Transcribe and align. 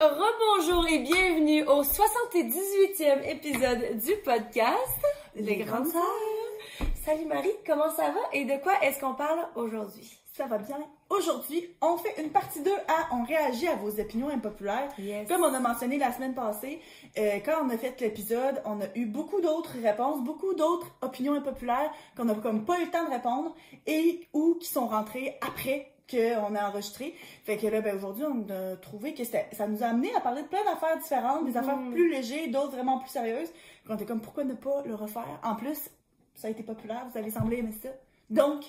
Rebonjour 0.00 0.86
et 0.86 1.00
bienvenue 1.00 1.64
au 1.64 1.82
78e 1.82 3.28
épisode 3.28 3.98
du 3.98 4.14
podcast 4.24 5.02
Les 5.34 5.56
Grandes 5.56 5.88
Sœurs. 5.88 6.88
Salut 7.04 7.24
Marie, 7.24 7.50
comment 7.66 7.90
ça 7.90 8.12
va 8.12 8.20
et 8.32 8.44
de 8.44 8.62
quoi 8.62 8.74
est-ce 8.80 9.00
qu'on 9.00 9.14
parle 9.14 9.40
aujourd'hui? 9.56 10.16
Ça 10.34 10.46
va 10.46 10.58
bien. 10.58 10.78
Aujourd'hui, 11.10 11.74
on 11.82 11.96
fait 11.96 12.14
une 12.22 12.30
partie 12.30 12.62
2 12.62 12.70
à 12.70 13.12
On 13.12 13.24
réagit 13.24 13.66
à 13.66 13.74
vos 13.74 13.98
opinions 13.98 14.28
impopulaires. 14.28 14.88
Yes. 15.00 15.26
Comme 15.26 15.42
on 15.42 15.52
a 15.52 15.58
mentionné 15.58 15.98
la 15.98 16.12
semaine 16.12 16.34
passée, 16.34 16.80
euh, 17.18 17.40
quand 17.44 17.64
on 17.64 17.70
a 17.70 17.76
fait 17.76 18.00
l'épisode, 18.00 18.62
on 18.66 18.80
a 18.80 18.86
eu 18.94 19.06
beaucoup 19.06 19.40
d'autres 19.40 19.74
réponses, 19.82 20.22
beaucoup 20.22 20.54
d'autres 20.54 20.86
opinions 21.02 21.34
impopulaires 21.34 21.90
qu'on 22.16 22.26
n'a 22.26 22.34
comme 22.36 22.64
pas 22.64 22.78
eu 22.78 22.84
le 22.84 22.90
temps 22.92 23.04
de 23.04 23.10
répondre 23.10 23.52
et 23.88 24.28
ou 24.32 24.54
qui 24.60 24.68
sont 24.68 24.86
rentrées 24.86 25.36
après 25.40 25.90
qu'on 26.10 26.54
a 26.54 26.68
enregistré. 26.68 27.14
Fait 27.44 27.56
que 27.56 27.66
là, 27.66 27.80
ben, 27.80 27.96
aujourd'hui, 27.96 28.24
on 28.24 28.46
a 28.52 28.76
trouvé 28.76 29.14
que 29.14 29.24
c'était- 29.24 29.48
ça 29.52 29.66
nous 29.66 29.82
a 29.82 29.86
amené 29.86 30.14
à 30.14 30.20
parler 30.20 30.42
de 30.42 30.48
plein 30.48 30.64
d'affaires 30.64 30.96
différentes, 30.98 31.44
des 31.44 31.56
affaires 31.56 31.78
plus 31.90 32.10
légères, 32.10 32.48
d'autres 32.50 32.72
vraiment 32.72 32.98
plus 32.98 33.10
sérieuses. 33.10 33.50
Puis 33.50 33.90
on 33.90 33.94
était 33.94 34.06
comme, 34.06 34.20
pourquoi 34.20 34.44
ne 34.44 34.54
pas 34.54 34.82
le 34.84 34.94
refaire? 34.94 35.40
En 35.42 35.54
plus, 35.54 35.90
ça 36.34 36.48
a 36.48 36.50
été 36.50 36.62
populaire, 36.62 37.06
vous 37.10 37.18
avez 37.18 37.30
semblé 37.30 37.58
aimer 37.58 37.72
ça. 37.82 37.90
Donc, 38.30 38.64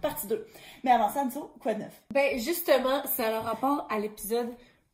partie 0.00 0.26
2. 0.26 0.46
Mais 0.84 0.90
avant 0.92 1.08
ça, 1.08 1.22
Anso, 1.22 1.50
quoi 1.60 1.74
de 1.74 1.80
neuf? 1.80 2.02
Ben 2.12 2.38
justement, 2.38 3.02
ça 3.06 3.26
a 3.26 3.30
le 3.32 3.38
rapport 3.38 3.86
à 3.90 3.98
l'épisode 3.98 4.48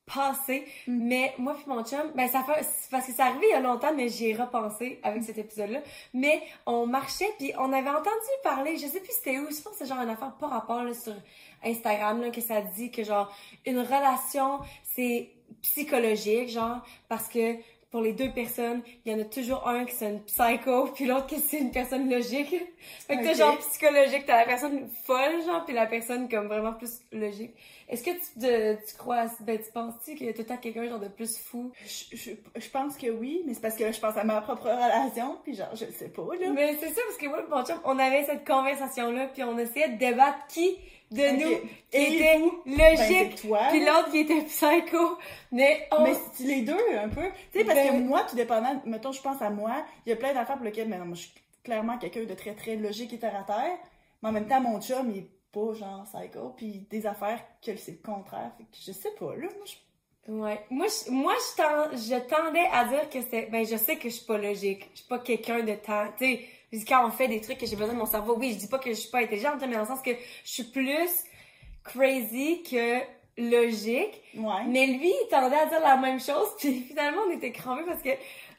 passé, 0.06 0.66
mais 0.86 1.32
moi 1.38 1.54
puis 1.54 1.64
mon 1.66 1.82
chum, 1.84 2.12
ben 2.14 2.28
ça 2.28 2.42
fait 2.42 2.66
parce 2.90 3.06
que 3.06 3.12
c'est 3.12 3.22
arrivé 3.22 3.46
il 3.48 3.52
y 3.52 3.54
a 3.54 3.60
longtemps, 3.60 3.94
mais 3.94 4.08
j'y 4.08 4.30
ai 4.30 4.34
repensé 4.34 5.00
avec 5.02 5.22
cet 5.22 5.38
épisode-là. 5.38 5.80
Mais 6.12 6.42
on 6.66 6.86
marchait 6.86 7.30
puis 7.38 7.52
on 7.58 7.72
avait 7.72 7.88
entendu 7.90 8.10
parler, 8.42 8.76
je 8.76 8.86
sais 8.86 9.00
plus 9.00 9.12
c'était 9.12 9.38
où, 9.38 9.46
je 9.50 9.62
pense 9.62 9.72
que 9.72 9.78
c'est 9.78 9.86
genre 9.86 10.00
une 10.00 10.10
affaire 10.10 10.32
pas 10.38 10.48
rapport 10.48 10.82
là, 10.84 10.92
sur 10.94 11.14
Instagram 11.64 12.20
là, 12.20 12.30
que 12.30 12.40
ça 12.40 12.60
dit 12.60 12.90
que 12.90 13.02
genre 13.02 13.34
une 13.64 13.78
relation 13.80 14.60
c'est 14.82 15.30
psychologique 15.62 16.48
genre 16.50 16.80
parce 17.08 17.28
que 17.28 17.56
pour 17.90 18.02
les 18.02 18.12
deux 18.12 18.30
personnes, 18.30 18.82
il 19.06 19.12
y 19.12 19.14
en 19.14 19.20
a 19.20 19.24
toujours 19.24 19.68
un 19.68 19.84
qui 19.84 19.94
c'est 19.94 20.10
une 20.10 20.20
psycho, 20.24 20.86
puis 20.96 21.06
l'autre 21.06 21.26
qui 21.26 21.38
c'est 21.38 21.58
une 21.58 21.70
personne 21.70 22.10
logique. 22.10 22.52
Fait 23.06 23.16
que 23.16 23.22
t'as 23.22 23.30
Ok. 23.30 23.36
genre 23.36 23.58
psychologique, 23.58 24.24
t'as 24.26 24.38
la 24.38 24.46
personne 24.46 24.88
folle, 25.04 25.44
genre, 25.46 25.64
puis 25.64 25.74
la 25.76 25.86
personne 25.86 26.28
comme 26.28 26.48
vraiment 26.48 26.72
plus 26.72 27.02
logique. 27.12 27.52
Est-ce 27.88 28.02
que 28.02 28.10
tu, 28.10 28.38
de- 28.38 28.76
tu 28.86 28.96
crois, 28.96 29.26
ben 29.40 29.58
tu 29.58 29.70
penses-tu 29.72 30.14
qu'il 30.14 30.26
y 30.26 30.30
a 30.30 30.32
tout 30.32 30.40
le 30.40 30.46
temps 30.46 30.56
quelqu'un 30.56 30.88
genre 30.88 30.98
de 31.00 31.08
plus 31.08 31.36
fou? 31.38 31.70
Je, 31.84 32.16
je, 32.16 32.30
je 32.56 32.70
pense 32.70 32.96
que 32.96 33.08
oui, 33.10 33.42
mais 33.46 33.54
c'est 33.54 33.60
parce 33.60 33.76
que 33.76 33.84
là, 33.84 33.92
je 33.92 34.00
pense 34.00 34.16
à 34.16 34.24
ma 34.24 34.40
propre 34.40 34.64
relation, 34.70 35.36
puis 35.44 35.54
genre, 35.54 35.74
je 35.74 35.84
le 35.84 35.92
sais 35.92 36.08
pas, 36.08 36.22
là. 36.40 36.50
Mais 36.54 36.76
c'est 36.80 36.88
ça, 36.90 37.00
parce 37.06 37.18
que 37.18 37.26
moi 37.26 37.44
mon 37.50 37.64
chum, 37.64 37.78
on 37.84 37.98
avait 37.98 38.24
cette 38.24 38.46
conversation-là, 38.46 39.26
puis 39.28 39.42
on 39.44 39.58
essayait 39.58 39.90
de 39.90 39.98
débattre 39.98 40.46
qui 40.48 40.76
de 41.10 41.20
nous 41.36 41.68
qui 41.90 41.96
Et 41.96 42.16
était 42.16 42.38
vous? 42.38 42.62
logique, 42.66 43.46
Ben, 43.48 43.68
puis 43.70 43.80
l'autre 43.84 44.10
qui 44.10 44.18
était 44.20 44.40
psycho. 44.42 45.18
Mais 45.52 45.86
on... 45.92 46.02
Mais 46.02 46.14
c'est 46.32 46.44
les 46.44 46.62
deux, 46.62 46.76
un 46.98 47.08
peu? 47.08 47.22
Tu 47.52 47.58
sais, 47.60 47.64
parce 47.64 47.78
que 47.78 47.92
Ben- 47.92 48.04
moi, 48.06 48.24
tout 48.28 48.34
dépendant, 48.34 48.80
mettons, 48.86 49.12
je 49.12 49.20
pense 49.22 49.40
à 49.40 49.50
moi, 49.50 49.84
il 50.06 50.10
y 50.10 50.12
a 50.12 50.16
plein 50.16 50.32
d'affaires 50.34 50.56
pour 50.56 50.64
lesquelles, 50.64 50.88
mais 50.88 50.98
non, 50.98 51.04
moi, 51.04 51.14
je 51.14 51.22
suis 51.22 51.32
clairement 51.62 51.98
quelqu'un 51.98 52.24
de 52.24 52.34
très, 52.34 52.54
très 52.54 52.74
logique 52.76 53.12
et 53.12 53.18
terre 53.18 53.36
à 53.38 53.44
terre. 53.44 53.76
Mais 54.22 54.30
en 54.30 54.32
même 54.32 54.48
temps, 54.48 54.60
mon 54.60 54.80
chum, 54.80 55.10
il 55.10 55.18
est 55.18 55.28
pas 55.54 55.72
genre 55.74 56.04
psycho, 56.04 56.52
puis 56.56 56.86
des 56.90 57.06
affaires 57.06 57.40
que 57.64 57.76
c'est 57.76 57.92
le 57.92 57.98
contraire. 58.12 58.50
Fait 58.58 58.64
que 58.64 58.76
je 58.84 58.92
sais 58.92 59.12
pas, 59.18 59.34
là. 59.36 59.46
Moi, 59.56 59.64
je- 59.66 59.74
Ouais. 60.26 60.58
Moi, 60.70 60.86
je, 60.88 61.10
moi 61.10 61.34
je, 61.34 61.56
tend- 61.62 61.90
je 61.96 62.18
tendais 62.28 62.64
à 62.72 62.86
dire 62.86 63.10
que 63.10 63.18
c'est. 63.30 63.50
Ben, 63.50 63.66
je 63.66 63.76
sais 63.76 63.96
que 63.96 64.08
je 64.08 64.14
suis 64.14 64.24
pas 64.24 64.38
logique. 64.38 64.88
Je 64.94 65.00
suis 65.00 65.06
pas 65.08 65.18
quelqu'un 65.18 65.62
de 65.62 65.74
temps. 65.74 66.06
Tu 66.16 66.24
sais, 66.72 66.84
quand 66.88 67.06
on 67.06 67.10
fait 67.10 67.28
des 67.28 67.42
trucs 67.42 67.58
que 67.58 67.66
j'ai 67.66 67.76
besoin 67.76 67.92
de 67.92 67.98
mon 67.98 68.06
cerveau, 68.06 68.34
oui, 68.38 68.52
je 68.54 68.56
dis 68.58 68.66
pas 68.68 68.78
que 68.78 68.88
je 68.88 68.94
suis 68.94 69.10
pas 69.10 69.18
intelligente, 69.18 69.56
mais 69.60 69.68
dans 69.74 69.80
le 69.80 69.86
sens 69.86 70.00
que 70.00 70.12
je 70.12 70.50
suis 70.50 70.64
plus 70.64 70.96
crazy 71.82 72.62
que 72.62 73.00
logique. 73.36 74.22
Ouais. 74.36 74.64
Mais 74.66 74.86
lui, 74.86 75.08
il 75.10 75.28
tendait 75.30 75.56
à 75.56 75.66
dire 75.66 75.80
la 75.80 75.96
même 75.96 76.20
chose, 76.20 76.48
puis 76.58 76.80
finalement, 76.88 77.22
on 77.28 77.30
était 77.32 77.52
crampés 77.52 77.84
parce 77.86 78.00
que 78.02 78.10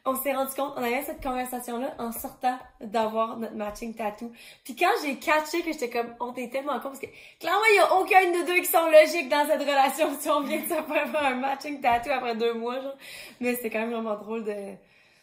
on 0.06 0.16
s'est 0.16 0.34
rendu 0.34 0.54
compte, 0.54 0.74
on 0.76 0.84
avait 0.84 1.02
cette 1.02 1.22
conversation-là 1.22 1.96
en 1.98 2.12
sortant 2.12 2.58
d'avoir 2.80 3.38
notre 3.38 3.56
matching 3.56 3.94
tattoo. 3.96 4.32
Puis 4.64 4.76
quand 4.76 4.92
j'ai 5.04 5.18
catché 5.18 5.62
que 5.64 5.72
j'étais 5.72 5.90
comme, 5.90 6.14
on 6.20 6.32
était 6.32 6.50
tellement 6.50 6.80
con 6.80 6.90
parce 6.90 7.00
que 7.00 7.08
clairement, 7.40 7.66
il 7.72 7.76
y 7.76 7.80
a 7.80 7.96
aucun 7.96 8.32
de 8.32 8.46
deux 8.46 8.62
qui 8.62 8.68
sont 8.68 8.88
logiques 8.88 9.30
dans 9.30 9.46
cette 9.48 9.62
relation 9.62 10.08
si 10.20 10.30
on 10.30 10.42
vient 10.42 10.60
de 10.60 10.68
se 10.68 10.74
faire 10.74 11.24
un 11.24 11.36
matching 11.36 11.82
tattoo 11.82 12.12
après 12.12 12.36
deux 12.36 12.54
mois, 12.54 12.80
genre. 12.82 12.98
Mais 13.40 13.56
c'était 13.56 13.72
quand 13.72 13.80
même 13.80 13.92
vraiment 13.92 14.16
drôle 14.16 14.44
de... 14.44 14.74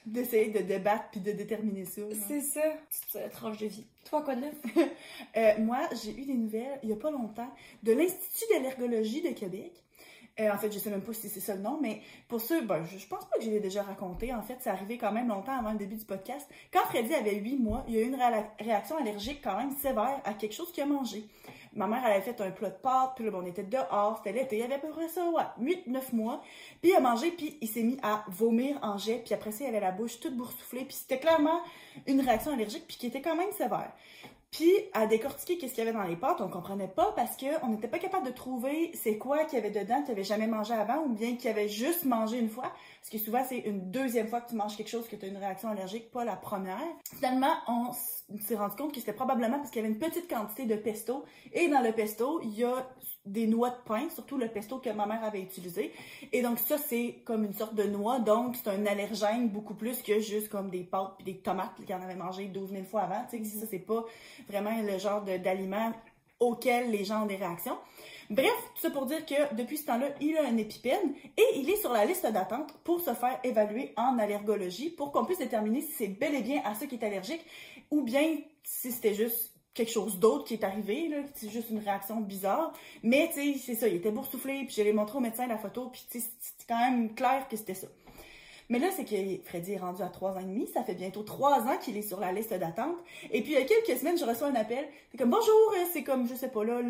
D'essayer 0.05 0.49
de 0.49 0.59
débattre 0.59 1.11
puis 1.13 1.21
de 1.21 1.31
déterminer 1.31 1.85
ça. 1.85 2.03
C'est 2.27 2.41
ça. 2.41 2.61
Petite 2.61 3.17
euh, 3.17 3.29
tranche 3.29 3.59
de 3.59 3.67
vie. 3.67 3.87
Toi, 4.11 4.23
quoi 4.23 4.35
de 4.35 4.41
neuf? 4.41 4.55
Euh, 5.37 5.53
moi, 5.61 5.79
j'ai 6.03 6.11
eu 6.11 6.27
des 6.27 6.35
nouvelles, 6.35 6.81
il 6.83 6.91
y 6.91 6.93
a 6.93 6.97
pas 6.97 7.11
longtemps, 7.11 7.49
de 7.85 7.93
l'Institut 7.93 8.53
d'allergologie 8.53 9.23
de 9.23 9.31
Québec. 9.31 9.73
Euh, 10.41 10.51
en 10.51 10.57
fait, 10.57 10.73
je 10.73 10.79
sais 10.79 10.89
même 10.89 11.03
pas 11.03 11.13
si 11.13 11.29
c'est 11.29 11.41
ça 11.41 11.55
le 11.55 11.61
nom, 11.61 11.79
mais 11.81 12.01
pour 12.27 12.41
ceux, 12.41 12.63
ben, 12.63 12.83
je, 12.85 13.07
pense 13.07 13.25
pas 13.27 13.37
que 13.37 13.45
je 13.45 13.51
l'ai 13.51 13.61
déjà 13.61 13.83
raconté. 13.83 14.33
En 14.33 14.41
fait, 14.41 14.57
c'est 14.61 14.71
arrivé 14.71 14.97
quand 14.97 15.13
même 15.13 15.29
longtemps 15.29 15.59
avant 15.59 15.73
le 15.73 15.79
début 15.79 15.97
du 15.97 16.07
podcast. 16.07 16.49
Quand 16.73 16.81
Freddy 16.87 17.15
avait 17.15 17.35
8 17.35 17.57
mois, 17.57 17.85
il 17.87 17.95
y 17.95 17.99
a 17.99 18.01
eu 18.01 18.07
une 18.07 18.19
réaction 18.59 18.97
allergique 18.97 19.41
quand 19.45 19.57
même 19.59 19.73
sévère 19.73 20.21
à 20.25 20.33
quelque 20.33 20.55
chose 20.55 20.73
qu'il 20.73 20.83
a 20.85 20.87
mangé. 20.87 21.27
Ma 21.75 21.87
mère, 21.87 22.05
avait 22.05 22.21
fait 22.21 22.39
un 22.41 22.51
plat 22.51 22.71
de 22.71 22.77
pâtes, 22.77 23.13
puis 23.15 23.25
là, 23.25 23.31
ben, 23.31 23.41
on 23.43 23.47
était 23.47 23.63
dehors, 23.63 24.19
c'était 24.19 24.39
l'été, 24.39 24.57
il 24.57 24.61
y 24.61 24.63
avait 24.63 24.75
à 24.75 24.79
peu 24.79 24.89
près 24.89 25.09
ça, 25.09 25.23
ouais, 25.29 25.43
8-9 25.87 26.15
mois. 26.15 26.43
Puis 26.81 26.93
il 26.93 26.95
a 26.95 27.01
mangé, 27.01 27.31
puis 27.31 27.59
il 27.61 27.69
s'est 27.69 27.83
mis 27.83 27.99
à 28.03 28.25
vomir 28.29 28.79
en 28.83 28.97
jet, 28.97 29.23
puis 29.25 29.35
après 29.35 29.53
ça, 29.53 29.65
il 29.65 29.69
avait 29.69 29.81
la 29.81 29.93
bouche 29.93 30.19
toute 30.21 30.37
boursouflée, 30.37 30.85
puis 30.85 30.97
c'était 30.97 31.19
clairement 31.19 31.61
une 32.07 32.21
réaction 32.21 32.53
allergique, 32.53 32.85
puis 32.87 32.97
qui 32.97 33.07
était 33.07 33.23
quand 33.23 33.37
même 33.37 33.53
sévère. 33.53 33.93
Puis, 34.53 34.71
à 34.93 35.07
décortiquer 35.07 35.57
qu'est-ce 35.57 35.73
qu'il 35.75 35.83
y 35.83 35.89
avait 35.89 35.97
dans 35.97 36.05
les 36.05 36.15
pâtes, 36.15 36.43
on 36.43 36.49
comprenait 36.49 36.87
pas 36.87 37.13
parce 37.17 37.39
qu'on 37.39 37.69
n'était 37.69 37.89
pas 37.89 37.99
capable 37.99 38.27
de 38.27 38.33
trouver 38.33 38.93
c'est 38.95 39.17
quoi 39.17 39.45
qu'il 39.45 39.59
y 39.59 39.63
avait 39.63 39.71
dedans 39.71 40.03
qu'il 40.03 40.13
avait 40.13 40.25
jamais 40.25 40.47
mangé 40.47 40.75
avant 40.75 41.05
ou 41.05 41.09
bien 41.09 41.37
qu'il 41.37 41.49
avait 41.49 41.71
juste 41.71 42.05
mangé 42.05 42.39
une 42.39 42.51
fois. 42.51 42.71
Parce 43.01 43.11
que 43.11 43.17
souvent, 43.17 43.43
c'est 43.49 43.61
une 43.61 43.91
deuxième 43.91 44.29
fois 44.29 44.43
que 44.43 44.51
tu 44.51 44.55
manges 44.55 44.77
quelque 44.77 44.91
chose 44.91 45.09
que 45.09 45.17
tu 45.17 45.27
une 45.27 45.39
réaction 45.39 45.71
allergique, 45.71 46.11
pas 46.11 46.25
la 46.25 46.37
première. 46.37 46.79
Finalement, 47.17 47.55
on 47.67 47.93
s'est 48.41 48.57
rendu 48.57 48.77
compte 48.77 48.93
que 48.93 49.01
c'était 49.01 49.15
probablement 49.15 49.57
parce 49.57 49.71
qu'il 49.71 49.81
y 49.81 49.85
avait 49.87 49.95
une 49.95 49.99
petite 49.99 50.29
quantité 50.29 50.67
de 50.67 50.77
pesto. 50.77 51.25
Et 51.55 51.69
dans 51.69 51.81
le 51.81 51.93
pesto, 51.93 52.43
il 52.43 52.53
y 52.53 52.65
a 52.65 52.87
des 53.25 53.47
noix 53.47 53.71
de 53.71 53.77
pain, 53.87 54.09
surtout 54.11 54.37
le 54.37 54.49
pesto 54.49 54.79
que 54.79 54.91
ma 54.91 55.07
mère 55.07 55.23
avait 55.23 55.41
utilisé. 55.41 55.93
Et 56.33 56.43
donc 56.43 56.59
ça, 56.59 56.77
c'est 56.79 57.17
comme 57.25 57.45
une 57.45 57.55
sorte 57.55 57.75
de 57.75 57.85
noix, 57.85 58.19
donc 58.19 58.57
c'est 58.57 58.69
un 58.69 58.85
allergène 58.87 59.49
beaucoup 59.49 59.75
plus 59.75 60.03
que 60.03 60.19
juste 60.19 60.49
comme 60.49 60.71
des 60.71 60.83
pâtes 60.83 61.15
puis 61.17 61.25
des 61.25 61.39
tomates 61.39 61.75
qu'il 61.77 61.95
en 61.95 62.03
avait 62.03 62.17
mangé 62.17 62.47
12 62.47 62.71
000 62.71 62.85
fois 62.85 63.03
avant. 63.03 63.25
Tu 63.31 63.45
sais, 63.45 63.61
ça, 63.61 63.67
c'est 63.71 63.79
pas 63.79 64.05
vraiment 64.49 64.73
le 64.83 64.99
genre 64.99 65.23
d'aliment 65.23 65.93
auquel 66.41 66.91
les 66.91 67.05
gens 67.05 67.23
ont 67.23 67.27
des 67.27 67.37
réactions. 67.37 67.79
Bref, 68.31 68.55
tout 68.75 68.81
ça 68.81 68.91
pour 68.91 69.07
dire 69.07 69.25
que 69.27 69.55
depuis 69.55 69.77
ce 69.77 69.87
temps-là, 69.87 70.07
il 70.21 70.37
a 70.39 70.47
un 70.47 70.57
épipène 70.57 71.15
et 71.37 71.45
il 71.57 71.69
est 71.69 71.77
sur 71.77 71.93
la 71.93 72.05
liste 72.05 72.27
d'attente 72.27 72.73
pour 72.83 73.01
se 73.01 73.15
faire 73.15 73.39
évaluer 73.45 73.93
en 73.97 74.19
allergologie 74.19 74.91
pour 74.91 75.13
qu'on 75.13 75.25
puisse 75.25 75.39
déterminer 75.39 75.83
si 75.83 75.93
c'est 75.93 76.09
bel 76.09 76.35
et 76.35 76.43
bien 76.43 76.63
à 76.65 76.75
ça 76.75 76.87
qui 76.87 76.95
est 76.95 77.05
allergique 77.05 77.45
ou 77.91 78.03
bien 78.03 78.39
si 78.65 78.91
c'était 78.91 79.15
juste 79.15 79.52
quelque 79.75 79.91
chose 79.91 80.19
d'autre 80.19 80.45
qui 80.45 80.55
est 80.55 80.65
arrivé, 80.65 81.09
là, 81.09 81.19
c'est 81.35 81.49
juste 81.49 81.71
une 81.71 81.79
réaction 81.79 82.21
bizarre. 82.21 82.73
Mais 83.03 83.29
tu 83.33 83.55
sais, 83.55 83.59
c'est 83.59 83.75
ça, 83.75 83.89
il 83.89 83.97
était 83.97 84.11
boursouflé, 84.11 84.65
puis 84.65 84.75
je 84.77 84.83
l'ai 84.83 84.93
montré 84.93 85.19
au 85.19 85.21
médecin 85.21 85.47
la 85.47 85.59
photo, 85.59 85.89
puis 85.91 86.05
tu 86.11 86.21
sais, 86.21 86.27
c'est 86.41 86.67
quand 86.69 86.79
même 86.79 87.15
clair 87.15 87.49
que 87.49 87.57
c'était 87.57 87.75
ça. 87.75 87.89
Mais 88.69 88.79
là, 88.79 88.89
c'est 88.95 89.05
que 89.05 89.43
Freddy 89.45 89.73
est 89.73 89.79
rendu 89.79 90.03
à 90.03 90.09
3 90.09 90.33
ans 90.33 90.41
et 90.41 90.45
demi. 90.45 90.67
Ça 90.67 90.83
fait 90.83 90.95
bientôt 90.95 91.23
3 91.23 91.63
ans 91.63 91.77
qu'il 91.81 91.97
est 91.97 92.03
sur 92.03 92.21
la 92.21 92.33
liste 92.33 92.55
d'attente. 92.55 92.97
Et 93.31 93.43
puis, 93.43 93.53
il 93.53 93.59
y 93.59 93.63
a 93.63 93.65
quelques 93.65 93.99
semaines, 93.99 94.19
je 94.19 94.25
reçois 94.25 94.49
un 94.49 94.55
appel. 94.55 94.85
C'est 95.11 95.19
comme, 95.19 95.31
bonjour, 95.31 95.75
euh, 95.75 95.85
c'est 95.93 96.03
comme, 96.03 96.29
je 96.29 96.35
sais 96.35 96.49
pas, 96.49 96.65
là, 96.65 96.81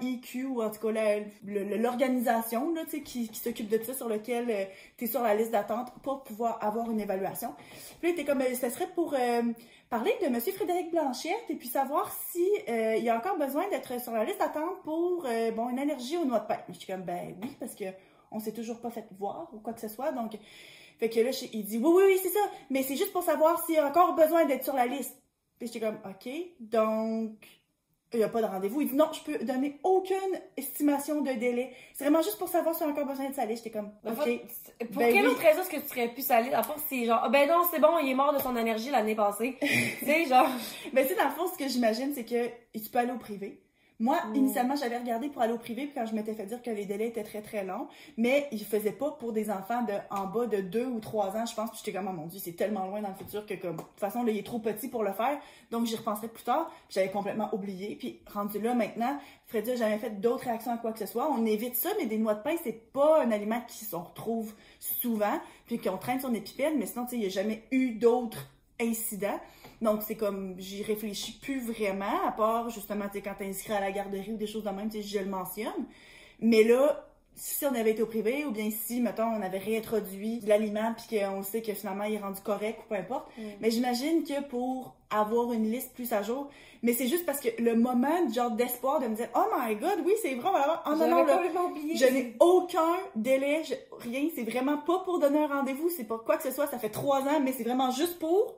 l'AIQ, 0.00 0.44
ou 0.46 0.62
en 0.62 0.70
tout 0.70 0.86
cas, 0.86 1.20
l'organisation, 1.44 2.74
là, 2.74 2.82
tu 2.84 2.90
sais, 2.90 3.00
qui, 3.02 3.30
s'occupe 3.32 3.68
de 3.68 3.82
ça, 3.82 3.94
sur 3.94 4.08
lequel 4.08 4.68
tu 4.96 5.04
es 5.04 5.06
sur 5.06 5.22
la 5.22 5.34
liste 5.34 5.50
d'attente 5.50 5.92
pour 6.02 6.22
pouvoir 6.22 6.58
avoir 6.62 6.90
une 6.90 7.00
évaluation. 7.00 7.54
Puis 8.00 8.10
là, 8.10 8.16
t'es 8.16 8.24
comme, 8.24 8.40
euh, 8.40 8.54
ça 8.54 8.70
serait 8.70 8.88
pour 8.94 9.14
euh, 9.14 9.42
parler 9.90 10.12
de 10.22 10.28
Monsieur 10.28 10.52
Frédéric 10.52 10.90
Blanchette 10.90 11.44
et 11.48 11.54
puis 11.54 11.68
savoir 11.68 12.10
si 12.30 12.44
euh, 12.68 12.96
il 12.96 13.04
y 13.04 13.08
a 13.08 13.16
encore 13.16 13.38
besoin 13.38 13.68
d'être 13.68 14.00
sur 14.00 14.12
la 14.12 14.24
liste 14.24 14.40
d'attente 14.40 14.82
pour, 14.82 15.24
euh, 15.26 15.50
bon, 15.52 15.68
une 15.68 15.78
allergie 15.78 16.16
aux 16.16 16.24
noix 16.24 16.40
de 16.40 16.46
pain. 16.46 16.58
Je 16.68 16.74
suis 16.74 16.92
comme, 16.92 17.02
ben 17.02 17.36
oui, 17.40 17.56
parce 17.60 17.74
que 17.74 17.84
on 18.32 18.40
s'est 18.40 18.52
toujours 18.52 18.80
pas 18.80 18.90
fait 18.90 19.06
voir 19.18 19.48
ou 19.52 19.58
quoi 19.58 19.72
que 19.72 19.80
ce 19.80 19.88
soit, 19.88 20.10
donc... 20.10 20.36
Fait 20.98 21.08
que 21.08 21.20
là, 21.20 21.30
il 21.52 21.64
dit 21.64 21.78
oui, 21.78 21.90
oui, 21.94 22.02
oui, 22.06 22.20
c'est 22.22 22.30
ça, 22.30 22.40
mais 22.70 22.82
c'est 22.82 22.96
juste 22.96 23.12
pour 23.12 23.22
savoir 23.22 23.64
s'il 23.64 23.76
y 23.76 23.78
a 23.78 23.86
encore 23.86 24.14
besoin 24.14 24.44
d'être 24.44 24.64
sur 24.64 24.74
la 24.74 24.86
liste. 24.86 25.16
Puis 25.58 25.68
j'étais 25.68 25.80
comme, 25.80 25.98
OK, 26.04 26.28
donc, 26.60 27.46
il 28.12 28.18
n'y 28.18 28.24
a 28.24 28.28
pas 28.28 28.40
de 28.40 28.46
rendez-vous. 28.46 28.80
Il 28.80 28.88
dit 28.88 28.96
non, 28.96 29.08
je 29.12 29.20
peux 29.20 29.44
donner 29.44 29.78
aucune 29.82 30.16
estimation 30.56 31.20
de 31.20 31.32
délai. 31.32 31.72
C'est 31.94 32.04
vraiment 32.04 32.22
juste 32.22 32.38
pour 32.38 32.48
savoir 32.48 32.74
s'il 32.74 32.86
y 32.86 32.88
a 32.88 32.92
encore 32.92 33.06
besoin 33.06 33.28
de 33.28 33.34
sa 33.34 33.44
liste. 33.44 33.64
J'étais 33.64 33.78
comme, 33.78 33.90
OK. 34.06 34.12
Pour 34.14 34.98
Ben 34.98 35.12
quelle 35.12 35.26
oui. 35.26 35.32
autre 35.32 35.40
raison 35.40 35.60
est-ce 35.62 35.70
que 35.70 35.80
tu 35.80 35.88
serais 35.88 36.08
plus 36.08 36.24
salé? 36.24 36.52
À 36.52 36.62
part 36.62 36.76
c'est 36.88 37.04
genre, 37.04 37.20
ah 37.22 37.28
ben 37.28 37.48
non, 37.48 37.62
c'est 37.70 37.80
bon, 37.80 37.98
il 37.98 38.10
est 38.10 38.14
mort 38.14 38.32
de 38.32 38.38
son 38.38 38.54
allergie 38.56 38.90
l'année 38.90 39.14
passée. 39.16 39.56
tu 39.60 40.04
sais, 40.04 40.26
genre. 40.26 40.48
Mais 40.92 41.02
tu 41.02 41.08
sais, 41.10 41.16
dans 41.16 41.28
le 41.28 41.34
fond, 41.34 41.46
ce 41.52 41.58
que 41.58 41.68
j'imagine, 41.68 42.12
c'est 42.14 42.24
que 42.24 42.46
tu 42.78 42.90
peux 42.90 42.98
aller 42.98 43.12
au 43.12 43.18
privé. 43.18 43.60
Moi, 44.00 44.18
Mm. 44.26 44.34
initialement, 44.36 44.74
j'avais 44.74 44.98
regardé 44.98 45.28
pour 45.28 45.40
aller 45.40 45.52
au 45.52 45.58
privé, 45.58 45.84
puis 45.86 45.94
quand 45.94 46.04
je 46.04 46.14
m'étais 46.14 46.34
fait 46.34 46.46
dire 46.46 46.60
que 46.62 46.70
les 46.70 46.84
délais 46.84 47.08
étaient 47.08 47.22
très 47.22 47.42
très 47.42 47.64
longs, 47.64 47.86
mais 48.16 48.48
ils 48.50 48.64
faisaient 48.64 48.92
pas 48.92 49.12
pour 49.12 49.32
des 49.32 49.50
enfants 49.50 49.82
de 49.82 49.92
en 50.10 50.26
bas 50.26 50.46
de 50.46 50.60
2 50.60 50.84
ou 50.86 50.98
3 50.98 51.36
ans, 51.36 51.46
je 51.46 51.54
pense, 51.54 51.70
puis 51.70 51.80
j'étais 51.84 51.96
comme, 51.96 52.08
oh 52.08 52.12
mon 52.12 52.26
dieu, 52.26 52.40
c'est 52.42 52.56
tellement 52.56 52.86
loin 52.86 53.00
dans 53.02 53.10
le 53.10 53.14
futur 53.14 53.46
que 53.46 53.54
comme, 53.54 53.76
de 53.76 53.82
toute 53.82 54.00
façon, 54.00 54.24
là, 54.24 54.32
il 54.32 54.38
est 54.38 54.46
trop 54.46 54.58
petit 54.58 54.88
pour 54.88 55.04
le 55.04 55.12
faire, 55.12 55.38
donc 55.70 55.86
j'y 55.86 55.94
repenserai 55.96 56.26
plus 56.28 56.42
tard, 56.42 56.66
puis 56.88 56.94
j'avais 56.94 57.10
complètement 57.10 57.48
oublié, 57.54 57.94
puis 57.94 58.20
rendu 58.32 58.60
là, 58.60 58.74
maintenant, 58.74 59.16
Freddy 59.46 59.70
a 59.72 59.76
jamais 59.76 59.98
fait 59.98 60.20
d'autres 60.20 60.44
réactions 60.44 60.72
à 60.72 60.78
quoi 60.78 60.92
que 60.92 60.98
ce 60.98 61.06
soit, 61.06 61.30
on 61.30 61.46
évite 61.46 61.76
ça, 61.76 61.90
mais 61.98 62.06
des 62.06 62.18
noix 62.18 62.34
de 62.34 62.42
pain, 62.42 62.56
c'est 62.64 62.92
pas 62.92 63.22
un 63.22 63.30
aliment 63.30 63.60
qui 63.68 63.84
s'en 63.84 64.02
retrouve 64.02 64.54
souvent, 64.80 65.38
puis 65.66 65.78
qu'on 65.78 65.98
traîne 65.98 66.18
sur 66.18 66.34
épipène, 66.34 66.78
mais 66.78 66.86
sinon, 66.86 67.04
tu 67.04 67.10
sais, 67.10 67.16
il 67.16 67.20
n'y 67.20 67.26
a 67.26 67.30
jamais 67.30 67.62
eu 67.70 67.92
d'autres 67.92 68.48
incidents. 68.80 69.38
Donc, 69.84 70.02
c'est 70.02 70.16
comme, 70.16 70.54
j'y 70.58 70.82
réfléchis 70.82 71.38
plus 71.40 71.60
vraiment, 71.60 72.26
à 72.26 72.32
part, 72.32 72.70
justement, 72.70 73.04
tu 73.06 73.18
sais, 73.18 73.22
quand 73.22 73.34
t'es 73.38 73.46
inscrit 73.46 73.72
à 73.74 73.80
la 73.80 73.92
garderie 73.92 74.32
ou 74.32 74.36
des 74.36 74.46
choses 74.48 74.64
de 74.64 74.70
même, 74.70 74.88
tu 74.90 75.02
sais, 75.02 75.08
je 75.08 75.18
le 75.20 75.30
mentionne. 75.30 75.86
Mais 76.40 76.64
là, 76.64 77.06
si 77.36 77.64
on 77.66 77.74
avait 77.74 77.90
été 77.92 78.02
au 78.02 78.06
privé, 78.06 78.44
ou 78.44 78.50
bien 78.50 78.70
si, 78.70 79.00
mettons, 79.00 79.24
on 79.24 79.42
avait 79.42 79.58
réintroduit 79.58 80.40
l'aliment, 80.46 80.94
puis 80.96 81.18
qu'on 81.18 81.42
sait 81.42 81.62
que 81.62 81.74
finalement, 81.74 82.04
il 82.04 82.14
est 82.14 82.18
rendu 82.18 82.40
correct, 82.40 82.80
ou 82.84 82.88
peu 82.88 82.94
importe. 82.94 83.26
Mm. 83.36 83.42
Mais 83.60 83.70
j'imagine 83.70 84.24
que 84.24 84.42
pour 84.44 84.94
avoir 85.10 85.52
une 85.52 85.70
liste 85.70 85.92
plus 85.94 86.12
à 86.12 86.22
jour, 86.22 86.48
mais 86.82 86.92
c'est 86.92 87.06
juste 87.08 87.24
parce 87.26 87.40
que 87.40 87.48
le 87.62 87.76
moment, 87.76 88.28
genre, 88.32 88.50
d'espoir 88.52 89.00
de 89.00 89.06
me 89.06 89.14
dire, 89.16 89.28
oh 89.34 89.44
my 89.58 89.74
god, 89.76 90.00
oui, 90.04 90.12
c'est 90.22 90.34
vrai, 90.34 90.48
on 90.48 90.52
va 90.52 90.58
l'avoir. 90.60 90.84
Oh 90.86 90.90
non, 90.90 90.98
J'avais 90.98 91.10
non, 91.10 91.24
là, 91.24 91.34
complètement 91.34 91.64
oublié. 91.66 91.96
je 91.96 92.06
n'ai 92.06 92.36
aucun 92.40 92.94
délai, 93.16 93.62
je- 93.64 93.74
rien. 94.08 94.28
C'est 94.34 94.42
vraiment 94.44 94.78
pas 94.78 95.00
pour 95.00 95.18
donner 95.18 95.38
un 95.38 95.46
rendez-vous, 95.48 95.88
c'est 95.90 96.04
pas 96.04 96.18
quoi 96.18 96.36
que 96.36 96.42
ce 96.42 96.50
soit. 96.52 96.66
Ça 96.68 96.78
fait 96.78 96.90
trois 96.90 97.20
ans, 97.22 97.40
mais 97.42 97.52
c'est 97.52 97.64
vraiment 97.64 97.90
juste 97.90 98.18
pour 98.18 98.54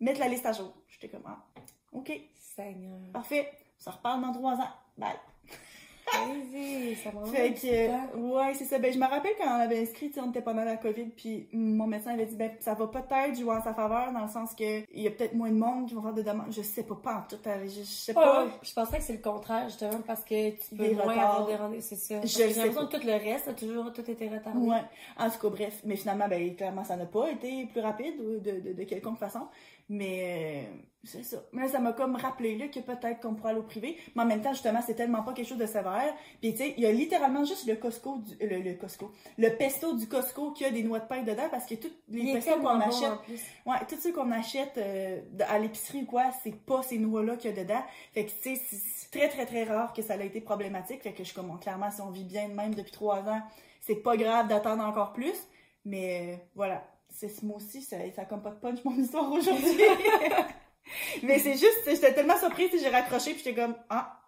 mettre 0.00 0.20
la 0.20 0.28
liste 0.28 0.46
à 0.46 0.52
jour. 0.52 0.72
J'étais 0.88 1.08
comme, 1.08 1.24
ah, 1.26 1.38
ok, 1.92 2.12
Seigneur. 2.34 2.98
parfait. 3.12 3.50
On 3.80 3.84
se 3.84 3.90
reparle 3.90 4.22
dans 4.22 4.32
trois 4.32 4.54
ans. 4.54 4.70
Bye. 4.96 5.16
Crazy, 6.06 6.94
ça 7.02 7.10
Fait 7.32 7.52
que, 7.52 8.16
ouais, 8.16 8.54
c'est 8.54 8.64
ça. 8.64 8.78
Ben, 8.78 8.92
je 8.92 8.98
me 8.98 9.06
rappelle 9.06 9.32
quand 9.36 9.48
on 9.48 9.60
avait 9.60 9.80
inscrit, 9.82 10.12
on 10.18 10.30
était 10.30 10.40
pendant 10.40 10.64
la 10.64 10.76
COVID, 10.76 11.06
puis 11.16 11.48
mon 11.52 11.88
médecin 11.88 12.12
avait 12.12 12.26
dit, 12.26 12.36
ben, 12.36 12.52
ça 12.60 12.74
va 12.74 12.86
peut-être 12.86 13.36
jouer 13.36 13.56
en 13.56 13.60
sa 13.62 13.74
faveur, 13.74 14.12
dans 14.12 14.22
le 14.22 14.28
sens 14.28 14.54
que 14.54 14.82
il 14.94 15.02
y 15.02 15.08
a 15.08 15.10
peut-être 15.10 15.34
moins 15.34 15.50
de 15.50 15.56
monde 15.56 15.88
qui 15.88 15.94
vont 15.94 16.02
faire 16.02 16.12
des 16.14 16.22
demandes. 16.22 16.46
Je 16.52 16.62
sais 16.62 16.84
pas, 16.84 16.94
pas 16.94 17.14
en 17.16 17.22
tout, 17.28 17.36
je, 17.44 17.68
je 17.80 17.82
sais 17.84 18.14
pas. 18.14 18.44
Ouais, 18.44 18.46
ouais. 18.46 18.52
Je 18.62 18.72
penserais 18.72 18.98
que 18.98 19.04
c'est 19.04 19.14
le 19.14 19.18
contraire, 19.18 19.68
justement, 19.68 20.00
parce 20.06 20.22
que 20.24 20.50
tu 20.50 20.76
peux 20.76 20.84
Des 20.84 20.94
moins 20.94 21.06
retards. 21.08 21.18
avoir 21.34 21.46
des 21.48 21.56
rendez-vous, 21.56 21.82
c'est 21.82 21.96
ça. 21.96 22.18
Parce 22.20 22.32
Je 22.32 22.38
J'ai 22.38 22.54
l'impression 22.54 22.86
que 22.86 22.96
tout 22.96 23.06
le 23.06 23.12
reste 23.12 23.48
a 23.48 23.54
toujours 23.54 23.92
tout 23.92 24.08
été 24.08 24.28
retardé. 24.28 24.58
Ouais. 24.60 24.82
En 25.18 25.28
tout 25.28 25.38
cas, 25.40 25.48
bref. 25.48 25.80
Mais 25.84 25.96
finalement, 25.96 26.28
ben, 26.28 26.54
clairement, 26.54 26.84
ça 26.84 26.94
n'a 26.96 27.06
pas 27.06 27.30
été 27.32 27.66
plus 27.66 27.80
rapide 27.80 28.14
de, 28.42 28.72
de 28.74 28.84
quelconque 28.84 29.18
façon. 29.18 29.48
Mais 29.88 30.66
euh, 30.72 30.76
c'est 31.04 31.22
ça. 31.22 31.36
Mais 31.52 31.62
là, 31.62 31.68
ça 31.68 31.78
m'a 31.78 31.92
comme 31.92 32.16
rappelé 32.16 32.58
là, 32.58 32.66
que 32.66 32.80
peut-être 32.80 33.20
qu'on 33.20 33.34
pourrait 33.34 33.50
aller 33.50 33.60
au 33.60 33.62
privé. 33.62 33.96
Mais 34.16 34.22
en 34.22 34.26
même 34.26 34.42
temps, 34.42 34.52
justement, 34.52 34.80
c'est 34.84 34.94
tellement 34.94 35.22
pas 35.22 35.32
quelque 35.32 35.46
chose 35.48 35.58
de 35.58 35.66
sévère. 35.66 36.12
Puis 36.40 36.52
tu 36.52 36.58
sais, 36.58 36.74
il 36.76 36.82
y 36.82 36.86
a 36.86 36.92
littéralement 36.92 37.44
juste 37.44 37.66
le 37.68 37.76
Costco, 37.76 38.18
du, 38.18 38.34
le, 38.44 38.62
le 38.62 38.74
Costco, 38.74 39.12
le 39.38 39.50
pesto 39.56 39.94
du 39.94 40.08
Costco 40.08 40.50
qui 40.50 40.64
a 40.64 40.70
des 40.72 40.82
noix 40.82 40.98
de 40.98 41.06
pain 41.06 41.22
dedans 41.22 41.48
parce 41.50 41.66
que 41.66 41.76
tous 41.76 41.92
Il 42.08 42.24
les 42.24 42.30
est 42.30 42.34
pestos 42.34 42.56
qu'on 42.56 42.62
bon, 42.62 42.80
achète, 42.80 43.20
plus. 43.24 43.40
ouais, 43.64 43.76
tous 43.88 43.96
ceux 44.00 44.12
qu'on 44.12 44.32
achète 44.32 44.76
euh, 44.78 45.20
à 45.48 45.58
l'épicerie 45.60 46.02
ou 46.02 46.06
quoi, 46.06 46.24
c'est 46.42 46.56
pas 46.64 46.82
ces 46.82 46.98
noix-là 46.98 47.36
qu'il 47.36 47.54
y 47.54 47.58
a 47.60 47.62
dedans. 47.62 47.84
Fait 48.12 48.24
que 48.26 48.30
tu 48.32 48.56
sais, 48.56 48.60
c'est 48.68 49.10
très 49.16 49.28
très 49.28 49.46
très 49.46 49.62
rare 49.62 49.92
que 49.92 50.02
ça 50.02 50.14
a 50.14 50.22
été 50.24 50.40
problématique. 50.40 51.02
Fait 51.02 51.12
que 51.12 51.18
je 51.18 51.24
suis 51.24 51.34
comme, 51.34 51.46
bon, 51.46 51.58
clairement, 51.58 51.92
si 51.92 52.00
on 52.00 52.10
vit 52.10 52.24
bien 52.24 52.48
de 52.48 52.54
même 52.54 52.74
depuis 52.74 52.90
trois 52.92 53.20
ans, 53.28 53.40
c'est 53.82 54.02
pas 54.02 54.16
grave 54.16 54.48
d'attendre 54.48 54.82
encore 54.84 55.12
plus. 55.12 55.36
Mais 55.84 56.34
euh, 56.34 56.36
voilà, 56.56 56.82
c'est 57.18 57.28
ce 57.28 57.44
mot-ci, 57.44 57.82
ça, 57.82 57.96
ça 58.14 58.22
a 58.22 58.24
comme 58.26 58.42
pas 58.42 58.50
de 58.50 58.56
punch 58.56 58.84
mon 58.84 58.94
histoire 58.96 59.30
aujourd'hui. 59.32 59.80
Mais 61.22 61.38
c'est 61.38 61.52
juste, 61.54 61.82
j'étais 61.86 62.14
tellement 62.14 62.36
surprise 62.36 62.70
que 62.70 62.78
j'ai 62.78 62.88
raccroché 62.88 63.32
puis 63.32 63.42
j'étais 63.44 63.60
comme, 63.60 63.74
ah, 63.90 64.20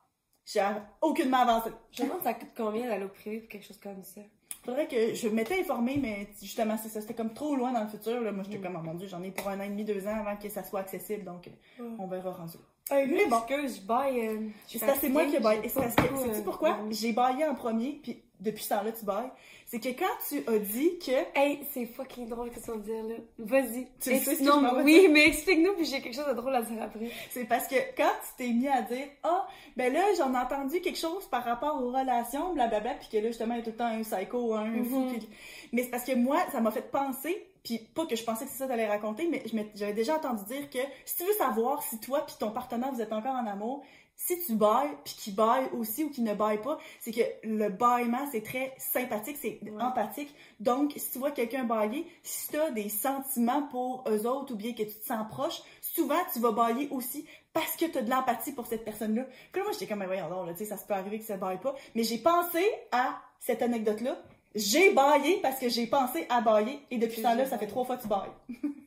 j'ai 0.45 0.61
aucunement 1.01 1.39
avancé. 1.39 1.71
Je 1.93 2.03
me 2.03 2.09
demande 2.09 2.23
ça 2.25 2.35
coûte 2.35 2.49
combien 2.57 2.89
d'aller 2.89 3.05
au 3.05 3.09
privé 3.09 3.39
pour 3.41 3.49
quelque 3.49 3.67
chose 3.67 3.79
comme 3.79 4.03
ça? 4.03 4.21
Faudrait 4.65 4.87
que 4.89 5.15
je 5.15 5.29
m'étais 5.29 5.61
informée, 5.61 5.99
mais 6.01 6.29
justement, 6.43 6.77
c'est 6.77 6.89
ça, 6.89 7.01
c'était 7.01 7.15
comme 7.15 7.33
trop 7.33 7.55
loin 7.55 7.73
dans 7.73 7.83
le 7.83 7.89
futur. 7.89 8.21
Là. 8.21 8.33
Moi, 8.33 8.45
j'étais 8.45 8.59
comme, 8.59 8.77
oh 8.77 8.83
mon 8.85 8.95
dieu, 8.95 9.07
j'en 9.07 9.23
ai 9.23 9.31
pour 9.31 9.49
un 9.49 9.59
an 9.61 9.63
et 9.63 9.69
demi, 9.69 9.85
deux 9.85 10.07
ans 10.07 10.17
avant 10.21 10.37
que 10.37 10.49
ça 10.49 10.65
soit 10.65 10.81
accessible, 10.81 11.25
donc 11.25 11.47
euh, 11.47 11.83
Ouais. 11.83 11.91
on 11.99 12.07
verra 12.07 12.33
rendu. 12.33 12.57
mais 12.91 13.07
Mais 13.07 13.27
bon. 13.27 13.37
excuse, 13.39 13.77
je 13.83 13.87
baille. 13.87 14.27
euh, 14.27 14.49
C'est 14.67 14.79
que 14.81 15.07
moi 15.09 15.25
qui 15.27 15.33
j'ai 15.33 15.69
C'est 15.69 15.97
que, 15.97 16.03
euh, 16.39 16.43
pourquoi? 16.45 16.79
J'ai 16.91 17.13
baillé 17.13 17.47
en 17.47 17.55
premier, 17.55 18.01
puis 18.03 18.23
depuis 18.41 18.65
ce 18.65 18.71
temps-là, 18.71 18.93
tu 18.93 19.05
bailles. 19.05 19.31
C'est 19.71 19.81
que 19.81 19.91
quand 19.91 20.07
tu 20.27 20.43
as 20.49 20.59
dit 20.59 20.99
que 20.99 21.13
Hey, 21.39 21.61
c'est 21.75 21.85
fucking 21.85 22.27
drôle 22.27 22.49
que 22.51 22.59
tu 22.59 22.67
vas 22.71 22.77
me 22.77 22.83
dire 22.83 23.05
là. 23.05 23.17
Vas-y. 23.39 23.87
Tu 24.01 24.19
sais 24.19 24.19
ce 24.19 24.39
que 24.39 24.45
non, 24.45 24.63
je 24.79 24.83
oui, 24.83 25.09
mais 25.11 25.27
explique-nous, 25.27 25.75
puis 25.75 25.85
j'ai 25.85 26.01
quelque 26.01 26.15
chose 26.17 26.27
de 26.27 26.33
drôle 26.33 26.55
à 26.55 26.63
dire 26.63 26.83
après. 26.83 27.11
C'est 27.31 27.45
parce 27.45 27.69
que 27.69 27.75
quand 27.95 28.09
tu 28.23 28.45
t'es 28.45 28.51
mis 28.53 28.67
à 28.67 28.81
dire 28.81 29.07
Ah, 29.23 29.47
ben 29.77 29.93
là, 29.93 30.01
j'en 30.17 30.33
ai 30.33 30.39
entendu 30.39 30.81
quelque 30.81 30.99
chose 30.99 31.27
par 31.27 31.45
rapport 31.45 31.83
aux 31.83 31.89
relations, 31.93 32.55
blablabla, 32.55 32.95
puis 32.95 33.09
que 33.13 33.19
là, 33.19 33.27
justement, 33.29 33.55
il 33.55 33.59
y 33.59 33.61
a 33.61 33.65
tout 33.65 33.71
le 33.73 33.77
temps 33.77 33.85
un 33.87 34.01
psycho, 34.03 34.55
un 34.55 34.83
fou. 34.85 35.01
Mhm. 35.01 35.19
puis- 35.19 35.29
Mais 35.75 35.83
c'est 35.83 35.91
parce 35.91 36.05
que 36.05 36.15
moi, 36.15 36.39
ça 36.51 36.63
m'a 36.63 36.71
fait 36.71 36.91
penser, 36.91 37.47
puis 37.63 37.79
pas 37.95 38.07
que 38.07 38.17
je 38.17 38.25
pensais 38.25 38.47
que 38.47 38.51
c'est 38.51 38.57
ça 38.57 38.65
que 38.65 38.71
t'allais 38.71 38.89
raconter, 38.89 39.29
mais 39.31 39.43
j'avais 39.75 39.93
déjà 39.93 40.17
entendu 40.17 40.45
dire 40.45 40.71
que 40.71 40.79
si 41.05 41.19
tu 41.19 41.25
veux 41.25 41.35
savoir 41.35 41.83
si 41.83 42.01
toi 42.01 42.25
puis 42.25 42.37
ton 42.41 42.53
partenaire, 42.53 42.91
vous 42.91 43.03
êtes 43.03 43.13
encore 43.13 43.35
en 43.35 43.47
amour, 43.47 43.85
si 44.21 44.39
tu 44.45 44.55
bailles, 44.55 44.91
puis 45.05 45.15
qu'il 45.15 45.35
baille 45.37 45.69
aussi 45.73 46.03
ou 46.03 46.11
qu'il 46.11 46.25
ne 46.25 46.35
baille 46.35 46.61
pas, 46.61 46.77
c'est 47.01 47.13
que 47.13 47.21
le 47.45 47.69
baillement, 47.69 48.27
c'est 48.33 48.43
très 48.43 48.75
sympathique, 48.77 49.39
c'est 49.41 49.61
Ouais. 49.63 49.81
empathique. 49.81 50.35
Donc, 50.59 50.93
si 50.97 51.13
tu 51.13 51.19
vois 51.19 51.31
quelqu'un 51.31 51.63
bailler, 51.65 52.05
si 52.25 52.49
tu 52.49 52.59
as 52.59 52.73
des 52.73 52.89
sentiments 52.89 53.63
pour 53.69 54.05
eux 54.09 54.27
autres 54.27 54.53
ou 54.53 54.57
bien 54.57 54.73
que 54.75 54.83
tu 54.83 54.95
te 54.99 55.07
sens 55.07 55.25
proche, 55.31 55.63
souvent, 55.81 56.19
tu 56.33 56.41
vas 56.41 56.51
bailler 56.51 56.89
aussi 56.91 57.27
parce 57.53 57.77
que 57.77 57.85
tu 57.87 57.97
as 57.97 58.03
de 58.03 58.11
l'empathie 58.11 58.53
pour 58.53 58.67
cette 58.67 58.85
personne-là. 58.85 59.23
Puis 59.53 59.61
là, 59.61 59.63
moi, 59.63 59.73
j'étais 59.73 59.87
comme, 59.87 60.01
mais 60.01 60.07
voyons 60.07 60.29
donc, 60.29 60.47
là, 60.49 60.53
tu 60.53 60.59
sais, 60.59 60.65
ça 60.67 60.77
se 60.77 60.85
peut 60.85 60.95
arriver 60.95 61.21
que 61.21 61.25
ça 61.25 61.37
baille 61.37 61.61
pas. 61.61 61.75
Mais 61.95 62.03
j'ai 62.03 62.19
pensé 62.19 62.65
à 62.91 63.21
cette 63.39 63.63
anecdote-là. 63.63 64.19
J'ai 64.55 64.93
baillé 64.93 65.39
parce 65.43 65.61
que 65.61 65.69
j'ai 65.69 65.87
pensé 65.87 66.27
à 66.29 66.41
bailler. 66.41 66.81
Et 66.91 66.99
depuis 66.99 67.19
ce 67.19 67.23
temps-là, 67.23 67.47
ça 67.47 67.57
fait 67.57 67.67
trois 67.69 67.85
fois 67.85 67.97
que 67.97 68.03
tu 68.03 68.09
bailles. 68.09 68.31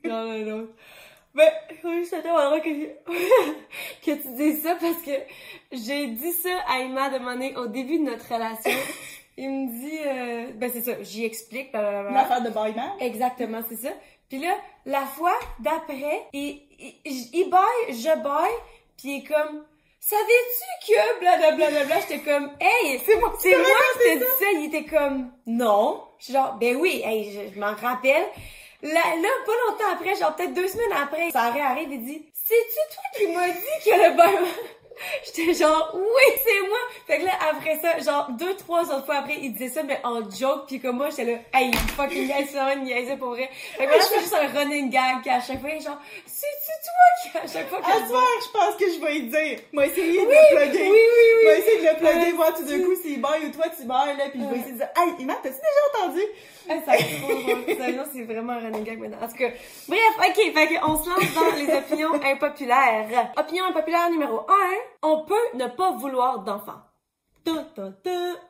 Non, 0.04 0.26
non, 0.28 0.46
non. 0.58 0.68
Ben, 1.34 1.50
oui, 1.86 2.06
c'est 2.10 2.22
tellement 2.22 2.46
drôle 2.50 2.62
que, 2.62 2.70
que 4.06 4.22
tu 4.22 4.28
dises 4.36 4.64
ça 4.64 4.76
parce 4.76 5.02
que 5.02 5.12
j'ai 5.72 6.08
dit 6.08 6.32
ça 6.34 6.50
à 6.68 6.80
Emma 6.80 7.10
de 7.10 7.20
Mané 7.20 7.56
au 7.56 7.68
début 7.68 8.00
de 8.00 8.04
notre 8.04 8.28
relation. 8.34 8.72
Il 9.38 9.50
me 9.50 9.68
dit, 9.80 10.00
euh, 10.06 10.52
ben 10.56 10.70
c'est 10.72 10.82
ça, 10.82 11.02
j'y 11.02 11.24
explique. 11.26 11.72
L'affaire 11.74 12.42
de 12.44 12.50
baillement. 12.50 12.98
Exactement, 13.00 13.62
c'est 13.70 13.78
ça. 13.78 13.90
Puis 14.28 14.40
là, 14.40 14.56
la 14.86 15.02
fois 15.02 15.34
d'après, 15.60 16.28
il, 16.34 16.62
il, 17.06 17.30
il 17.34 17.50
baille, 17.50 17.96
je 17.96 18.22
baille, 18.22 18.52
puis 18.98 19.10
il 19.10 19.18
est 19.20 19.24
comme, 19.24 19.64
savais-tu 20.00 20.92
que 20.94 21.20
blablabla, 21.22 21.70
blablabla, 21.70 22.02
j'étais 22.02 22.20
comme, 22.20 22.52
hey, 22.60 23.00
c'est 23.06 23.18
moi, 23.20 23.34
c'est 23.40 23.56
moi 23.56 23.66
qui 23.94 24.00
t'ai 24.00 24.18
dit 24.18 24.26
ça. 24.40 24.46
Il 24.54 24.66
était 24.66 24.84
comme, 24.86 25.32
non. 25.48 26.04
Je 26.20 26.26
suis 26.26 26.34
genre, 26.34 26.56
ben 26.60 26.76
oui, 26.76 27.02
hey, 27.04 27.32
je, 27.32 27.54
je 27.56 27.60
m'en 27.60 27.74
rappelle. 27.74 28.26
Là, 28.84 29.16
là, 29.16 29.30
pas 29.46 29.52
longtemps 29.68 29.94
après, 29.94 30.16
genre 30.16 30.36
peut-être 30.36 30.54
deux 30.54 30.68
semaines 30.68 30.94
après, 30.94 31.30
Sarah 31.32 31.70
arrive 31.70 31.92
et 31.92 31.98
dit, 32.00 32.32
c'est-tu 32.34 32.96
toi 32.96 33.04
qui 33.16 33.28
m'as 33.28 33.50
dit 33.50 33.86
que 33.86 34.10
le 34.10 34.18
bain 34.18 34.48
J'étais 35.26 35.54
genre, 35.54 35.92
oui, 35.96 36.34
c'est 36.44 36.68
moi! 36.68 36.78
Fait 37.08 37.20
que 37.20 37.26
là, 37.26 37.32
après 37.52 37.80
ça, 37.80 38.00
genre, 38.00 38.28
deux, 38.32 38.56
trois 38.56 38.84
autres 38.92 39.06
fois 39.06 39.16
après, 39.18 39.38
il 39.42 39.54
disait 39.54 39.70
ça, 39.70 39.84
mais 39.84 40.00
en 40.04 40.30
joke, 40.30 40.68
pis 40.68 40.80
comme 40.80 40.98
moi, 40.98 41.10
j'étais 41.10 41.26
là, 41.32 41.38
hey, 41.54 41.72
fucking 41.96 42.28
guys, 42.28 42.48
c'est 42.52 42.58
vraiment 42.60 42.84
niaisé 42.84 43.16
pour 43.18 43.30
vrai. 43.30 43.50
Fait 43.78 43.86
que 43.86 43.92
là, 43.92 43.98
c'est 44.02 44.20
juste 44.20 44.34
un 44.34 44.48
running 44.48 44.90
gag, 44.90 45.22
qu'à 45.24 45.40
chaque 45.40 45.60
fois, 45.62 45.70
genre, 45.72 45.98
c'est-tu 46.26 46.72
toi 46.86 47.32
qui, 47.32 47.38
à 47.38 47.48
chaque 47.52 47.70
fois 47.70 47.80
À 47.80 47.82
que 47.94 48.00
je 48.04 48.08
soir, 48.10 48.24
je 48.46 48.52
pense 48.52 48.76
que 48.76 48.86
je 48.94 49.00
vais 49.06 49.16
y 49.18 49.22
dire. 49.24 49.60
Moi, 49.74 49.86
essayer 49.88 50.22
de 50.22 50.28
Oui, 50.28 50.36
le 50.36 50.56
oui, 50.58 50.64
plugger. 50.66 50.82
oui, 50.84 51.00
Moi, 51.44 51.52
oui. 51.54 51.60
essayer 51.60 51.78
de 51.80 51.84
le 51.90 51.98
plugger, 51.98 52.26
Ouais, 52.26 52.32
voir 52.34 52.54
tout 52.54 52.64
d'un 52.64 52.80
coup 52.84 52.96
s'il 53.02 53.22
baille 53.22 53.46
ou 53.48 53.52
toi 53.52 53.66
tu 53.76 53.84
bailles, 53.86 54.18
là, 54.18 54.26
puis 54.30 54.40
je 54.40 54.46
vais 54.46 54.52
Ouais. 54.52 54.58
essayer 54.60 54.74
de 54.74 54.78
dire, 54.78 54.90
hey, 54.98 55.14
Emma, 55.24 55.34
t'as-tu 55.42 55.56
déjà 55.56 56.04
entendu? 56.06 56.22
Ah, 56.70 56.74
ça 56.86 56.94
c'est 58.14 58.22
vraiment 58.24 58.54
un 58.54 58.60
running 58.60 58.84
gag 58.84 59.00
maintenant. 59.00 59.18
En 59.22 59.28
tout 59.28 59.36
cas, 59.38 59.50
bref, 59.88 60.00
ok, 60.20 60.54
fait 60.54 60.68
qu'on 60.80 61.04
se 61.04 61.10
lance 61.10 61.34
dans 61.34 61.56
les 61.56 61.74
opinions 61.76 62.14
impopulaires. 62.24 63.32
Opinion 63.38 63.66
impopulaire 63.66 64.10
numéro 64.10 64.42
1, 64.42 64.44
on 65.02 65.24
peut 65.26 65.36
ne 65.56 65.68
pas 65.68 65.92
vouloir 65.92 66.40
d'enfant. 66.44 66.82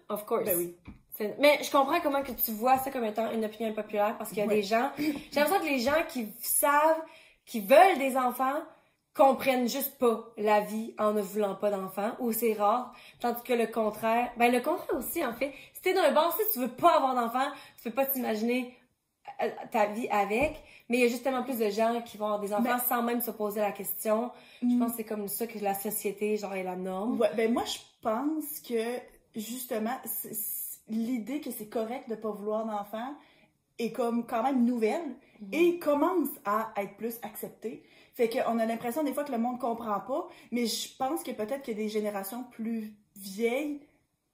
Of 0.09 0.25
course. 0.25 0.45
Ben 0.45 0.57
oui. 0.57 0.75
Mais 1.39 1.59
je 1.61 1.69
comprends 1.71 1.99
comment 2.01 2.23
que 2.23 2.31
tu 2.31 2.51
vois 2.51 2.77
ça 2.79 2.89
comme 2.89 3.05
étant 3.05 3.29
une 3.31 3.45
opinion 3.45 3.69
impopulaire 3.69 4.17
parce 4.17 4.29
qu'il 4.31 4.39
y 4.39 4.41
a 4.41 4.47
Ouais. 4.47 4.55
des 4.55 4.63
gens, 4.63 4.89
j'ai 4.97 5.13
l'impression 5.35 5.59
que 5.59 5.69
les 5.69 5.79
gens 5.79 6.03
qui 6.09 6.33
savent, 6.41 7.01
qui 7.45 7.59
veulent 7.59 7.99
des 7.99 8.17
enfants, 8.17 8.59
comprennent 9.13 9.67
juste 9.69 9.99
pas 9.99 10.23
la 10.37 10.61
vie 10.61 10.95
en 10.97 11.11
ne 11.11 11.21
voulant 11.21 11.53
pas 11.55 11.69
d'enfants, 11.69 12.11
ou 12.19 12.31
c'est 12.31 12.53
rare, 12.53 12.93
tandis 13.19 13.43
que 13.43 13.53
le 13.53 13.67
contraire, 13.67 14.31
ben 14.37 14.51
le 14.51 14.61
contraire 14.61 14.95
aussi 14.97 15.23
en 15.23 15.33
fait, 15.33 15.53
si 15.73 15.81
t'es 15.81 15.93
d'un 15.93 16.11
bord, 16.11 16.35
si 16.35 16.43
tu 16.53 16.59
veux 16.59 16.71
pas 16.73 16.95
avoir 16.95 17.13
d'enfants, 17.13 17.51
tu 17.77 17.83
peux 17.89 17.95
pas 17.95 18.05
t'imaginer 18.05 18.75
ta 19.71 19.87
vie 19.87 20.07
avec, 20.09 20.63
mais 20.89 20.97
il 20.97 21.01
y 21.01 21.05
a 21.05 21.07
justement 21.07 21.43
plus 21.43 21.57
de 21.57 21.69
gens 21.69 22.01
qui 22.05 22.17
vont 22.17 22.25
avoir 22.25 22.39
des 22.41 22.53
enfants 22.53 22.63
Ben- 22.63 22.79
sans 22.79 23.01
même 23.03 23.21
se 23.21 23.31
poser 23.31 23.59
la 23.59 23.71
question. 23.71 24.31
Je 24.61 24.77
pense 24.77 24.91
que 24.91 24.97
c'est 24.97 25.03
comme 25.03 25.27
ça 25.27 25.47
que 25.47 25.57
la 25.59 25.73
société, 25.73 26.37
genre, 26.37 26.53
est 26.53 26.63
la 26.63 26.75
norme. 26.75 27.19
Ouais, 27.19 27.31
ben 27.35 27.51
moi, 27.51 27.63
je 27.65 27.79
pense 28.01 28.59
que, 28.59 28.99
justement, 29.35 29.97
l'idée 30.89 31.39
que 31.41 31.51
c'est 31.51 31.67
correct 31.69 32.09
de 32.09 32.15
pas 32.15 32.29
vouloir 32.31 32.65
d'enfant 32.65 33.13
est 33.79 33.91
comme 33.91 34.25
quand 34.27 34.43
même 34.43 34.63
nouvelle 34.65 35.15
et 35.51 35.79
commence 35.79 36.29
à 36.45 36.71
être 36.77 36.95
plus 36.97 37.15
acceptée. 37.23 37.83
Fait 38.13 38.29
qu'on 38.29 38.59
a 38.59 38.65
l'impression 38.65 39.03
des 39.03 39.13
fois 39.13 39.23
que 39.23 39.31
le 39.31 39.37
monde 39.39 39.57
comprend 39.59 39.99
pas, 40.01 40.27
mais 40.51 40.65
je 40.67 40.89
pense 40.97 41.23
que 41.23 41.31
peut-être 41.31 41.63
que 41.65 41.71
des 41.71 41.89
générations 41.89 42.43
plus 42.51 42.93
vieilles, 43.15 43.79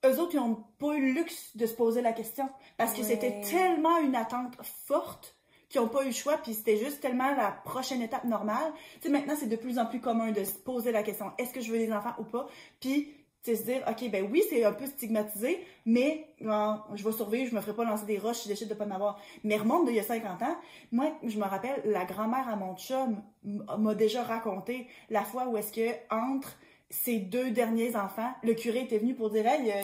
eux 0.10 0.20
autres, 0.20 0.34
ils 0.34 0.40
n'ont 0.40 0.64
pas 0.80 0.94
eu 0.96 1.02
le 1.02 1.12
luxe 1.12 1.56
de 1.56 1.66
se 1.66 1.74
poser 1.74 2.02
la 2.02 2.14
question. 2.14 2.50
Parce 2.78 2.94
que 2.94 3.00
Ouais. 3.00 3.04
c'était 3.08 3.42
tellement 3.42 3.98
une 4.00 4.16
attente 4.16 4.54
forte 4.86 5.36
qu'ils 5.70 5.82
n'ont 5.82 5.88
pas 5.90 6.04
eu 6.04 6.08
le 6.08 6.12
choix, 6.14 6.38
puis 6.38 6.54
c'était 6.54 6.78
juste 6.78 7.02
tellement 7.02 7.36
la 7.36 7.52
prochaine 7.52 8.02
étape 8.02 8.24
normale. 8.24 8.72
Tu 8.96 9.08
sais, 9.08 9.10
maintenant, 9.10 9.36
c'est 9.38 9.48
de 9.50 9.56
plus 9.58 9.78
en 9.80 9.86
plus 9.86 10.00
commun 10.00 10.32
de 10.32 10.44
se 10.46 10.58
poser 10.58 10.92
la 10.92 11.04
question, 11.04 11.32
est-ce 11.38 11.52
que 11.52 11.60
je 11.62 11.72
veux 11.72 11.78
des 11.78 11.92
enfants 11.92 12.14
ou 12.20 12.24
pas? 12.24 12.48
Puis, 12.80 13.14
tu 13.44 13.52
sais, 13.52 13.56
se 13.58 13.64
dire, 13.64 13.84
OK, 13.88 14.10
ben 14.10 14.28
oui, 14.32 14.44
c'est 14.50 14.64
un 14.64 14.72
peu 14.72 14.86
stigmatisé, 14.86 15.60
mais 15.86 16.34
je 16.40 17.04
vais 17.04 17.12
survivre, 17.12 17.50
je 17.50 17.56
me 17.56 17.62
ferai 17.62 17.76
pas 17.76 17.84
lancer 17.84 18.06
des 18.06 18.18
roches 18.18 18.38
si 18.38 18.44
je 18.46 18.54
décide 18.54 18.70
de 18.70 18.74
pas 18.76 18.86
en 18.86 18.92
avoir. 18.92 19.20
Mais 19.44 19.58
remonte 19.58 19.86
d'il 19.88 19.96
y 19.96 20.00
a 20.00 20.04
50 20.04 20.42
ans, 20.42 20.56
moi, 20.94 21.12
je 21.24 21.38
me 21.38 21.44
rappelle, 21.46 21.82
la 21.86 22.06
grand-mère 22.06 22.48
à 22.48 22.56
mon 22.56 22.76
chum 22.78 23.22
m'a 23.44 23.94
déjà 23.94 24.24
raconté 24.24 24.88
la 25.10 25.24
fois 25.24 25.48
où 25.48 25.58
est-ce 25.58 25.72
que, 25.74 25.92
entre 26.10 26.58
ses 26.90 27.20
deux 27.20 27.52
derniers 27.52 27.96
enfants, 27.96 28.32
le 28.44 28.54
curé 28.54 28.82
était 28.82 29.00
venu 29.00 29.14
pour 29.14 29.30
dire, 29.30 29.46
hey, 29.48 29.72
euh, 29.72 29.84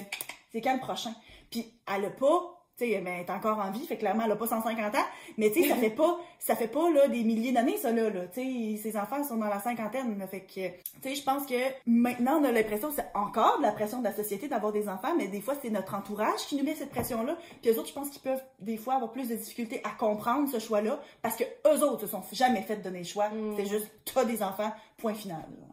c'est 0.51 0.61
quand 0.61 0.73
le 0.73 0.79
prochain? 0.79 1.13
Puis, 1.49 1.71
elle 1.93 2.05
a 2.05 2.09
pas, 2.09 2.63
tu 2.77 2.85
sais, 2.85 3.01
ben, 3.01 3.13
elle 3.13 3.25
est 3.25 3.29
encore 3.29 3.59
en 3.59 3.69
vie, 3.71 3.85
fait 3.85 3.97
clairement, 3.97 4.23
elle 4.25 4.31
a 4.31 4.35
pas 4.35 4.47
150 4.47 4.95
ans, 4.95 5.05
mais 5.37 5.51
tu 5.51 5.61
sais, 5.61 5.69
ça 5.69 5.75
fait 5.77 5.89
pas, 5.89 6.19
ça 6.39 6.55
fait 6.55 6.67
pas, 6.67 6.89
là, 6.89 7.07
des 7.07 7.23
milliers 7.23 7.51
d'années, 7.51 7.77
ça, 7.77 7.91
là, 7.91 8.09
là. 8.09 8.27
Tu 8.27 8.77
sais, 8.77 8.81
ses 8.81 8.97
enfants 8.97 9.23
sont 9.23 9.37
dans 9.37 9.47
la 9.47 9.59
cinquantaine, 9.59 10.17
là, 10.17 10.27
fait 10.27 10.41
que, 10.41 10.69
tu 10.69 10.81
sais, 11.03 11.15
je 11.15 11.23
pense 11.23 11.45
que 11.45 11.55
maintenant, 11.85 12.39
on 12.39 12.43
a 12.45 12.51
l'impression, 12.51 12.89
c'est 12.95 13.05
encore 13.13 13.57
de 13.57 13.63
la 13.63 13.71
pression 13.71 13.99
de 13.99 14.05
la 14.05 14.13
société 14.13 14.47
d'avoir 14.47 14.71
des 14.71 14.87
enfants, 14.87 15.13
mais 15.17 15.27
des 15.27 15.41
fois, 15.41 15.55
c'est 15.61 15.69
notre 15.69 15.93
entourage 15.93 16.39
qui 16.47 16.55
nous 16.55 16.63
met 16.63 16.75
cette 16.75 16.91
pression-là. 16.91 17.37
Puis 17.61 17.71
eux 17.71 17.77
autres, 17.77 17.89
je 17.89 17.93
pense 17.93 18.09
qu'ils 18.09 18.21
peuvent, 18.21 18.43
des 18.59 18.77
fois, 18.77 18.95
avoir 18.95 19.11
plus 19.11 19.27
de 19.27 19.35
difficultés 19.35 19.81
à 19.83 19.89
comprendre 19.91 20.49
ce 20.49 20.59
choix-là, 20.59 20.99
parce 21.21 21.35
que 21.35 21.43
eux 21.67 21.83
autres 21.83 22.01
se 22.01 22.07
sont 22.07 22.23
jamais 22.31 22.61
fait 22.61 22.77
donner 22.77 22.99
le 22.99 23.05
choix. 23.05 23.29
Mm. 23.29 23.55
C'est 23.57 23.65
juste, 23.65 23.91
t'as 24.11 24.25
des 24.25 24.41
enfants, 24.41 24.71
point 24.97 25.13
final. 25.13 25.45
là. 25.59 25.67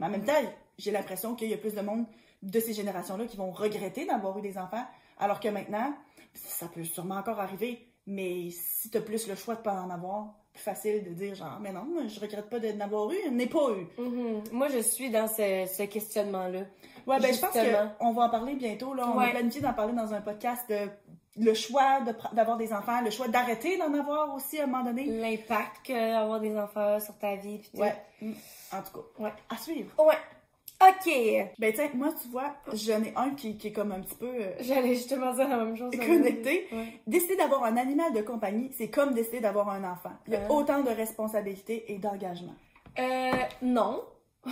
Mais 0.00 0.06
en 0.06 0.10
même 0.10 0.24
temps, 0.24 0.32
j'ai 0.78 0.90
l'impression 0.90 1.34
qu'il 1.34 1.48
y 1.48 1.54
a 1.54 1.58
plus 1.58 1.74
de 1.74 1.80
monde 1.82 2.04
de 2.42 2.60
ces 2.60 2.72
générations-là 2.72 3.26
qui 3.26 3.36
vont 3.36 3.50
regretter 3.50 4.04
d'avoir 4.06 4.36
eu 4.38 4.42
des 4.42 4.58
enfants, 4.58 4.84
alors 5.18 5.38
que 5.40 5.48
maintenant, 5.48 5.94
ça 6.34 6.66
peut 6.66 6.84
sûrement 6.84 7.16
encore 7.16 7.38
arriver, 7.40 7.86
mais 8.06 8.50
si 8.50 8.90
t'as 8.90 9.00
plus 9.00 9.28
le 9.28 9.34
choix 9.36 9.54
de 9.54 9.60
pas 9.60 9.74
en 9.80 9.90
avoir, 9.90 10.34
plus 10.52 10.62
facile 10.62 11.04
de 11.04 11.10
dire 11.10 11.34
genre, 11.34 11.58
mais 11.60 11.72
non, 11.72 11.86
je 12.08 12.20
regrette 12.20 12.50
pas 12.50 12.58
de 12.58 12.68
n'avoir 12.72 13.10
eu, 13.12 13.16
je 13.24 13.30
n'ai 13.30 13.46
pas 13.46 13.70
eu. 13.70 13.86
Mhm. 14.02 14.42
Moi, 14.52 14.68
je 14.68 14.78
suis 14.80 15.08
dans 15.10 15.26
ce, 15.28 15.66
ce 15.72 15.84
questionnement-là. 15.84 16.60
Ouais, 17.06 17.18
ben 17.20 17.32
je 17.32 17.40
pense 17.40 17.52
qu'on 17.98 18.12
va 18.12 18.22
en 18.24 18.28
parler 18.30 18.54
bientôt, 18.54 18.92
là. 18.94 19.08
On 19.08 19.18
Ouais. 19.18 19.26
a 19.28 19.30
planifié 19.30 19.60
d'en 19.60 19.72
parler 19.72 19.92
dans 19.94 20.12
un 20.12 20.20
podcast 20.20 20.68
de 20.68 20.88
le 21.36 21.54
choix 21.54 22.00
de 22.02 22.12
d'avoir 22.34 22.58
des 22.58 22.72
enfants, 22.74 23.00
le 23.00 23.10
choix 23.10 23.26
d'arrêter 23.28 23.78
d'en 23.78 23.94
avoir 23.94 24.34
aussi 24.34 24.60
à 24.60 24.64
un 24.64 24.66
moment 24.66 24.84
donné. 24.84 25.04
L'impact 25.06 25.86
que 25.86 25.92
d'avoir 25.94 26.40
des 26.40 26.54
enfants 26.58 27.00
sur 27.00 27.16
ta 27.18 27.36
vie. 27.36 27.58
Pis. 27.58 27.70
Ouais. 27.80 27.94
Mm. 28.20 28.32
En 28.72 28.82
tout 28.82 28.92
cas, 29.00 29.22
Ouais. 29.24 29.32
à 29.48 29.56
suivre. 29.56 29.90
Ouais. 30.04 30.14
OK. 30.88 31.12
Ben 31.58 31.72
tiens, 31.72 31.88
moi, 31.94 32.08
tu 32.20 32.28
vois, 32.28 32.54
j'en 32.72 33.02
ai 33.02 33.12
un 33.16 33.30
qui, 33.30 33.56
qui 33.56 33.68
est 33.68 33.72
comme 33.72 33.92
un 33.92 34.00
petit 34.00 34.14
peu... 34.16 34.26
euh, 34.26 34.52
J'allais 34.60 34.94
justement 34.94 35.32
dire 35.32 35.48
la 35.48 35.58
même 35.58 35.76
chose. 35.76 35.92
Connecté. 35.96 36.66
Ouais. 36.72 37.00
Décider 37.06 37.36
d'avoir 37.36 37.64
un 37.64 37.76
animal 37.76 38.12
de 38.12 38.22
compagnie, 38.22 38.70
c'est 38.76 38.88
comme 38.88 39.14
décider 39.14 39.40
d'avoir 39.40 39.68
un 39.70 39.84
enfant. 39.84 40.12
Il 40.26 40.32
y 40.32 40.36
a 40.36 40.40
Ouais. 40.40 40.46
autant 40.50 40.82
de 40.82 40.90
responsabilités 40.90 41.92
et 41.92 41.98
d'engagement. 41.98 42.54
Euh, 42.98 43.30
non. 43.62 44.02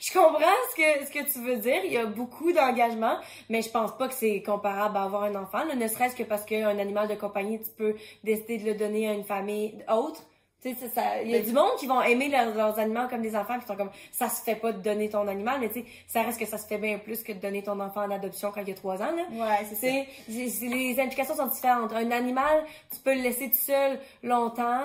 je 0.00 0.12
comprends 0.12 0.38
ce 0.70 0.76
que, 0.76 1.06
ce 1.06 1.10
que 1.10 1.32
tu 1.32 1.40
veux 1.44 1.56
dire. 1.56 1.84
Il 1.84 1.92
y 1.92 1.96
a 1.96 2.06
beaucoup 2.06 2.52
d'engagement, 2.52 3.16
mais 3.50 3.62
je 3.62 3.70
pense 3.70 3.96
pas 3.98 4.06
que 4.06 4.14
c'est 4.14 4.42
comparable 4.42 4.96
à 4.96 5.02
avoir 5.02 5.24
un 5.24 5.34
enfant. 5.34 5.64
là, 5.64 5.74
ne 5.74 5.88
serait-ce 5.88 6.14
que 6.14 6.22
parce 6.22 6.44
qu'un 6.44 6.78
animal 6.78 7.08
de 7.08 7.14
compagnie, 7.16 7.58
tu 7.60 7.70
peux 7.76 7.96
décider 8.22 8.58
de 8.58 8.66
le 8.66 8.74
donner 8.74 9.08
à 9.08 9.12
une 9.12 9.24
famille 9.24 9.74
autre. 9.92 10.22
Tu 10.64 10.74
sais, 10.74 10.88
ça- 10.88 11.02
ça- 11.02 11.22
il 11.22 11.30
y 11.30 11.34
a 11.34 11.38
Ben, 11.40 11.46
du 11.46 11.52
monde 11.52 11.72
qui 11.78 11.86
vont 11.86 12.00
aimer 12.00 12.28
leurs, 12.28 12.54
leurs 12.54 12.78
animaux 12.78 13.06
comme 13.10 13.20
des 13.20 13.36
enfants, 13.36 13.58
qui 13.60 13.66
sont 13.66 13.76
comme 13.76 13.90
ça 14.12 14.28
se 14.30 14.42
fait 14.42 14.54
pas 14.54 14.72
de 14.72 14.78
donner 14.78 15.10
ton 15.10 15.28
animal, 15.28 15.60
mais 15.60 15.68
tu 15.68 15.80
sais, 15.80 15.86
ça 16.08 16.22
reste 16.22 16.38
que 16.40 16.46
ça 16.46 16.56
se 16.56 16.66
fait 16.66 16.78
bien 16.78 16.96
plus 16.98 17.22
que 17.22 17.32
de 17.32 17.38
donner 17.38 17.62
ton 17.62 17.78
enfant 17.80 18.02
en 18.04 18.10
adoption 18.10 18.50
quand 18.50 18.62
il 18.62 18.68
y 18.68 18.72
a 18.72 18.74
trois 18.74 18.96
ans. 19.02 19.12
Là. 19.14 19.24
Ouais, 19.30 19.66
c'est 19.68 19.74
ça. 19.74 19.86
Les 20.28 21.00
implications 21.00 21.34
sont 21.36 21.46
différentes. 21.48 21.92
Un 21.92 22.10
animal, 22.10 22.64
tu 22.90 22.98
peux 23.00 23.14
le 23.14 23.20
laisser 23.20 23.50
tout 23.50 23.56
seul 23.58 23.98
longtemps. 24.22 24.80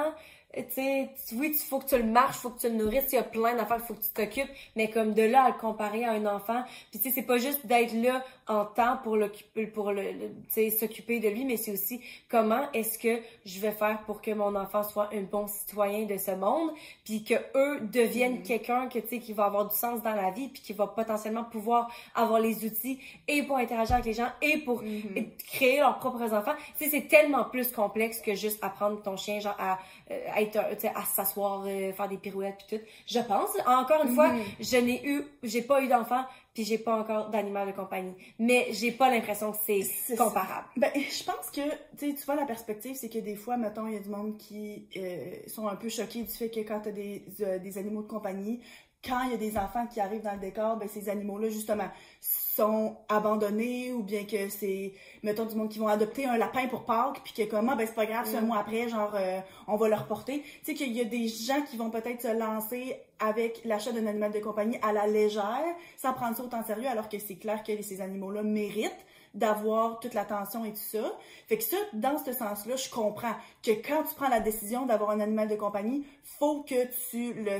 Tu 0.51 0.63
sais, 0.71 1.09
tu- 1.27 1.35
oui, 1.35 1.51
il 1.53 1.59
faut 1.59 1.77
que 1.77 1.85
tu 1.87 1.95
le 1.95 2.03
marches, 2.03 2.37
faut 2.37 2.49
que 2.49 2.59
tu 2.59 2.67
le 2.69 2.73
nourrisses, 2.73 3.05
il 3.11 3.15
y 3.15 3.17
a 3.19 3.23
plein 3.23 3.53
d'affaires, 3.55 3.77
il 3.81 3.85
faut 3.85 3.93
que 3.93 4.01
tu 4.01 4.09
t'occupes, 4.09 4.49
mais 4.75 4.89
comme 4.89 5.13
de 5.13 5.21
là 5.21 5.43
à 5.43 5.47
le 5.49 5.53
comparer 5.59 6.05
à 6.05 6.11
un 6.13 6.25
enfant, 6.25 6.63
puis 6.89 6.99
tu 6.99 7.07
sais, 7.09 7.13
c'est 7.13 7.21
pas 7.27 7.37
juste 7.37 7.67
d'être 7.67 7.93
là 7.93 8.25
en 8.49 8.65
temps 8.65 8.97
pour 9.03 9.15
l'occuper, 9.15 9.67
pour 9.67 9.91
le, 9.91 10.01
le- 10.01 10.29
tu 10.47 10.53
sais, 10.53 10.69
s'occuper 10.71 11.19
de 11.19 11.29
lui, 11.29 11.45
mais 11.45 11.55
c'est 11.55 11.71
aussi 11.71 12.01
comment 12.29 12.69
est-ce 12.73 12.97
que 12.99 13.21
je 13.45 13.59
vais 13.61 13.71
faire 13.71 13.99
pour 14.05 14.21
que 14.21 14.31
mon 14.31 14.55
enfant 14.55 14.83
soit 14.83 15.09
un 15.13 15.21
bon 15.21 15.47
citoyen 15.47 16.05
de 16.05 16.17
ce 16.17 16.31
monde, 16.31 16.71
puis 17.05 17.23
que 17.23 17.35
eux 17.55 17.79
deviennent 17.81 18.41
quelqu'un 18.41 18.87
que 18.89 18.99
tu 18.99 19.07
sais 19.07 19.19
qui 19.19 19.33
va 19.33 19.45
avoir 19.45 19.67
du 19.69 19.75
sens 19.75 20.01
dans 20.01 20.15
la 20.15 20.31
vie, 20.31 20.47
puis 20.49 20.61
qui 20.61 20.73
va 20.73 20.87
potentiellement 20.87 21.43
pouvoir 21.43 21.89
avoir 22.15 22.39
les 22.41 22.65
outils 22.65 22.99
et 23.27 23.43
pour 23.43 23.57
interagir 23.57 23.93
avec 23.95 24.05
les 24.07 24.13
gens 24.13 24.29
et 24.41 24.57
pour 24.57 24.81
Mhm. 24.81 25.29
créer 25.51 25.79
leurs 25.79 25.99
propres 25.99 26.33
enfants. 26.33 26.55
Tu 26.77 26.85
sais, 26.85 26.89
c'est 26.89 27.07
tellement 27.07 27.43
plus 27.45 27.71
complexe 27.71 28.19
que 28.19 28.33
juste 28.35 28.57
apprendre 28.63 29.01
ton 29.01 29.15
chien 29.15 29.39
genre 29.39 29.55
à 29.59 29.77
euh, 30.11 30.17
être 30.37 30.57
un- 30.57 30.73
tu 30.73 30.81
sais, 30.81 30.91
à 30.95 31.03
s'asseoir, 31.03 31.63
euh, 31.67 31.93
faire 31.93 32.07
des 32.09 32.17
pirouettes 32.17 32.55
puis 32.67 32.77
tout. 32.79 32.83
Je 33.05 33.19
pense. 33.19 33.49
Encore 33.67 34.03
une 34.03 34.15
fois, 34.15 34.29
Mhm. 34.29 34.41
je 34.59 34.77
n'ai 34.77 35.05
eu, 35.07 35.23
j'ai 35.43 35.61
pas 35.61 35.83
eu 35.83 35.87
d'enfant 35.87 36.23
puis 36.53 36.63
j'ai 36.63 36.77
pas 36.77 36.95
encore 36.99 37.29
d'animal 37.29 37.67
de 37.67 37.73
compagnie. 37.73 38.13
Mais 38.39 38.67
j'ai 38.71 38.91
pas 38.91 39.09
l'impression 39.09 39.51
que 39.51 39.57
c'est 39.63 40.15
comparable. 40.15 40.67
Ben, 40.77 40.91
je 40.95 41.23
pense 41.23 41.49
que, 41.53 41.61
tu 41.97 42.09
sais, 42.09 42.15
tu 42.15 42.25
vois, 42.25 42.35
la 42.35 42.45
perspective, 42.45 42.95
c'est 42.95 43.09
que 43.09 43.19
des 43.19 43.35
fois, 43.35 43.57
mettons, 43.57 43.87
il 43.87 43.93
y 43.93 43.97
a 43.97 43.99
du 43.99 44.09
monde 44.09 44.37
qui 44.37 44.87
euh, 44.97 45.31
sont 45.47 45.67
un 45.67 45.75
peu 45.75 45.89
choqués 45.89 46.23
du 46.23 46.33
fait 46.33 46.49
que 46.49 46.59
quand 46.61 46.81
t'as 46.81 46.91
des, 46.91 47.23
euh, 47.41 47.59
des 47.59 47.77
animaux 47.77 48.01
de 48.01 48.07
compagnie, 48.07 48.61
quand 49.07 49.21
il 49.23 49.31
y 49.31 49.33
a 49.33 49.37
des 49.37 49.57
enfants 49.57 49.87
qui 49.87 50.01
arrivent 50.01 50.23
dans 50.23 50.33
le 50.33 50.39
décor, 50.39 50.75
ben, 50.75 50.89
ces 50.89 51.07
animaux-là, 51.07 51.49
justement, 51.49 51.87
sont 52.19 52.97
abandonnés 53.07 53.93
ou 53.93 54.03
bien 54.03 54.25
que 54.25 54.49
c'est, 54.49 54.93
mettons, 55.23 55.45
du 55.45 55.55
monde 55.55 55.69
qui 55.69 55.79
vont 55.79 55.87
adopter 55.87 56.25
un 56.25 56.37
lapin 56.37 56.67
pour 56.67 56.83
Pâques, 56.83 57.21
puis 57.23 57.31
que 57.31 57.49
comme, 57.49 57.69
ah, 57.69 57.75
ben, 57.75 57.87
c'est 57.87 57.95
pas 57.95 58.05
grave, 58.05 58.25
c'est 58.29 58.35
un 58.35 58.41
Mm. 58.41 58.47
mois 58.47 58.57
après, 58.57 58.89
genre, 58.89 59.11
euh, 59.15 59.39
on 59.67 59.77
va 59.77 59.87
le 59.87 59.95
reporter. 59.95 60.41
Tu 60.41 60.49
sais, 60.63 60.73
qu'il 60.73 60.91
y 60.91 60.99
a 60.99 61.05
des 61.05 61.29
gens 61.29 61.61
qui 61.69 61.77
vont 61.77 61.89
peut-être 61.89 62.21
se 62.21 62.37
lancer 62.37 62.97
avec 63.19 63.61
l'achat 63.65 63.91
d'un 63.91 64.05
animal 64.07 64.31
de 64.31 64.39
compagnie 64.39 64.77
à 64.81 64.93
la 64.93 65.07
légère, 65.07 65.75
sans 65.97 66.13
prendre 66.13 66.35
ça 66.35 66.43
autant 66.43 66.63
sérieux, 66.63 66.87
alors 66.87 67.09
que 67.09 67.19
c'est 67.19 67.35
clair 67.35 67.63
que 67.63 67.81
ces 67.81 68.01
animaux-là 68.01 68.43
méritent 68.43 69.05
d'avoir 69.33 69.99
toute 69.99 70.13
l'attention 70.13 70.65
et 70.65 70.71
tout 70.71 70.77
ça. 70.77 71.13
Fait 71.47 71.57
que 71.57 71.63
ça, 71.63 71.77
dans 71.93 72.17
ce 72.17 72.33
sens-là, 72.33 72.75
je 72.75 72.89
comprends 72.89 73.35
que 73.63 73.71
quand 73.71 74.03
tu 74.03 74.15
prends 74.15 74.29
la 74.29 74.39
décision 74.39 74.85
d'avoir 74.85 75.11
un 75.11 75.19
animal 75.19 75.47
de 75.47 75.55
compagnie, 75.55 76.05
faut 76.23 76.63
que 76.63 76.87
tu 77.09 77.33
le, 77.33 77.59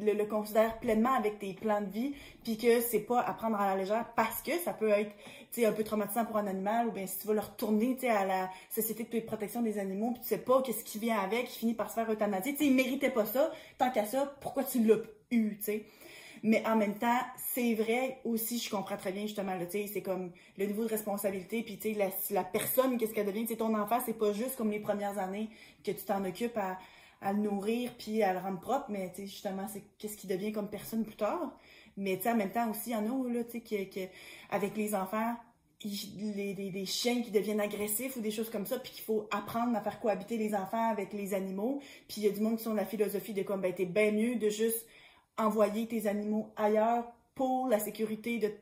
le, 0.00 0.12
le 0.12 0.24
considères 0.24 0.78
pleinement 0.78 1.14
avec 1.14 1.38
tes 1.38 1.52
plans 1.54 1.82
de 1.82 1.90
vie, 1.90 2.14
puis 2.42 2.56
que 2.56 2.80
c'est 2.80 3.00
pas 3.00 3.20
à 3.20 3.34
prendre 3.34 3.60
à 3.60 3.66
la 3.66 3.76
légère 3.76 4.06
parce 4.16 4.42
que 4.42 4.52
ça 4.58 4.72
peut 4.72 4.88
être 4.88 5.14
un 5.62 5.72
peu 5.72 5.84
traumatisant 5.84 6.24
pour 6.24 6.36
un 6.36 6.46
animal, 6.46 6.88
ou 6.88 6.92
bien 6.92 7.06
si 7.06 7.18
tu 7.18 7.26
vas 7.26 7.34
le 7.34 7.40
retourner 7.40 7.96
à 8.08 8.24
la 8.24 8.50
Société 8.70 9.04
de 9.04 9.24
protection 9.24 9.62
des 9.62 9.78
animaux, 9.78 10.12
puis 10.12 10.22
tu 10.22 10.28
sais 10.28 10.38
pas 10.38 10.62
qu'est-ce 10.62 10.84
qui 10.84 10.98
vient 10.98 11.18
avec, 11.18 11.54
il 11.54 11.58
finit 11.58 11.74
par 11.74 11.90
se 11.90 11.94
faire 11.94 12.10
euthanasier. 12.10 12.56
Sais, 12.56 12.66
il 12.66 12.74
méritait 12.74 13.10
pas 13.10 13.26
ça, 13.26 13.52
tant 13.78 13.90
qu'à 13.90 14.04
ça, 14.04 14.34
pourquoi 14.40 14.64
tu 14.64 14.82
l'as 14.82 14.96
eu, 15.30 15.56
sais? 15.60 15.84
Mais 16.42 16.62
en 16.66 16.76
même 16.76 16.98
temps, 16.98 17.20
c'est 17.36 17.74
vrai 17.74 18.20
aussi, 18.24 18.58
je 18.58 18.68
comprends 18.68 18.98
très 18.98 19.12
bien 19.12 19.22
justement, 19.22 19.58
tu 19.60 19.70
sais, 19.70 19.86
c'est 19.90 20.02
comme 20.02 20.30
le 20.58 20.66
niveau 20.66 20.84
de 20.84 20.90
responsabilité, 20.90 21.62
puis 21.62 21.78
la, 22.30 22.44
personne, 22.44 22.98
qu'est-ce 22.98 23.14
qu'elle 23.14 23.26
devient, 23.26 23.46
tu 23.46 23.52
sais, 23.52 23.56
ton 23.56 23.74
enfant, 23.74 23.98
c'est 24.04 24.18
pas 24.18 24.32
juste 24.32 24.56
comme 24.56 24.70
les 24.70 24.80
premières 24.80 25.18
années 25.18 25.48
que 25.82 25.90
tu 25.90 26.04
t'en 26.04 26.22
occupes 26.24 26.58
à, 26.58 26.78
à 27.22 27.32
le 27.32 27.38
nourrir 27.38 27.92
puis 27.96 28.22
à 28.22 28.34
le 28.34 28.40
rendre 28.40 28.60
propre, 28.60 28.86
mais 28.90 29.10
tu 29.10 29.22
sais, 29.22 29.26
justement, 29.26 29.66
c'est 29.72 29.82
qu'est-ce 29.98 30.16
qui 30.18 30.26
devient 30.26 30.52
comme 30.52 30.68
personne 30.68 31.04
plus 31.04 31.16
tard. 31.16 31.56
Mais 31.96 32.18
tu 32.18 32.28
en 32.28 32.36
même 32.36 32.50
temps 32.50 32.70
aussi, 32.70 32.90
il 32.90 32.92
y 32.92 32.96
en 32.96 33.04
a, 33.04 33.32
là, 33.32 33.44
tu 33.44 33.60
sais, 33.60 33.86
que, 33.86 34.00
avec 34.50 34.76
les 34.76 34.94
enfants, 34.94 35.36
les, 35.84 36.86
chiens 36.86 37.22
qui 37.22 37.30
deviennent 37.30 37.60
agressifs 37.60 38.16
ou 38.16 38.20
des 38.20 38.30
choses 38.30 38.50
comme 38.50 38.66
ça, 38.66 38.78
puis 38.78 38.92
qu'il 38.92 39.04
faut 39.04 39.28
apprendre 39.30 39.76
à 39.76 39.80
faire 39.80 40.00
cohabiter 40.00 40.36
les 40.36 40.54
enfants 40.54 40.90
avec 40.90 41.12
les 41.12 41.34
animaux. 41.34 41.80
Puis 42.08 42.22
il 42.22 42.24
y 42.24 42.28
a 42.28 42.30
du 42.30 42.40
monde 42.40 42.56
qui 42.56 42.64
sont 42.64 42.72
de 42.72 42.76
la 42.76 42.86
philosophie 42.86 43.34
de 43.34 43.42
comme, 43.42 43.60
ben, 43.60 43.72
t'es 43.72 43.84
bien 43.84 44.12
mieux 44.12 44.36
de 44.36 44.48
juste 44.48 44.86
envoyer 45.36 45.86
tes 45.86 46.06
animaux 46.06 46.52
ailleurs 46.56 47.04
pour 47.34 47.68
la 47.68 47.78
sécurité 47.78 48.38
de 48.38 48.52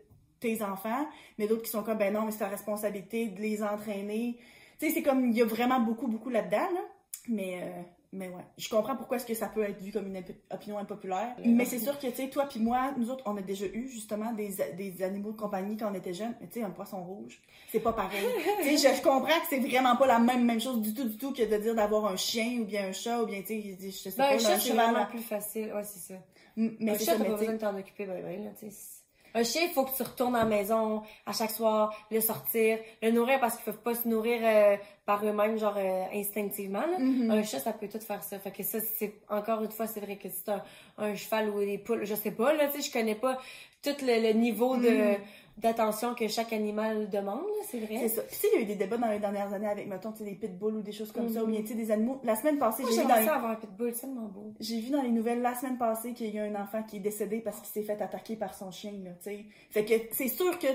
tes 0.40 0.62
enfants, 0.62 1.06
mais 1.38 1.46
d'autres 1.46 1.62
qui 1.62 1.70
sont 1.70 1.82
comme, 1.82 1.98
ben 1.98 2.12
non, 2.12 2.30
c'est 2.30 2.38
ta 2.38 2.48
responsabilité 2.48 3.28
de 3.28 3.40
les 3.40 3.62
entraîner. 3.62 4.38
Tu 4.78 4.88
sais, 4.88 4.94
c'est 4.94 5.02
comme, 5.02 5.30
il 5.30 5.36
y 5.36 5.42
a 5.42 5.44
vraiment 5.44 5.78
beaucoup, 5.78 6.08
beaucoup 6.08 6.30
là-dedans, 6.30 6.70
là. 6.74 6.80
Mais, 7.28 7.60
euh, 7.62 7.82
mais 8.12 8.28
ouais, 8.28 8.44
je 8.58 8.68
comprends 8.68 8.94
pourquoi 8.94 9.16
est-ce 9.16 9.24
que 9.24 9.34
ça 9.34 9.48
peut 9.48 9.62
être 9.62 9.80
vu 9.80 9.90
comme 9.90 10.06
une 10.06 10.22
opinion 10.50 10.76
impopulaire. 10.78 11.34
Mais 11.44 11.64
c'est 11.64 11.78
sûr 11.78 11.98
que, 11.98 12.06
tu 12.08 12.14
sais, 12.14 12.28
toi 12.28 12.46
puis 12.46 12.60
moi, 12.60 12.92
nous 12.98 13.10
autres, 13.10 13.22
on 13.26 13.36
a 13.38 13.40
déjà 13.40 13.64
eu, 13.66 13.88
justement, 13.88 14.32
des, 14.32 14.54
des 14.76 15.02
animaux 15.02 15.32
de 15.32 15.36
compagnie 15.38 15.78
quand 15.78 15.90
on 15.90 15.94
était 15.94 16.12
jeunes. 16.12 16.34
Mais 16.40 16.46
tu 16.46 16.60
sais, 16.60 16.62
un 16.62 16.70
poisson 16.70 17.02
rouge, 17.02 17.40
c'est 17.70 17.80
pas 17.80 17.94
pareil. 17.94 18.26
tu 18.62 18.76
sais, 18.76 18.90
je, 18.90 18.96
je 18.96 19.02
comprends 19.02 19.40
que 19.40 19.46
c'est 19.48 19.60
vraiment 19.60 19.96
pas 19.96 20.06
la 20.06 20.18
même, 20.18 20.44
même 20.44 20.60
chose 20.60 20.82
du 20.82 20.92
tout, 20.92 21.08
du 21.08 21.16
tout 21.16 21.32
que 21.32 21.42
de 21.42 21.56
dire 21.56 21.74
d'avoir 21.74 22.04
un 22.04 22.16
chien 22.16 22.60
ou 22.60 22.64
bien 22.66 22.88
un 22.88 22.92
chat 22.92 23.22
ou 23.22 23.26
bien, 23.26 23.40
tu 23.40 23.46
sais, 23.46 23.76
je 23.80 23.90
sais 23.90 24.10
Ben, 24.10 24.16
pas, 24.16 24.34
un 24.34 24.38
chat, 24.38 24.58
c'est 24.60 24.72
vraiment 24.74 25.06
plus 25.06 25.22
facile. 25.22 25.72
Ouais, 25.74 25.84
c'est 25.84 26.12
ça. 26.12 26.20
Mais 26.56 26.90
un 26.90 26.98
chat, 26.98 27.16
t'as 27.16 27.24
pas 27.24 27.36
besoin 27.36 27.54
de 27.54 27.58
t'en 27.58 27.78
occuper, 27.78 28.04
ben, 28.04 28.22
ben, 28.22 28.44
là, 28.44 28.50
tu 28.58 28.70
sais. 28.70 29.01
Un 29.34 29.44
chien, 29.44 29.62
il 29.64 29.70
faut 29.70 29.84
que 29.84 29.96
tu 29.96 30.02
retournes 30.02 30.34
à 30.36 30.40
la 30.40 30.44
maison 30.44 31.02
à 31.26 31.32
chaque 31.32 31.50
soir, 31.50 31.94
le 32.10 32.20
sortir, 32.20 32.78
le 33.02 33.10
nourrir 33.10 33.40
parce 33.40 33.56
qu'ils 33.56 33.64
peuvent 33.64 33.82
pas 33.82 33.94
se 33.94 34.06
nourrir 34.06 34.40
euh, 34.42 34.76
par 35.06 35.24
eux-mêmes, 35.24 35.58
genre 35.58 35.74
euh, 35.76 36.04
instinctivement. 36.14 36.80
là. 36.86 36.98
Mhm. 36.98 37.30
Un 37.30 37.42
chat, 37.42 37.58
ça 37.60 37.72
peut 37.72 37.88
tout 37.88 37.98
faire 38.00 38.22
ça. 38.22 38.38
Fait 38.38 38.50
que 38.50 38.62
ça, 38.62 38.78
c'est 38.80 39.14
encore 39.28 39.62
une 39.62 39.70
fois, 39.70 39.86
c'est 39.86 40.00
vrai 40.00 40.16
que 40.16 40.28
c'est 40.28 40.48
un, 40.50 40.62
un 40.98 41.14
cheval 41.14 41.50
ou 41.50 41.60
des 41.60 41.78
poules, 41.78 42.04
je 42.04 42.14
sais 42.14 42.30
pas, 42.32 42.52
là, 42.52 42.68
tu 42.68 42.80
sais, 42.80 42.88
je 42.88 42.92
connais 42.92 43.14
pas 43.14 43.38
tout 43.82 43.96
le, 44.02 44.22
le 44.22 44.32
niveau 44.34 44.76
de 44.76 44.88
Mhm. 44.90 45.16
D'attention 45.58 46.14
que 46.14 46.28
chaque 46.28 46.52
animal 46.52 47.10
demande, 47.10 47.44
c'est 47.66 47.80
vrai. 47.80 47.98
C'est 48.00 48.08
ça. 48.08 48.22
Puis 48.22 48.36
tu 48.36 48.40
sais, 48.40 48.48
il 48.52 48.56
y 48.56 48.58
a 48.60 48.62
eu 48.62 48.66
des 48.66 48.74
débats 48.74 48.96
dans 48.96 49.10
les 49.10 49.18
dernières 49.18 49.52
années 49.52 49.68
avec, 49.68 49.86
mettons, 49.86 50.10
des 50.10 50.34
pitbulls 50.34 50.76
ou 50.76 50.82
des 50.82 50.92
choses 50.92 51.12
comme 51.12 51.28
ça, 51.28 51.44
ou 51.44 51.46
bien, 51.46 51.60
tu 51.60 51.68
sais, 51.68 51.74
des 51.74 51.90
animaux. 51.90 52.20
La 52.24 52.36
semaine 52.36 52.58
passée, 52.58 52.84
j'ai 52.88 53.02
vu, 53.02 53.08
dans 53.08 53.16
les... 53.16 53.28
avoir 53.28 53.52
un 53.52 53.56
pitbull, 53.56 53.92
c'est 53.94 54.02
tellement 54.02 54.28
beau. 54.28 54.54
j'ai 54.60 54.80
vu 54.80 54.90
dans 54.90 55.02
les 55.02 55.10
nouvelles 55.10 55.42
la 55.42 55.54
semaine 55.54 55.78
passée 55.78 56.14
qu'il 56.14 56.34
y 56.34 56.38
a 56.38 56.44
un 56.44 56.54
enfant 56.54 56.82
qui 56.82 56.96
est 56.96 57.00
décédé 57.00 57.40
parce 57.40 57.58
qu'il 57.60 57.68
s'est 57.68 57.82
fait 57.82 58.00
attaquer 58.02 58.36
par 58.36 58.54
son 58.54 58.70
chien, 58.70 58.92
là, 59.04 59.10
tu 59.22 59.24
sais. 59.24 59.44
Fait 59.70 59.84
que 59.84 59.94
c'est 60.12 60.28
sûr 60.28 60.58
que, 60.58 60.68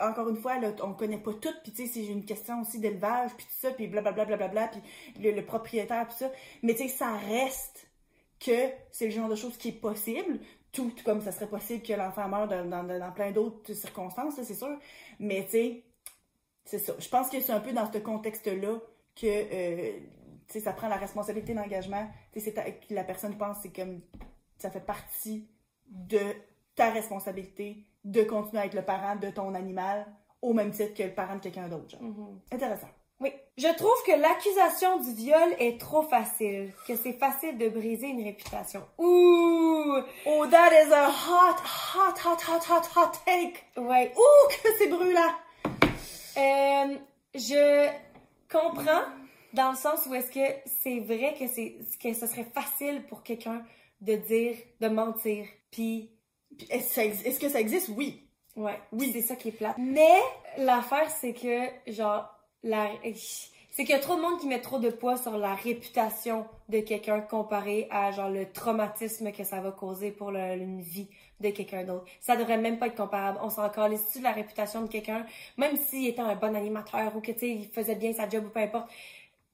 encore 0.00 0.28
une 0.28 0.36
fois, 0.36 0.58
là, 0.58 0.72
on 0.82 0.92
connaît 0.92 1.18
pas 1.18 1.32
tout, 1.32 1.48
puis 1.62 1.72
tu 1.72 1.86
sais, 1.86 1.92
c'est 1.92 2.06
une 2.06 2.24
question 2.24 2.60
aussi 2.60 2.78
d'élevage, 2.78 3.30
puis 3.36 3.46
tout 3.46 3.56
ça, 3.58 3.70
puis 3.70 3.86
blablabla, 3.86 4.24
blablabla, 4.24 4.68
puis 4.68 4.82
le, 5.22 5.32
le 5.32 5.44
propriétaire, 5.44 6.06
puis 6.06 6.16
ça. 6.18 6.30
Mais 6.62 6.74
tu 6.74 6.82
sais, 6.82 6.88
ça 6.88 7.16
reste 7.16 7.88
que 8.40 8.70
c'est 8.92 9.06
le 9.06 9.10
genre 9.10 9.28
de 9.28 9.34
choses 9.34 9.56
qui 9.56 9.68
est 9.68 9.80
possible, 9.80 10.38
tout 10.72 10.92
comme 11.04 11.20
ça 11.20 11.32
serait 11.32 11.48
possible 11.48 11.82
que 11.82 11.92
l'enfant 11.92 12.28
meure 12.28 12.48
dans, 12.48 12.64
dans, 12.64 12.84
dans 12.84 13.12
plein 13.12 13.30
d'autres 13.32 13.72
circonstances, 13.72 14.34
c'est 14.42 14.54
sûr. 14.54 14.78
Mais 15.18 15.44
tu 15.44 15.50
sais, 15.50 15.84
c'est 16.64 16.78
ça. 16.78 16.94
Je 16.98 17.08
pense 17.08 17.30
que 17.30 17.40
c'est 17.40 17.52
un 17.52 17.60
peu 17.60 17.72
dans 17.72 17.90
ce 17.90 17.98
contexte-là 17.98 18.78
que 19.16 19.26
euh, 19.26 19.98
tu 20.46 20.52
sais, 20.52 20.60
ça 20.60 20.72
prend 20.72 20.88
la 20.88 20.96
responsabilité 20.96 21.54
d'engagement. 21.54 22.08
Que 22.34 22.94
la 22.94 23.04
personne 23.04 23.36
pense 23.36 23.58
c'est 23.62 23.74
comme 23.74 24.00
ça 24.58 24.70
fait 24.70 24.84
partie 24.84 25.48
de 25.86 26.20
ta 26.74 26.90
responsabilité 26.90 27.86
de 28.04 28.22
continuer 28.22 28.62
à 28.62 28.66
être 28.66 28.74
le 28.74 28.82
parent 28.82 29.16
de 29.16 29.30
ton 29.30 29.54
animal 29.54 30.06
au 30.40 30.52
même 30.52 30.70
titre 30.70 30.94
que 30.94 31.02
le 31.02 31.14
parent 31.14 31.36
de 31.36 31.40
quelqu'un 31.40 31.68
d'autre. 31.68 32.00
Mhm. 32.00 32.40
Intéressant. 32.52 32.88
Oui. 33.20 33.32
Je 33.56 33.66
trouve 33.76 33.96
que 34.06 34.12
l'accusation 34.12 35.00
du 35.00 35.12
viol 35.12 35.54
est 35.58 35.80
trop 35.80 36.02
facile, 36.02 36.72
que 36.86 36.94
c'est 36.94 37.14
facile 37.14 37.58
de 37.58 37.68
briser 37.68 38.06
une 38.06 38.22
réputation. 38.22 38.82
Ouh! 38.98 40.02
Oh, 40.26 40.46
that 40.46 40.70
is 40.72 40.92
a 40.92 41.08
hot, 41.08 41.56
hot, 41.94 42.14
hot, 42.24 42.40
hot, 42.48 42.62
hot, 42.70 42.88
hot 42.94 43.12
take! 43.26 43.64
Ouais. 43.76 44.12
Ouh, 44.16 44.48
que 44.62 44.68
c'est 44.78 44.88
brûlant! 44.88 45.34
Euh, 46.36 46.96
je 47.34 47.88
comprends 48.48 49.02
dans 49.52 49.70
le 49.70 49.76
sens 49.76 50.06
où 50.06 50.14
est-ce 50.14 50.30
que 50.30 50.70
c'est 50.82 51.00
vrai 51.00 51.34
que 51.36 51.48
c'est 51.48 51.78
que 52.00 52.14
ce 52.14 52.26
serait 52.28 52.46
facile 52.54 53.04
pour 53.08 53.24
quelqu'un 53.24 53.64
de 54.00 54.14
dire, 54.14 54.56
de 54.80 54.88
mentir, 54.88 55.46
puis 55.72 56.12
Est-ce 56.70 57.40
que 57.40 57.48
ça 57.48 57.58
que 57.58 57.62
existe? 57.62 57.90
Oui. 57.96 58.28
ouais, 58.54 58.78
oui, 58.92 59.10
c'est 59.12 59.22
ça 59.22 59.34
qui 59.34 59.48
est 59.48 59.52
plat. 59.52 59.74
Mais 59.78 60.20
l'affaire 60.58 61.10
c'est 61.10 61.32
que 61.32 61.92
genre 61.92 62.37
c'est 62.62 63.84
qu'il 63.84 63.90
y 63.90 63.92
a 63.94 64.00
trop 64.00 64.16
de 64.16 64.20
monde 64.20 64.40
qui 64.40 64.48
met 64.48 64.60
trop 64.60 64.78
de 64.78 64.90
poids 64.90 65.16
sur 65.16 65.38
la 65.38 65.54
réputation 65.54 66.46
de 66.68 66.80
quelqu'un 66.80 67.20
comparé 67.20 67.86
à 67.90 68.10
genre 68.10 68.28
le 68.28 68.50
traumatisme 68.50 69.30
que 69.30 69.44
ça 69.44 69.60
va 69.60 69.70
causer 69.70 70.10
pour 70.10 70.30
une 70.30 70.80
vie 70.80 71.08
de 71.40 71.50
quelqu'un 71.50 71.84
d'autre. 71.84 72.06
Ça 72.20 72.36
devrait 72.36 72.58
même 72.58 72.78
pas 72.78 72.88
être 72.88 72.96
comparable. 72.96 73.38
On 73.42 73.50
s'en 73.50 73.68
calisse 73.68 74.18
de 74.18 74.24
la 74.24 74.32
réputation 74.32 74.82
de 74.82 74.88
quelqu'un, 74.88 75.24
même 75.56 75.76
s'il 75.76 76.08
était 76.08 76.20
un 76.20 76.34
bon 76.34 76.56
animateur 76.56 77.14
ou 77.14 77.20
que 77.20 77.30
tu 77.32 77.38
sais 77.38 77.50
il 77.50 77.68
faisait 77.68 77.94
bien 77.94 78.12
sa 78.12 78.28
job 78.28 78.46
ou 78.46 78.50
peu 78.50 78.60
importe. 78.60 78.90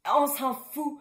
On 0.06 0.26
s'en 0.26 0.54
fout. 0.54 0.98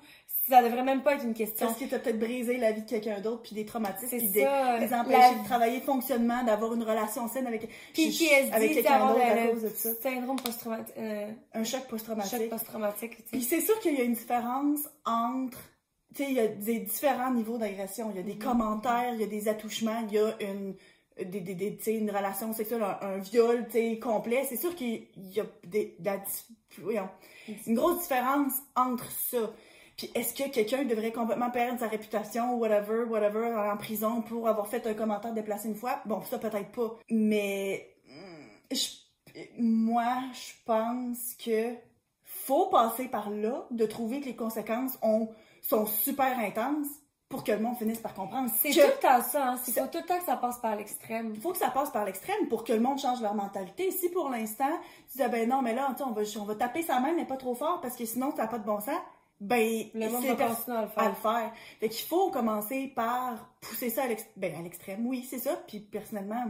Ça 0.49 0.61
devrait 0.61 0.83
même 0.83 1.03
pas 1.03 1.13
être 1.15 1.23
une 1.23 1.33
question. 1.33 1.67
Parce 1.67 1.79
que 1.79 1.85
t'as 1.85 1.99
peut-être 1.99 2.19
brisé 2.19 2.57
la 2.57 2.73
vie 2.73 2.81
de 2.81 2.89
quelqu'un 2.89 3.21
d'autre, 3.21 3.43
puis 3.43 3.55
des 3.55 3.65
traumatismes, 3.65 4.17
puis 4.17 4.27
des, 4.27 4.33
des 4.33 4.41
la- 4.43 5.01
empêcher 5.01 5.39
de 5.39 5.45
travailler 5.45 5.79
de 5.79 5.85
fonctionnement, 5.85 6.43
d'avoir 6.43 6.73
une 6.73 6.83
relation 6.83 7.29
saine 7.29 7.47
avec, 7.47 7.69
PTSD, 7.93 8.51
avec 8.51 8.73
quelqu'un 8.73 9.07
d'autre 9.07 9.21
à 9.25 9.47
cause 9.47 9.61
de 9.63 9.69
ça? 9.69 9.89
syndrome 10.01 10.35
post-traumatique, 10.41 10.95
euh, 10.97 11.31
Un 11.53 11.63
choc 11.63 11.79
choc 11.81 11.89
post-traumatique. 11.89 12.49
post-traumatique, 12.49 13.15
tu 13.17 13.23
Puis 13.31 13.41
c'est 13.43 13.61
sûr 13.61 13.79
qu'il 13.79 13.95
y 13.95 14.01
a 14.01 14.03
une 14.03 14.13
différence 14.15 14.79
entre. 15.05 15.57
Tu 16.13 16.23
sais, 16.23 16.29
il 16.29 16.35
y 16.35 16.39
a 16.41 16.47
des 16.47 16.79
différents 16.79 17.31
niveaux 17.31 17.57
d'agression. 17.57 18.09
Il 18.11 18.17
y 18.17 18.19
a 18.19 18.23
des 18.23 18.37
commentaires, 18.37 19.13
il 19.15 19.21
y 19.21 19.23
a 19.23 19.27
des 19.27 19.47
attouchements, 19.47 20.03
il 20.09 20.13
y 20.13 20.19
a 20.19 20.35
une, 20.41 20.75
des, 21.17 21.39
des, 21.39 21.55
des- 21.55 21.77
tu 21.77 21.83
sais, 21.85 21.93
une 21.95 22.11
relation 22.11 22.51
sexuelle, 22.53 22.83
un, 22.83 22.99
un 23.01 23.17
viol 23.17 23.65
tu 23.67 23.71
sais, 23.71 23.97
complet. 23.99 24.45
C'est 24.47 24.57
sûr 24.57 24.75
qu'il 24.75 25.07
y 25.15 25.39
a 25.39 25.45
des, 25.63 25.95
de 25.99 26.05
la 26.05 26.19
une 27.65 27.75
grosse 27.75 28.01
différence 28.01 28.53
entre 28.75 29.09
ça. 29.11 29.51
Puis 29.97 30.09
est-ce 30.15 30.33
que 30.33 30.49
quelqu'un 30.49 30.83
devrait 30.85 31.11
complètement 31.11 31.51
perdre 31.51 31.79
sa 31.79 31.87
réputation, 31.87 32.55
whatever, 32.55 33.03
whatever, 33.03 33.53
en 33.55 33.77
prison 33.77 34.21
pour 34.21 34.47
avoir 34.47 34.67
fait 34.67 34.85
un 34.87 34.93
commentaire 34.93 35.33
déplacé 35.33 35.67
une 35.67 35.75
fois? 35.75 35.99
Bon, 36.05 36.21
ça 36.23 36.39
peut-être 36.39 36.71
pas. 36.71 36.95
Mais 37.09 37.95
je- 38.71 38.87
moi, 39.59 40.05
je 40.33 40.53
pense 40.65 41.35
que 41.43 41.73
faut 42.23 42.67
passer 42.67 43.07
par 43.07 43.29
là, 43.29 43.65
de 43.71 43.85
trouver 43.85 44.19
que 44.19 44.25
les 44.25 44.35
conséquences 44.35 44.97
ont, 45.01 45.29
sont 45.61 45.85
super 45.85 46.37
intenses 46.39 46.87
pour 47.29 47.43
que 47.43 47.51
le 47.51 47.59
monde 47.59 47.77
finisse 47.77 47.99
par 47.99 48.13
comprendre. 48.13 48.49
C'est 48.59 48.69
que 48.69 48.75
tout 48.75 48.87
le 48.95 48.99
temps 49.01 49.21
ça, 49.23 49.51
hein. 49.51 49.57
C'est 49.63 49.73
tout 49.91 49.97
le 49.97 50.05
temps 50.05 50.19
que 50.19 50.25
ça 50.25 50.37
passe 50.37 50.59
par 50.59 50.75
l'extrême. 50.75 51.31
il 51.33 51.41
faut 51.41 51.51
que 51.51 51.57
ça 51.57 51.69
passe 51.71 51.89
par 51.89 52.05
l'extrême 52.05 52.47
pour 52.47 52.63
que 52.63 52.73
le 52.73 52.79
monde 52.79 52.99
change 52.99 53.21
leur 53.21 53.33
mentalité. 53.33 53.89
Si 53.91 54.09
pour 54.09 54.29
l'instant, 54.29 54.69
tu 55.11 55.17
dis, 55.17 55.23
ah 55.23 55.29
ben 55.29 55.47
non, 55.49 55.61
mais 55.61 55.73
là, 55.73 55.95
on 56.05 56.11
va, 56.11 56.21
on 56.39 56.43
va 56.43 56.55
taper 56.55 56.83
sa 56.83 56.99
main, 56.99 57.13
mais 57.15 57.25
pas 57.25 57.37
trop 57.37 57.55
fort 57.55 57.79
parce 57.81 57.95
que 57.95 58.05
sinon, 58.05 58.31
ça 58.35 58.43
n'a 58.43 58.47
pas 58.47 58.59
de 58.59 58.65
bon 58.65 58.79
sens, 58.79 58.99
ben, 59.39 59.85
Le 59.93 60.09
monde 60.09 60.23
c'est 60.23 60.33
va 60.33 60.47
continuer 60.47 60.77
à 60.77 60.81
le 60.81 60.87
à 60.87 60.89
faire. 60.89 61.09
le 61.09 61.15
faire. 61.15 61.51
Fait 61.79 61.89
qu'il 61.89 62.07
faut 62.07 62.31
commencer 62.31 62.91
par 62.95 63.49
pousser 63.61 63.89
ça 63.89 64.03
à 64.03 64.07
ben, 64.37 64.55
à 64.55 64.61
l'extrême. 64.61 65.05
Oui, 65.05 65.25
c'est 65.29 65.39
ça. 65.39 65.55
Puis 65.67 65.79
personnellement, 65.79 66.45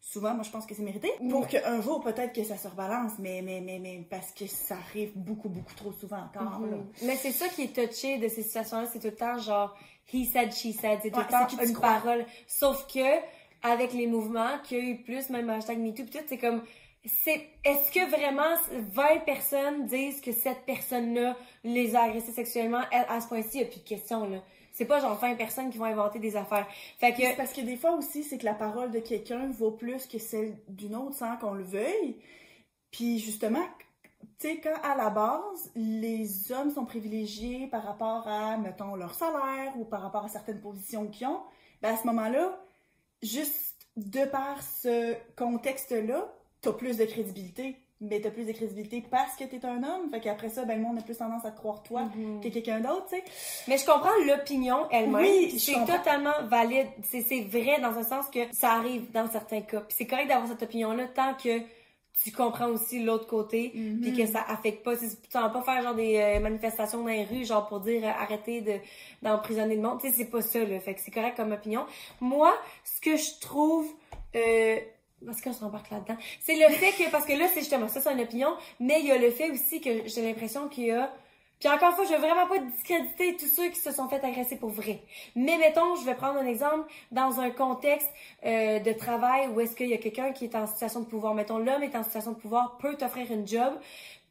souvent, 0.00 0.34
moi, 0.34 0.42
je 0.42 0.50
pense 0.50 0.66
que 0.66 0.74
c'est 0.74 0.82
mérité. 0.82 1.10
Pour 1.30 1.46
qu'un 1.46 1.80
jour, 1.80 2.00
peut-être 2.00 2.34
que 2.34 2.44
ça 2.44 2.56
se 2.56 2.68
rebalance, 2.68 3.12
mais, 3.18 3.40
mais, 3.42 3.60
mais, 3.60 3.78
mais, 3.78 4.04
parce 4.10 4.32
que 4.32 4.46
ça 4.46 4.76
arrive 4.76 5.12
beaucoup, 5.14 5.48
beaucoup 5.48 5.74
trop 5.74 5.92
souvent 5.92 6.18
encore, 6.24 6.60
là. 6.60 6.76
Mhm. 6.76 6.86
Mais 7.04 7.16
c'est 7.16 7.32
ça 7.32 7.48
qui 7.48 7.62
est 7.62 7.74
touché 7.74 8.18
de 8.18 8.28
ces 8.28 8.42
situations-là, 8.42 8.86
c'est 8.92 8.98
tout 8.98 9.06
le 9.06 9.14
temps 9.14 9.38
genre 9.38 9.74
he 10.12 10.26
said, 10.26 10.52
she 10.52 10.72
said, 10.72 10.98
c'est 11.02 11.10
tout 11.10 11.18
Ouais, 11.18 11.24
le 11.24 11.56
temps 11.56 11.62
une 11.64 11.78
parole. 11.78 12.26
Sauf 12.46 12.86
que 12.86 13.20
avec 13.62 13.92
les 13.92 14.08
mouvements 14.08 14.58
qu'il 14.64 14.78
y 14.78 14.80
a 14.80 14.84
eu 14.84 15.02
plus, 15.02 15.30
même 15.30 15.48
hashtag 15.48 15.78
MeToo, 15.78 16.04
pis 16.04 16.10
tout, 16.10 16.24
c'est 16.26 16.38
comme 16.38 16.62
c'est 17.04 17.48
est-ce 17.64 17.90
que 17.90 18.08
vraiment 18.10 18.56
20 18.70 19.24
personnes 19.24 19.86
disent 19.86 20.20
que 20.20 20.32
cette 20.32 20.64
personne-là 20.64 21.36
les 21.64 21.96
a 21.96 22.02
agressés 22.02 22.32
sexuellement 22.32 22.82
à, 22.92 23.14
à 23.14 23.20
ce 23.20 23.28
point-ci, 23.28 23.58
il 23.58 23.60
n'y 23.62 23.66
a 23.66 23.70
plus 23.70 23.80
question 23.80 24.28
là. 24.28 24.38
C'est 24.72 24.86
pas 24.86 25.00
genre 25.00 25.18
20 25.18 25.34
personnes 25.34 25.70
qui 25.70 25.78
vont 25.78 25.84
inventer 25.84 26.18
des 26.18 26.34
affaires. 26.36 26.66
Fait 26.98 27.12
que 27.12 27.36
parce 27.36 27.52
que 27.52 27.60
des 27.60 27.76
fois 27.76 27.92
aussi, 27.92 28.24
c'est 28.24 28.38
que 28.38 28.46
la 28.46 28.54
parole 28.54 28.90
de 28.90 29.00
quelqu'un 29.00 29.50
vaut 29.50 29.72
plus 29.72 30.06
que 30.06 30.18
celle 30.18 30.56
d'une 30.68 30.96
autre 30.96 31.14
sans 31.14 31.36
qu'on 31.36 31.52
le 31.52 31.64
veuille. 31.64 32.16
Puis 32.90 33.18
justement, 33.18 33.66
tu 34.38 34.48
sais, 34.48 34.60
quand 34.60 34.80
à 34.82 34.96
la 34.96 35.10
base, 35.10 35.70
les 35.74 36.52
hommes 36.52 36.70
sont 36.70 36.86
privilégiés 36.86 37.66
par 37.66 37.84
rapport 37.84 38.26
à, 38.26 38.56
mettons, 38.56 38.94
leur 38.94 39.14
salaire 39.14 39.74
ou 39.76 39.84
par 39.84 40.02
rapport 40.02 40.24
à 40.24 40.28
certaines 40.28 40.60
positions 40.60 41.06
qu'ils 41.08 41.26
ont, 41.26 41.40
ben 41.82 41.94
à 41.94 41.96
ce 41.96 42.06
moment-là, 42.06 42.58
juste 43.22 43.86
de 43.96 44.24
par 44.24 44.62
ce 44.62 45.14
contexte-là, 45.36 46.32
t'as 46.62 46.72
plus 46.72 46.96
de 46.96 47.04
crédibilité. 47.04 47.76
Mais 48.04 48.20
t'as 48.20 48.30
plus 48.32 48.44
de 48.44 48.50
crédibilité 48.50 49.00
parce 49.08 49.36
que 49.36 49.44
t'es 49.44 49.64
un 49.64 49.76
homme. 49.84 50.10
Fait 50.10 50.18
qu'après 50.18 50.48
ça, 50.48 50.64
ben 50.64 50.76
le 50.76 50.82
monde 50.82 50.98
a 50.98 51.02
plus 51.02 51.16
tendance 51.16 51.44
à 51.44 51.52
te 51.52 51.58
croire 51.58 51.84
toi 51.84 52.02
Mhm. 52.16 52.40
que 52.40 52.48
quelqu'un 52.48 52.80
d'autre, 52.80 53.06
tu 53.08 53.14
sais. 53.16 53.22
Mais 53.68 53.78
je 53.78 53.86
comprends 53.86 54.10
l'opinion 54.26 54.88
elle-même. 54.90 55.22
Oui, 55.22 55.56
c'est 55.60 55.74
totalement 55.86 56.32
valide. 56.48 56.88
C'est, 57.04 57.20
c'est 57.20 57.42
vrai 57.42 57.80
dans 57.80 57.96
un 57.96 58.02
sens 58.02 58.26
que 58.28 58.40
ça 58.52 58.72
arrive 58.72 59.08
dans 59.12 59.30
certains 59.30 59.60
cas. 59.60 59.82
Puis 59.82 59.94
c'est 59.96 60.06
correct 60.08 60.26
d'avoir 60.26 60.48
cette 60.48 60.64
opinion-là 60.64 61.06
tant 61.14 61.34
que 61.34 61.60
tu 62.24 62.32
comprends 62.32 62.66
aussi 62.70 63.04
l'autre 63.04 63.28
côté, 63.28 63.70
Mhm. 63.72 64.00
puis 64.00 64.12
que 64.16 64.26
ça 64.26 64.42
affecte 64.48 64.82
pas. 64.84 64.96
Tu 64.96 65.06
vas 65.32 65.48
pas 65.50 65.62
faire 65.62 65.80
genre 65.82 65.94
des 65.94 66.16
euh, 66.18 66.40
manifestations 66.40 67.02
dans 67.02 67.06
les 67.06 67.22
rues, 67.24 67.44
genre 67.44 67.68
pour 67.68 67.78
dire 67.80 68.02
euh, 68.04 68.08
arrêtez 68.20 68.62
de 68.62 68.74
d'emprisonner 69.22 69.76
le 69.76 69.80
monde. 69.82 70.00
Tu 70.00 70.08
sais, 70.08 70.14
c'est 70.16 70.24
pas 70.30 70.42
ça, 70.42 70.58
là. 70.64 70.80
Fait 70.80 70.94
que 70.94 71.00
c'est 71.00 71.12
correct 71.12 71.36
comme 71.36 71.52
opinion. 71.52 71.86
Moi, 72.20 72.52
ce 72.84 73.00
que 73.00 73.16
je 73.16 73.38
trouve... 73.40 73.88
Euh, 74.34 74.76
parce 75.26 75.40
qu'on 75.40 75.52
s'embarque 75.52 75.90
là-dedans. 75.90 76.16
C'est 76.40 76.56
le 76.56 76.72
fait 76.74 76.92
que, 76.92 77.10
parce 77.10 77.24
que 77.24 77.32
là, 77.32 77.46
c'est 77.52 77.60
justement 77.60 77.88
ça, 77.88 78.00
c'est 78.00 78.12
une 78.12 78.20
opinion, 78.20 78.54
mais 78.80 79.00
il 79.00 79.06
y 79.06 79.12
a 79.12 79.18
le 79.18 79.30
fait 79.30 79.50
aussi 79.50 79.80
que 79.80 80.06
j'ai 80.06 80.22
l'impression 80.22 80.68
qu'il 80.68 80.84
y 80.84 80.90
a 80.90 81.12
puis 81.62 81.70
encore 81.70 81.90
une 81.90 81.94
fois, 81.94 82.04
je 82.06 82.14
veux 82.14 82.18
vraiment 82.18 82.48
pas 82.48 82.58
discréditer 82.58 83.36
tous 83.36 83.46
ceux 83.46 83.68
qui 83.68 83.78
se 83.78 83.92
sont 83.92 84.08
fait 84.08 84.24
agresser 84.24 84.56
pour 84.56 84.70
vrai. 84.70 85.00
Mais 85.36 85.58
mettons, 85.58 85.94
je 85.94 86.04
vais 86.04 86.16
prendre 86.16 86.40
un 86.40 86.46
exemple 86.46 86.90
dans 87.12 87.38
un 87.38 87.50
contexte 87.50 88.08
euh, 88.44 88.80
de 88.80 88.92
travail 88.92 89.46
où 89.46 89.60
est-ce 89.60 89.76
qu'il 89.76 89.86
y 89.86 89.94
a 89.94 89.98
quelqu'un 89.98 90.32
qui 90.32 90.46
est 90.46 90.56
en 90.56 90.66
situation 90.66 91.02
de 91.02 91.06
pouvoir. 91.06 91.36
Mettons, 91.36 91.58
l'homme 91.58 91.84
est 91.84 91.94
en 91.94 92.02
situation 92.02 92.32
de 92.32 92.36
pouvoir, 92.36 92.78
peut 92.78 92.96
t'offrir 92.96 93.30
une 93.30 93.46
job, 93.46 93.74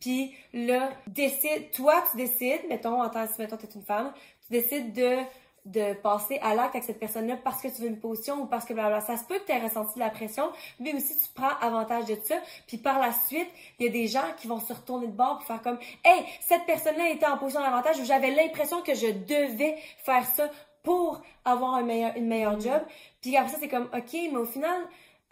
puis 0.01 0.36
là, 0.51 0.89
décide, 1.08 1.71
toi, 1.71 2.04
tu 2.12 2.17
décides, 2.17 2.67
mettons, 2.67 3.01
en 3.01 3.10
tant 3.10 3.25
que, 3.25 3.32
mettons, 3.39 3.56
t'es 3.56 3.69
une 3.75 3.84
femme, 3.84 4.12
tu 4.45 4.51
décides 4.51 4.91
de 4.91 5.19
de 5.65 5.93
passer 5.93 6.39
à 6.41 6.56
l'acte 6.56 6.76
avec 6.76 6.84
cette 6.84 7.00
personne-là 7.00 7.38
parce 7.38 7.62
que 7.62 7.67
tu 7.67 7.84
veux 7.84 7.88
une 7.88 8.00
position 8.00 8.41
ou 8.41 8.45
parce 8.45 8.65
que 8.65 8.74
blablabla. 8.74 9.02
Ça 9.02 9.17
se 9.17 9.26
peut 9.26 9.38
que 9.39 9.45
tu 9.45 9.52
aies 9.52 9.62
ressenti 9.62 9.95
de 9.95 10.00
la 10.00 10.10
pression, 10.10 10.52
mais 10.80 10.93
aussi 10.95 11.17
tu 11.17 11.30
prends 11.34 11.56
avantage 11.62 12.06
de 12.06 12.17
ça. 12.24 12.36
Puis 12.67 12.78
par 12.78 13.00
la 13.00 13.12
suite, 13.12 13.47
il 13.80 13.86
y 13.86 13.89
a 13.89 13.91
des 13.91 14.08
gens 14.08 14.26
qui 14.38 14.47
vont 14.47 14.60
se 14.60 14.74
retourner 14.74 15.08
de 15.08 15.12
bord 15.12 15.38
pour 15.38 15.45
faire 15.45 15.62
comme 15.62 15.78
Hey, 16.04 16.26
cette 16.41 16.65
personne-là 16.65 17.10
était 17.10 17.28
en 17.28 17.38
position 17.38 17.62
d'avantage 17.62 18.00
où 18.00 18.06
j'avais 18.06 18.32
l'impression 18.32 18.82
que 18.82 18.95
je 18.95 19.08
devais 19.08 19.78
faire 20.04 20.26
ça 20.26 20.50
pour 20.84 21.21
avoir 21.45 21.76
un 21.76 21.84
meilleur, 21.84 22.15
une 22.15 22.28
meilleure 22.28 22.60
job. 22.60 22.82
Puis 23.21 23.38
après 23.38 23.52
ça, 23.52 23.58
c'est 23.60 23.67
comme 23.67 23.89
OK, 23.93 24.13
mais 24.13 24.38
au 24.38 24.45
final, 24.45 24.82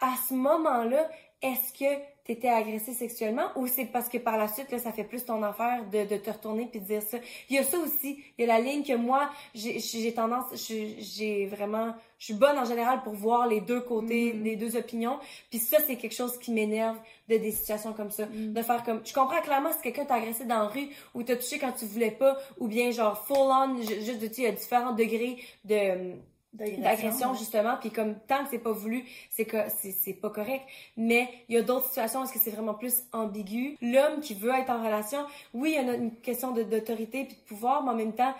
à 0.00 0.14
ce 0.28 0.34
moment-là, 0.34 1.08
est-ce 1.42 1.72
que 1.72 2.00
tu 2.30 2.38
étais 2.38 2.48
agressé 2.48 2.92
sexuellement 2.92 3.48
ou 3.56 3.66
c'est 3.66 3.86
parce 3.86 4.08
que 4.08 4.18
par 4.18 4.38
la 4.38 4.46
suite, 4.46 4.70
là, 4.70 4.78
ça 4.78 4.92
fait 4.92 5.04
plus 5.04 5.24
ton 5.24 5.42
affaire 5.42 5.84
de, 5.90 6.04
de 6.04 6.16
te 6.16 6.30
retourner 6.30 6.66
puis 6.70 6.80
de 6.80 6.84
dire 6.84 7.02
ça? 7.02 7.18
Il 7.48 7.56
y 7.56 7.58
a 7.58 7.64
ça 7.64 7.78
aussi. 7.78 8.22
Il 8.38 8.46
y 8.46 8.50
a 8.50 8.58
la 8.58 8.60
ligne 8.60 8.84
que 8.84 8.94
moi, 8.94 9.28
j'ai 9.54 10.14
tendance, 10.14 10.44
j'ai 10.54 11.46
vraiment, 11.46 11.92
je 12.18 12.26
suis 12.26 12.34
bonne 12.34 12.56
en 12.56 12.64
général 12.64 13.02
pour 13.02 13.14
voir 13.14 13.48
les 13.48 13.60
deux 13.60 13.80
côtés, 13.80 14.32
mm-hmm. 14.32 14.42
les 14.42 14.56
deux 14.56 14.76
opinions. 14.76 15.18
Puis 15.50 15.58
ça, 15.58 15.78
c'est 15.84 15.96
quelque 15.96 16.14
chose 16.14 16.38
qui 16.38 16.52
m'énerve 16.52 16.96
de 17.28 17.36
des 17.36 17.50
situations 17.50 17.92
comme 17.92 18.10
ça. 18.10 18.26
Mm. 18.26 18.52
De 18.52 18.62
faire 18.62 18.84
comme, 18.84 19.00
je 19.04 19.12
comprends 19.12 19.40
clairement 19.40 19.72
si 19.72 19.82
quelqu'un 19.82 20.04
t'a 20.04 20.14
agressé 20.14 20.44
dans 20.44 20.62
la 20.62 20.68
rue 20.68 20.88
ou 21.14 21.22
t'a 21.24 21.34
touché 21.36 21.58
quand 21.58 21.72
tu 21.72 21.84
voulais 21.86 22.12
pas 22.12 22.38
ou 22.58 22.68
bien 22.68 22.92
genre 22.92 23.26
full 23.26 23.36
on, 23.36 23.76
juste, 23.82 24.20
tu 24.32 24.42
il 24.42 24.44
y 24.44 24.46
a 24.46 24.52
différents 24.52 24.92
degrés 24.92 25.38
de, 25.64 26.14
d'agression 26.52 27.34
justement 27.34 27.76
puis 27.80 27.90
comme 27.90 28.18
tant 28.26 28.44
que 28.44 28.50
c'est 28.50 28.58
pas 28.58 28.72
voulu 28.72 29.04
c'est 29.30 29.44
que 29.44 29.58
c'est 29.68 30.14
pas 30.14 30.30
correct. 30.30 30.64
Mais 30.96 31.28
il 31.48 31.54
y 31.54 31.58
a 31.58 31.62
d'autres 31.62 31.86
situations 31.86 32.20
où 32.20 32.24
est-ce 32.24 32.32
que 32.32 32.38
c'est 32.38 32.50
vraiment 32.50 32.74
plus 32.74 33.04
ambigu? 33.12 33.76
L'homme 33.80 34.20
qui 34.20 34.34
veut 34.34 34.50
être 34.50 34.70
en 34.70 34.82
relation 34.84 35.24
oui 35.54 35.76
il 35.78 35.86
y 35.86 35.90
a 35.90 35.94
une 35.94 36.14
question 36.16 36.52
d'autorité 36.52 37.24
puis 37.24 37.36
de 37.36 37.42
pouvoir 37.42 37.82
mais 37.84 37.90
en 37.90 37.94
même 37.94 38.14
temps 38.14 38.34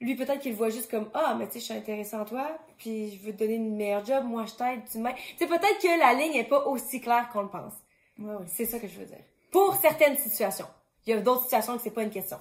lui 0.00 0.14
peut-être 0.14 0.38
qu'il 0.38 0.54
voit 0.54 0.70
juste 0.70 0.90
comme 0.90 1.10
ah 1.14 1.34
mais 1.38 1.46
tu 1.46 1.54
sais 1.54 1.58
je 1.60 1.64
suis 1.64 1.74
intéressé 1.74 2.16
en 2.16 2.24
toi 2.24 2.46
puis 2.78 3.16
je 3.16 3.26
veux 3.26 3.32
te 3.32 3.38
donner 3.38 3.56
une 3.56 3.76
meilleure 3.76 4.04
job 4.04 4.24
moi 4.24 4.44
je 4.46 4.54
t'aide 4.54 4.80
tu 4.90 4.98
m'aides 4.98 5.16
c'est 5.36 5.48
peut-être 5.48 5.78
que 5.82 5.98
la 5.98 6.14
ligne 6.14 6.34
est 6.34 6.48
pas 6.48 6.64
aussi 6.66 7.00
claire 7.00 7.28
qu'on 7.32 7.42
le 7.42 7.48
pense. 7.48 7.72
Ouais, 8.18 8.34
ouais. 8.34 8.44
c'est 8.46 8.66
ça 8.66 8.78
que 8.78 8.86
je 8.88 8.98
veux 8.98 9.06
dire. 9.06 9.22
Pour 9.50 9.74
certaines 9.76 10.16
situations. 10.16 10.66
Il 11.06 11.10
y 11.10 11.12
a 11.14 11.20
d'autres 11.20 11.42
situations 11.44 11.76
que 11.76 11.82
c'est 11.82 11.90
pas 11.90 12.02
une 12.02 12.10
question 12.10 12.38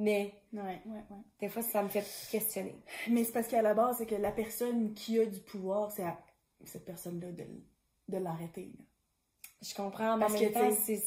mais 0.00 0.32
ouais, 0.54 0.80
ouais, 0.86 1.04
ouais. 1.10 1.22
des 1.40 1.48
fois, 1.50 1.62
ça 1.62 1.82
me 1.82 1.88
fait 1.88 2.04
questionner. 2.30 2.74
Mais 3.10 3.22
c'est 3.22 3.32
parce 3.32 3.48
qu'à 3.48 3.60
la 3.60 3.74
base, 3.74 3.98
c'est 3.98 4.06
que 4.06 4.14
la 4.14 4.32
personne 4.32 4.94
qui 4.94 5.18
a 5.20 5.26
du 5.26 5.40
pouvoir, 5.40 5.92
c'est 5.92 6.04
à 6.04 6.18
cette 6.64 6.86
personne-là 6.86 7.30
de, 7.32 7.44
de 8.08 8.16
l'arrêter. 8.16 8.72
Je 9.60 9.74
comprends, 9.74 10.16
mais 10.16 10.24
en 10.24 10.30
même 10.30 10.52
temps, 10.52 10.70
c'est 10.72 11.02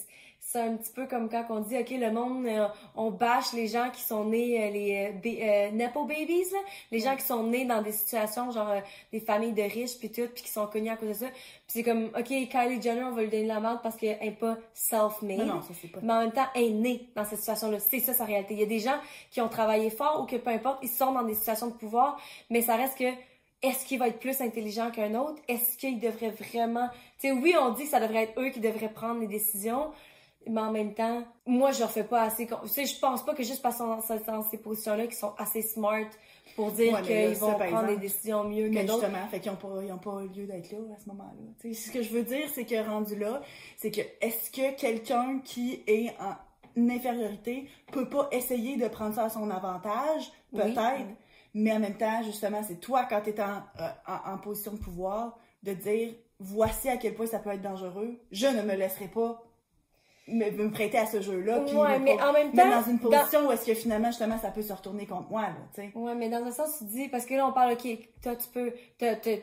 c'est 0.54 0.62
un 0.62 0.76
petit 0.76 0.92
peu 0.92 1.08
comme 1.08 1.30
quand 1.30 1.46
on 1.50 1.62
dit, 1.62 1.76
OK, 1.76 1.90
le 1.90 2.12
monde, 2.12 2.46
euh, 2.46 2.68
on 2.96 3.10
bâche 3.10 3.54
les 3.54 3.66
gens 3.66 3.90
qui 3.90 4.02
sont 4.04 4.26
nés, 4.26 4.64
euh, 4.64 4.70
les 4.70 5.42
euh, 5.42 5.72
Nepo 5.72 6.06
Babies, 6.06 6.54
les 6.92 7.00
gens 7.00 7.16
qui 7.16 7.24
sont 7.24 7.48
nés 7.48 7.66
dans 7.66 7.82
des 7.82 7.92
situations, 7.92 8.52
genre 8.52 8.76
des 9.12 9.20
familles 9.20 9.54
de 9.54 9.64
riches, 9.64 9.98
puis 9.98 10.12
tout, 10.12 10.28
puis 10.32 10.44
qui 10.44 10.52
sont 10.52 10.68
connus 10.68 10.92
à 10.92 10.96
cause 10.96 11.10
de 11.10 11.14
ça. 11.14 11.26
Puis 11.32 11.64
c'est 11.70 11.84
comme, 11.84 12.12
OK, 12.16 12.26
Kylie 12.26 12.80
Jenner, 12.80 13.04
on 13.04 13.14
va 13.14 13.24
lui 13.24 13.32
donner 13.32 13.48
la 13.48 13.60
merde 13.60 13.80
parce 13.82 13.96
qu'elle 13.96 14.20
n'est 14.20 14.30
pas 14.30 14.56
self-made. 14.76 15.40
Non, 15.40 15.56
non, 15.56 15.62
ça 15.64 15.74
c'est 15.82 15.88
pas. 15.88 16.02
Mais 16.04 16.14
en 16.14 16.20
même 16.20 16.32
temps, 16.32 16.46
elle 16.54 16.66
est 16.66 16.70
née 16.70 17.10
dans 17.16 17.26
cette 17.26 17.40
situation-là. 17.40 17.80
C'est 17.80 18.00
ça 18.00 18.14
sa 18.14 18.26
réalité. 18.26 18.54
Il 18.54 18.60
y 18.60 18.64
a 18.64 18.68
des 18.68 18.80
gens 18.80 19.00
qui 19.32 19.42
ont 19.42 19.50
travaillé 19.50 19.90
fort 19.90 20.22
ou 20.22 20.28
que 20.28 20.36
peu 20.36 20.52
importe, 20.52 20.78
ils 20.84 20.90
sont 20.90 21.14
dans 21.14 21.24
des 21.24 21.34
situations 21.34 21.68
de 21.68 21.74
pouvoir, 21.74 22.20
mais 22.52 22.62
ça 22.62 22.76
reste 22.76 23.00
que 23.00 23.12
est-ce 23.64 23.86
qu'il 23.86 23.98
va 23.98 24.10
être 24.10 24.20
plus 24.20 24.40
intelligent 24.42 24.92
qu'un 24.92 25.16
autre? 25.16 25.42
Est-ce 25.48 25.78
qu'il 25.78 26.00
devrait 26.00 26.30
vraiment... 26.30 26.90
Tu 27.18 27.30
sais, 27.30 27.32
oui, 27.32 27.56
on 27.60 27.72
dit 27.72 27.86
que 27.86 27.90
ça 27.90 28.02
devrait 28.02 28.26
être 28.26 28.40
eux 28.40 28.50
qui 28.50 28.60
devraient 28.60 28.92
prendre 28.92 29.22
les 29.22 29.28
décisions, 29.28 29.90
mais 30.50 30.62
en 30.62 30.72
même 30.72 30.94
temps, 30.94 31.24
moi, 31.46 31.72
je 31.72 31.80
leur 31.80 31.92
fais 31.92 32.04
pas 32.04 32.24
assez. 32.24 32.48
Tu 32.48 32.68
sais, 32.68 32.86
je 32.86 33.00
pense 33.00 33.24
pas 33.24 33.34
que 33.34 33.44
juste 33.44 33.62
parce 33.62 33.78
qu'on 33.78 34.00
est 34.00 34.28
dans 34.28 34.44
ces 34.44 34.58
positions-là, 34.58 35.08
qu'ils 35.08 35.16
sont 35.16 35.34
assez 35.38 35.62
smart 35.62 36.06
pour 36.56 36.72
dire 36.72 37.02
qu'ils 37.02 37.36
vont 37.36 37.54
prendre 37.56 37.88
des 37.88 37.98
décisions 37.98 38.44
mieux 38.44 38.70
que 38.70 38.86
d'autres. 38.86 39.06
Justement, 39.06 39.28
fait 39.28 39.40
qu'ils 39.40 39.52
n'ont 39.52 39.58
pas, 39.58 39.84
ils 39.84 39.92
ont 39.92 39.98
pas 39.98 40.22
lieu 40.22 40.46
d'être 40.46 40.72
là 40.72 40.78
à 40.96 41.00
ce 41.00 41.10
moment-là. 41.10 41.54
Tu 41.62 41.74
sais, 41.74 41.88
ce 41.88 41.92
que 41.92 42.02
je 42.02 42.10
veux 42.10 42.24
dire, 42.24 42.48
c'est 42.54 42.66
que 42.66 42.88
rendu 42.88 43.16
là, 43.18 43.42
c'est 43.78 43.92
que 43.92 44.02
est-ce 44.22 44.52
que 44.52 44.76
quelqu'un 44.80 45.40
qui 45.44 45.84
est 45.88 46.14
en 46.20 46.36
infériorité 46.90 47.68
peut 47.92 48.10
pas 48.10 48.28
essayer 48.32 48.78
de 48.78 48.88
prendre 48.88 49.16
ça 49.16 49.26
à 49.26 49.30
son 49.30 49.50
avantage? 49.50 50.32
Peut-être. 50.52 51.08
Mais 51.56 51.72
en 51.72 51.80
même 51.80 51.98
temps, 51.98 52.24
justement, 52.24 52.62
c'est 52.68 52.80
toi, 52.80 53.06
quand 53.10 53.22
tu 53.22 53.30
es 53.30 53.42
en, 53.42 53.62
euh, 53.80 53.90
en, 54.08 54.34
en 54.34 54.38
position 54.40 54.72
de 54.74 54.78
pouvoir, 54.78 55.38
de 55.62 55.74
dire 55.74 56.14
voici 56.40 56.90
à 56.90 56.98
quel 56.98 57.14
point 57.14 57.26
ça 57.26 57.40
peut 57.40 57.52
être 57.52 57.62
dangereux. 57.62 58.20
Je 58.32 58.48
ne 58.48 58.62
me 58.62 58.76
laisserai 58.76 59.08
pas 59.08 59.44
me, 60.28 60.50
me 60.52 60.72
prêter 60.72 60.98
à 60.98 61.06
ce 61.06 61.22
jeu-là. 61.22 61.62
Puis 61.62 61.76
ouais, 61.76 62.00
mais 62.00 62.22
en 62.22 62.32
même 62.32 62.52
temps. 62.52 62.70
dans 62.70 62.90
une 62.90 63.00
position 63.00 63.48
où 63.48 63.52
est-ce 63.52 63.66
que 63.66 63.74
finalement, 63.74 64.08
justement, 64.08 64.38
ça 64.40 64.52
peut 64.52 64.62
se 64.62 64.74
retourner 64.74 65.06
contre 65.06 65.30
moi, 65.30 65.42
là, 65.44 65.56
tu 65.74 65.82
sais. 65.82 65.92
Ouais, 65.96 66.16
mais 66.16 66.30
dans 66.30 66.44
un 66.44 66.52
sens, 66.52 66.78
tu 66.80 66.86
dis, 66.86 67.10
parce 67.10 67.26
que 67.26 67.34
là, 67.34 67.48
on 67.48 67.52
parle, 67.52 67.74
OK, 67.74 67.88
toi, 68.22 68.36
tu 68.36 68.48
peux, 68.50 68.74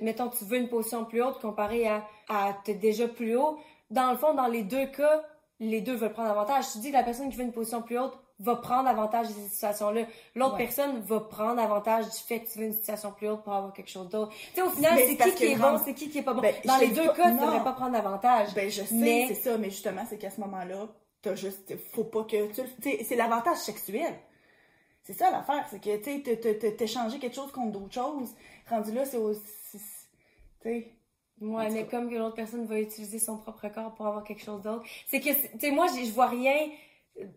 mettons, 0.00 0.28
tu 0.28 0.44
veux 0.44 0.58
une 0.58 0.68
position 0.68 1.04
plus 1.04 1.22
haute 1.22 1.40
comparée 1.40 1.86
à, 1.86 2.04
à 2.28 2.56
t'es 2.64 2.74
déjà 2.74 3.08
plus 3.08 3.36
haut. 3.36 3.58
Dans 3.90 4.10
le 4.10 4.16
fond, 4.16 4.34
dans 4.34 4.46
les 4.46 4.62
deux 4.62 4.86
cas, 4.86 5.22
les 5.58 5.80
deux 5.80 5.94
veulent 5.94 6.12
prendre 6.12 6.30
avantage. 6.30 6.72
Tu 6.72 6.78
dis 6.78 6.88
que 6.88 6.96
la 6.96 7.02
personne 7.02 7.28
qui 7.28 7.36
veut 7.36 7.44
une 7.44 7.52
position 7.52 7.82
plus 7.82 7.98
haute 7.98 8.18
va 8.40 8.56
prendre 8.56 8.88
avantage 8.88 9.28
de 9.28 9.32
ces 9.34 9.48
situations-là. 9.48 10.02
L'autre 10.34 10.56
personne 10.56 11.00
va 11.00 11.20
prendre 11.20 11.60
avantage 11.60 12.06
du 12.06 12.16
fait 12.26 12.40
que 12.40 12.50
tu 12.50 12.58
veux 12.58 12.64
une 12.64 12.72
situation 12.72 13.12
plus 13.12 13.28
haute 13.28 13.42
pour 13.42 13.52
avoir 13.52 13.72
quelque 13.72 13.90
chose 13.90 14.08
d'autre. 14.08 14.32
Tu 14.32 14.54
sais, 14.54 14.62
au 14.62 14.70
final, 14.70 14.98
c'est 14.98 15.16
qui 15.16 15.34
qui 15.34 15.44
est 15.44 15.56
bon, 15.56 15.78
c'est 15.84 15.94
qui 15.94 16.08
qui 16.08 16.18
est 16.18 16.22
pas 16.22 16.32
bon. 16.32 16.40
Ben, 16.40 16.54
Dans 16.64 16.78
les 16.78 16.88
deux 16.88 17.06
cas, 17.12 17.30
tu 17.30 17.38
devrais 17.38 17.62
pas 17.62 17.72
prendre 17.72 17.96
avantage. 17.96 18.54
Ben, 18.54 18.70
je 18.70 18.82
sais, 18.82 19.24
c'est 19.28 19.34
ça, 19.34 19.58
mais 19.58 19.70
justement, 19.70 20.04
c'est 20.08 20.18
qu'à 20.18 20.30
ce 20.30 20.40
moment-là, 20.40 20.88
t'as 21.22 21.34
juste, 21.34 21.74
faut 21.92 22.04
pas 22.04 22.24
que 22.24 22.46
tu, 22.48 22.62
sais, 22.82 23.04
c'est 23.04 23.16
l'avantage 23.16 23.58
sexuel. 23.58 24.14
C'est 25.02 25.14
ça 25.14 25.30
l'affaire, 25.30 25.66
c'est 25.70 25.80
que, 25.80 25.96
tu 25.96 26.22
sais, 26.22 26.76
t'échanger 26.76 27.18
quelque 27.18 27.34
chose 27.36 27.52
contre 27.52 27.72
d'autres 27.72 27.94
choses. 27.94 28.34
Rendu 28.68 28.92
là, 28.92 29.04
c'est 29.04 29.16
aussi, 29.16 29.40
tu 29.72 29.78
sais. 30.62 30.94
Ouais, 31.40 31.70
mais 31.70 31.86
comme 31.86 32.10
que 32.10 32.16
l'autre 32.16 32.36
personne 32.36 32.66
va 32.66 32.78
utiliser 32.78 33.18
son 33.18 33.38
propre 33.38 33.68
corps 33.68 33.94
pour 33.94 34.06
avoir 34.06 34.24
quelque 34.24 34.42
chose 34.42 34.62
d'autre. 34.62 34.84
C'est 35.06 35.20
que, 35.20 35.30
tu 35.30 35.58
sais, 35.58 35.70
moi, 35.70 35.86
je 35.86 36.10
vois 36.12 36.28
rien 36.28 36.68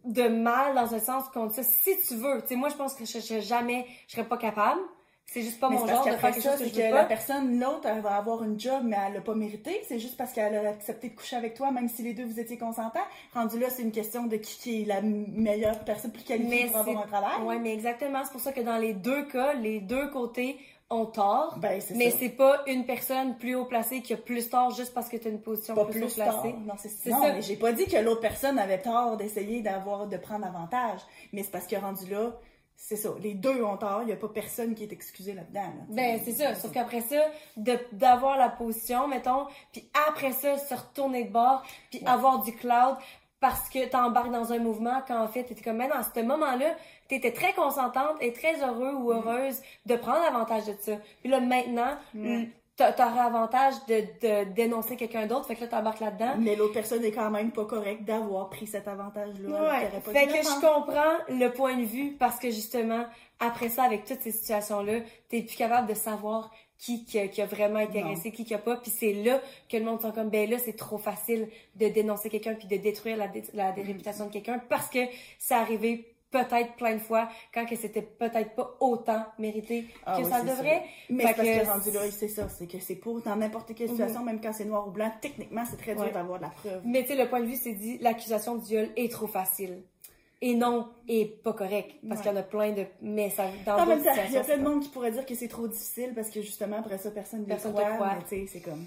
de 0.06 0.28
mal 0.28 0.76
dans 0.76 0.93
un 0.93 1.00
sens 1.00 1.30
contre 1.30 1.56
ça. 1.56 1.63
Si 1.63 1.98
tu 2.08 2.15
veux, 2.15 2.41
tu 2.41 2.50
sais, 2.50 2.56
moi, 2.56 2.69
je 2.69 2.76
pense 2.76 2.93
que 2.93 3.06
je 3.06 3.19
serais 3.19 3.41
jamais, 3.41 3.86
je 4.08 4.13
serais 4.15 4.28
pas 4.28 4.38
capable. 4.38 4.82
C'est 5.26 5.42
juste 5.42 5.60
pas 5.60 5.70
mon 5.70 5.88
genre 5.88 6.06
de 6.06 6.12
faire 6.12 6.32
quelque 6.32 6.44
chose 6.44 6.60
que, 6.60 6.76
que, 6.76 6.94
la 6.94 7.06
personne, 7.06 7.60
l'autre, 7.60 7.88
elle 7.88 8.02
va 8.02 8.18
avoir 8.18 8.44
une 8.44 8.60
job, 8.60 8.84
mais 8.84 8.96
elle 9.08 9.14
l'a 9.16 9.22
pas 9.22 9.34
mérité. 9.34 9.82
C'est 9.88 9.98
juste 9.98 10.16
parce 10.16 10.32
qu'elle 10.32 10.56
a 10.56 10.70
accepté 10.70 11.10
de 11.10 11.16
coucher 11.16 11.36
avec 11.36 11.56
toi, 11.56 11.72
même 11.72 11.90
si 11.90 12.04
les 12.04 12.14
deux 12.14 12.26
vous 12.26 12.40
étiez 12.40 12.58
consentants. 12.58 13.00
Rendu 13.34 13.58
là, 13.58 13.70
c'est 13.72 13.82
une 13.82 13.92
question 13.92 14.28
de 14.28 14.38
qui, 14.38 14.84
est 14.84 14.86
la 14.86 15.02
meilleure 15.02 15.80
personne 15.86 16.12
plus 16.12 16.24
qualifiée 16.24 16.68
pour 16.68 16.78
avoir 16.78 17.04
un 17.04 17.08
travail. 17.08 17.42
Ouais, 17.46 17.58
mais 17.58 17.74
exactement. 17.74 18.24
C'est 18.24 18.32
pour 18.32 18.42
ça 18.42 18.52
que 18.52 18.62
dans 18.62 18.78
les 18.78 18.94
deux 18.94 19.26
cas, 19.26 19.54
les 19.54 19.80
deux 19.80 20.08
côtés, 20.10 20.60
ont 20.94 21.06
tort, 21.06 21.58
ben, 21.58 21.82
mais 21.96 22.12
c'est 22.12 22.30
pas 22.30 22.62
une 22.68 22.86
personne 22.86 23.38
plus 23.38 23.56
haut 23.56 23.66
placée 23.66 24.02
qui 24.02 24.14
a 24.14 24.18
plus 24.18 24.50
tort 24.50 24.72
juste 24.72 24.94
parce 24.94 25.10
que 25.10 25.18
tu 25.18 25.28
as 25.28 25.32
une 25.32 25.42
position 25.42 25.74
plus, 25.86 25.94
plus 25.94 26.04
haut 26.04 26.14
placée. 26.14 26.54
Non, 26.66 26.76
c'est 26.78 27.10
Non, 27.10 27.22
mais 27.22 27.42
j'ai 27.42 27.56
pas 27.56 27.72
dit 27.72 27.86
que 27.86 27.98
l'autre 27.98 28.22
personne 28.22 28.60
avait 28.60 28.80
tort 28.80 29.18
d'essayer 29.18 29.62
d'avoir 29.62 30.08
de 30.08 30.18
prendre 30.18 30.46
avantage, 30.46 31.00
mais 31.32 31.44
c'est 31.44 31.52
parce 31.52 31.68
que 31.68 31.76
rendu 31.76 32.10
là, 32.12 32.34
c'est 32.76 32.96
ça, 32.96 33.10
les 33.22 33.34
deux 33.34 33.64
ont 33.64 33.78
tort, 33.78 34.02
il 34.04 34.10
y 34.10 34.12
a 34.12 34.18
pas 34.18 34.28
personne 34.28 34.76
qui 34.76 34.84
est 34.84 34.92
excusé 34.92 35.34
là-dedans. 35.34 35.74
ben 35.90 36.20
c'est 36.24 36.34
ça, 36.34 36.56
sauf 36.56 36.72
qu'après 36.72 37.02
ça 37.02 37.24
d'avoir 37.92 38.38
la 38.38 38.50
position 38.50 39.08
mettons, 39.08 39.48
puis 39.72 39.88
après 40.08 40.32
ça 40.32 40.58
se 40.58 40.74
retourner 40.74 41.26
de 41.26 41.32
bord, 41.32 41.64
puis 41.90 42.02
avoir 42.06 42.44
du 42.44 42.54
cloud 42.54 42.98
parce 43.40 43.70
que 43.70 43.90
tu 43.90 43.96
embarques 43.96 44.32
dans 44.32 44.54
un 44.54 44.60
mouvement 44.60 45.02
quand 45.06 45.22
en 45.22 45.28
fait 45.28 45.44
tu 45.44 45.62
comme 45.62 45.78
mais 45.78 45.90
dans 45.90 46.02
ce 46.02 46.22
moment-là 46.22 46.76
tu 47.10 47.16
étais 47.16 47.32
très 47.32 47.54
consentante 47.54 48.16
et 48.22 48.32
très 48.34 48.64
heureux 48.64 48.94
ou 48.94 49.12
heureuse 49.12 49.62
de 49.86 49.96
prendre 49.96 50.24
avantage 50.24 50.66
de 50.66 50.76
ça. 50.80 50.94
Puis 51.22 51.30
là, 51.30 51.40
maintenant, 51.40 51.98
mm. 52.14 52.46
T'aurais 52.76 53.20
avantage 53.20 53.74
de, 53.88 54.02
de 54.22 54.54
dénoncer 54.54 54.96
quelqu'un 54.96 55.28
d'autre, 55.28 55.46
fait 55.46 55.56
que 55.56 55.62
là, 55.62 55.68
t'embarques 55.68 56.00
là-dedans. 56.00 56.36
Mais 56.40 56.56
l'autre 56.56 56.74
personne 56.74 57.04
est 57.04 57.12
quand 57.12 57.30
même 57.30 57.52
pas 57.52 57.66
correcte 57.66 58.04
d'avoir 58.04 58.50
pris 58.50 58.68
cet 58.68 58.88
avantage-là. 58.88 59.50
Ouais. 59.50 60.02
fait 60.02 60.28
que 60.28 60.38
je 60.38 60.60
comprends 60.60 61.14
le 61.30 61.50
point 61.50 61.78
de 61.78 61.86
vue 61.86 62.16
parce 62.20 62.40
que 62.40 62.50
justement, 62.50 63.06
après 63.40 63.70
ça, 63.70 63.84
avec 63.84 64.06
toutes 64.06 64.22
ces 64.22 64.32
situations-là, 64.32 65.02
t'es 65.30 65.42
plus 65.42 65.56
capable 65.56 65.88
de 65.88 65.94
savoir 65.94 66.52
qui, 66.78 67.06
qui, 67.06 67.42
a, 67.42 67.46
vraiment 67.46 67.80
intéressé, 67.80 68.32
qui 68.32 68.44
qui 68.44 68.54
a 68.54 68.58
pas. 68.58 68.76
Puis 68.76 68.92
c'est 68.92 69.14
là 69.14 69.40
que 69.70 69.78
le 69.78 69.86
monde 69.86 70.02
sent 70.02 70.12
comme, 70.14 70.30
ben 70.30 70.50
là, 70.50 70.58
c'est 70.58 70.76
trop 70.76 70.98
facile 70.98 71.48
de 71.76 71.88
dénoncer 71.88 72.30
quelqu'un 72.30 72.56
puis 72.56 72.68
de 72.68 72.76
détruire 72.76 73.16
la, 73.16 73.30
la, 73.54 73.72
mm. 73.72 73.86
réputation 73.86 74.26
de 74.26 74.34
quelqu'un 74.34 74.60
parce 74.68 74.90
que 74.90 75.00
c'est 75.40 75.54
arrivé 75.54 76.12
peut-être 76.34 76.74
plein 76.76 76.96
de 76.96 77.00
fois 77.00 77.30
quand 77.54 77.65
que 77.65 77.76
c'était 77.76 78.02
peut-être 78.02 78.56
pas 78.56 78.76
autant 78.80 79.24
mérité 79.38 79.88
ah 80.06 80.19
que 80.19 80.28
ça 80.28 80.41
devrait. 80.41 80.84
Mais 81.10 81.24
parce 81.24 81.38
que, 81.38 81.65
rendu 81.65 81.91
là, 81.91 82.02
c'est 82.12 82.28
ça, 82.28 82.50
c'est 82.50 82.67
que 82.67 82.80
c'est 82.80 82.96
pour 82.96 83.22
dans 83.22 83.36
n'importe 83.36 83.74
quelle 83.76 83.89
situation, 83.89 84.22
mhm. 84.22 84.26
même 84.26 84.41
quand 84.41 84.52
c'est 84.52 84.65
noir 84.65 84.88
ou 84.88 84.91
blanc, 84.91 85.12
techniquement, 85.22 85.63
c'est 85.69 85.78
très 85.78 85.96
dur 85.96 86.12
d'avoir 86.12 86.39
de 86.39 86.43
la 86.43 86.50
preuve. 86.50 86.82
Mais 86.84 87.04
tu 87.04 87.10
sais, 87.10 87.15
le 87.15 87.30
point 87.30 87.39
de 87.39 87.46
vue, 87.46 87.56
c'est 87.56 87.74
dit, 87.74 88.00
l'accusation 88.00 88.56
de 88.56 88.63
viol 88.63 88.89
est 88.98 89.12
trop 89.12 89.28
facile. 89.28 89.84
Et 90.41 90.56
non, 90.56 90.89
et 91.08 91.26
pas 91.26 91.54
correct. 91.54 91.96
Parce 92.06 92.19
qu'il 92.19 92.30
y 92.30 92.34
en 92.34 92.38
a 92.38 92.43
plein 92.43 92.74
de 92.74 92.86
messages 93.02 93.54
dans 93.65 93.78
d'autres 93.86 94.00
situations. 94.00 94.24
Il 94.28 94.34
y 94.34 94.38
a 94.38 94.43
plein 94.43 94.58
de 94.58 94.63
monde 94.63 94.84
qui 94.84 94.89
pourrait 94.89 95.12
dire 95.12 95.26
que 95.26 95.36
c'est 95.36 95.48
trop 95.48 95.69
difficile 95.69 96.12
parce 96.13 96.30
que 96.30 96.41
justement, 96.41 96.80
après 96.80 96.98
ça, 96.98 97.12
personne 97.12 97.46
ne 97.48 97.56
croit. 97.56 97.91
croit. 97.91 98.15
tu 98.28 98.36
sais, 98.36 98.46
c'est 98.52 98.60
comme 98.60 98.86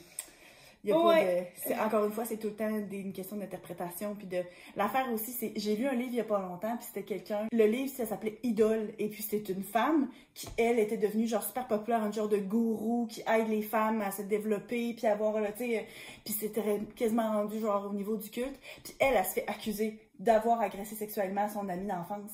encore 0.92 2.04
une 2.04 2.12
fois, 2.12 2.24
c'est 2.24 2.36
tout 2.36 2.48
le 2.48 2.54
temps 2.54 2.68
une 2.68 3.12
question 3.12 3.36
d'interprétation. 3.36 4.14
Puis 4.14 4.26
de 4.26 4.42
l'affaire 4.76 5.10
aussi, 5.12 5.32
c'est 5.32 5.52
j'ai 5.56 5.76
lu 5.76 5.86
un 5.86 5.94
livre 5.94 6.10
il 6.12 6.16
y 6.16 6.20
a 6.20 6.24
pas 6.24 6.40
longtemps, 6.40 6.76
puis 6.76 6.86
c'était 6.86 7.02
quelqu'un. 7.02 7.46
Le 7.52 7.66
livre, 7.66 7.90
ça 7.90 8.06
s'appelait 8.06 8.38
Idole, 8.42 8.92
et 8.98 9.08
puis 9.08 9.22
c'était 9.22 9.52
une 9.52 9.62
femme 9.62 10.08
qui 10.34 10.48
elle 10.56 10.78
était 10.78 10.96
devenue 10.96 11.26
genre 11.26 11.42
super 11.42 11.66
populaire, 11.66 12.02
un 12.02 12.12
genre 12.12 12.28
de 12.28 12.38
gourou 12.38 13.06
qui 13.06 13.22
aide 13.22 13.48
les 13.48 13.62
femmes 13.62 14.02
à 14.02 14.10
se 14.10 14.22
développer, 14.22 14.94
puis 14.94 15.06
avoir 15.06 15.34
tu 15.56 15.64
sais, 15.64 15.86
puis 16.24 16.34
c'était 16.34 16.80
quasiment 16.94 17.32
rendu 17.32 17.60
genre 17.60 17.88
au 17.90 17.94
niveau 17.94 18.16
du 18.16 18.30
culte. 18.30 18.58
Puis 18.84 18.94
elle, 18.98 19.14
elle 19.16 19.24
se 19.24 19.32
fait 19.32 19.48
accuser 19.48 19.98
d'avoir 20.18 20.60
agressé 20.60 20.94
sexuellement 20.94 21.48
son 21.48 21.68
amie 21.68 21.86
d'enfance. 21.86 22.30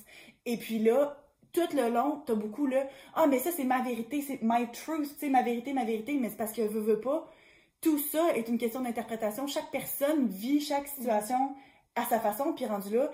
Et 0.47 0.57
puis 0.57 0.79
là, 0.79 1.17
tout 1.53 1.77
le 1.77 1.91
long, 1.91 2.23
t'as 2.27 2.35
beaucoup 2.35 2.67
là, 2.67 2.87
ah 3.15 3.27
mais 3.27 3.39
ça 3.39 3.51
c'est 3.51 3.65
ma 3.65 3.83
vérité, 3.83 4.23
c'est 4.23 4.41
my 4.43 4.71
truth, 4.73 5.09
tu 5.15 5.27
sais, 5.27 5.29
ma 5.29 5.43
vérité, 5.43 5.73
ma 5.73 5.85
vérité, 5.85 6.15
mais 6.15 6.31
c'est 6.31 6.37
parce 6.37 6.53
qu'elle 6.53 6.69
veut, 6.69 6.81
veut 6.81 7.01
pas 7.01 7.31
tout 7.83 7.99
ça 7.99 8.35
est 8.35 8.49
une 8.49 8.57
question 8.57 8.81
d'interprétation. 8.81 9.47
Chaque 9.47 9.71
personne 9.71 10.29
vit 10.29 10.61
chaque 10.61 10.89
situation 10.89 11.55
à 11.95 12.05
sa 12.07 12.19
façon, 12.19 12.55
puis 12.55 12.65
rendu 12.65 12.97
là, 12.97 13.11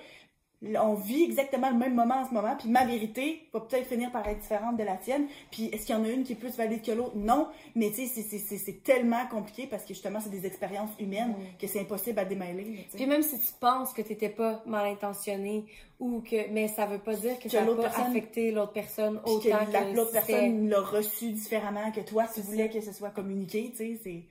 on 0.63 0.95
vit 0.95 1.23
exactement 1.23 1.71
le 1.71 1.77
même 1.77 1.95
moment 1.95 2.17
en 2.17 2.29
ce 2.29 2.35
moment, 2.35 2.57
puis 2.59 2.69
ma 2.69 2.85
vérité 2.85 3.49
va 3.53 3.61
peut-être 3.61 3.87
finir 3.87 4.11
par 4.11 4.27
être 4.27 4.41
différente 4.41 4.77
de 4.77 4.83
la 4.83 4.97
tienne. 4.97 5.29
Puis 5.53 5.67
est-ce 5.67 5.87
qu'il 5.87 5.95
y 5.95 5.99
en 5.99 6.05
a 6.05 6.09
une 6.09 6.25
qui 6.25 6.33
est 6.33 6.37
plus 6.37 6.57
valide 6.57 6.83
que 6.83 6.91
l'autre? 6.91 7.17
Non, 7.17 7.47
mais 7.77 7.93
tu 7.93 8.07
sais, 8.07 8.23
c'est 8.39 8.83
tellement 8.83 9.25
compliqué 9.31 9.69
parce 9.69 9.83
que 9.85 9.95
justement, 9.95 10.19
c'est 10.21 10.31
des 10.31 10.47
expériences 10.47 10.91
humaines 10.99 11.35
que 11.61 11.69
c'est 11.69 11.81
impossible 11.81 12.19
à 12.19 12.25
démêler. 12.25 12.87
Puis 12.93 13.07
même 13.07 13.23
si 13.23 13.39
tu 13.39 13.53
penses 13.61 13.93
que 13.93 14.03
tu 14.03 14.11
n'étais 14.11 14.31
pas 14.31 14.63
mal 14.67 14.87
intentionné 14.87 15.65
ou 16.01 16.21
que, 16.21 16.51
mais 16.51 16.67
ça 16.67 16.87
veut 16.87 16.99
pas 16.99 17.15
dire 17.15 17.39
que, 17.39 17.49
ça 17.49 17.65
n'a 17.65 17.75
pas 17.75 18.01
affecté 18.01 18.51
l'autre 18.51 18.73
personne 18.73 19.21
autant 19.25 19.41
que, 19.41 19.95
l'autre 19.95 20.13
personne 20.13 20.69
l'a 20.69 20.81
reçu 20.81 21.31
différemment 21.31 21.93
que 21.93 22.01
toi, 22.01 22.25
tu 22.33 22.41
voulais 22.41 22.69
que 22.69 22.81
ce 22.81 22.93
soit 22.93 23.11
communiqué, 23.11 23.71
tu 23.71 23.77
sais, 23.77 24.01
c'est, 24.03 24.23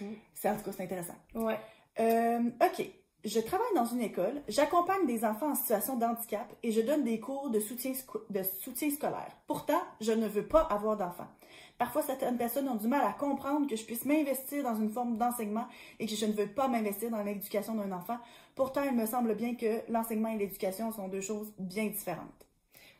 mm. 0.00 0.48
en 0.48 0.56
tout 0.56 0.64
cas, 0.64 0.72
c'est 0.76 0.84
intéressant. 0.84 1.16
Ouais. 1.34 1.58
Euh, 1.98 2.50
ok 2.60 2.90
je 3.24 3.40
travaille 3.40 3.74
dans 3.74 3.84
une 3.84 4.00
école, 4.00 4.42
j'accompagne 4.48 5.06
des 5.06 5.24
enfants 5.24 5.50
en 5.50 5.54
situation 5.54 5.96
de 5.96 6.04
handicap 6.04 6.50
et 6.62 6.72
je 6.72 6.80
donne 6.80 7.04
des 7.04 7.20
cours 7.20 7.50
de 7.50 7.60
soutien, 7.60 7.92
de 8.30 8.42
soutien 8.42 8.90
scolaire. 8.90 9.36
Pourtant, 9.46 9.80
je 10.00 10.12
ne 10.12 10.26
veux 10.26 10.46
pas 10.46 10.62
avoir 10.62 10.96
d'enfants. 10.96 11.28
Parfois, 11.76 12.02
certaines 12.02 12.38
personnes 12.38 12.68
ont 12.68 12.76
du 12.76 12.88
mal 12.88 13.02
à 13.04 13.12
comprendre 13.12 13.66
que 13.66 13.76
je 13.76 13.84
puisse 13.84 14.04
m'investir 14.04 14.62
dans 14.62 14.74
une 14.74 14.90
forme 14.90 15.18
d'enseignement 15.18 15.66
et 15.98 16.06
que 16.06 16.14
je 16.14 16.26
ne 16.26 16.32
veux 16.32 16.46
pas 16.46 16.68
m'investir 16.68 17.10
dans 17.10 17.22
l'éducation 17.22 17.74
d'un 17.74 17.92
enfant. 17.92 18.18
Pourtant, 18.54 18.82
il 18.82 18.96
me 18.96 19.06
semble 19.06 19.34
bien 19.34 19.54
que 19.54 19.80
l'enseignement 19.90 20.30
et 20.30 20.38
l'éducation 20.38 20.92
sont 20.92 21.08
deux 21.08 21.20
choses 21.20 21.52
bien 21.58 21.86
différentes. 21.86 22.46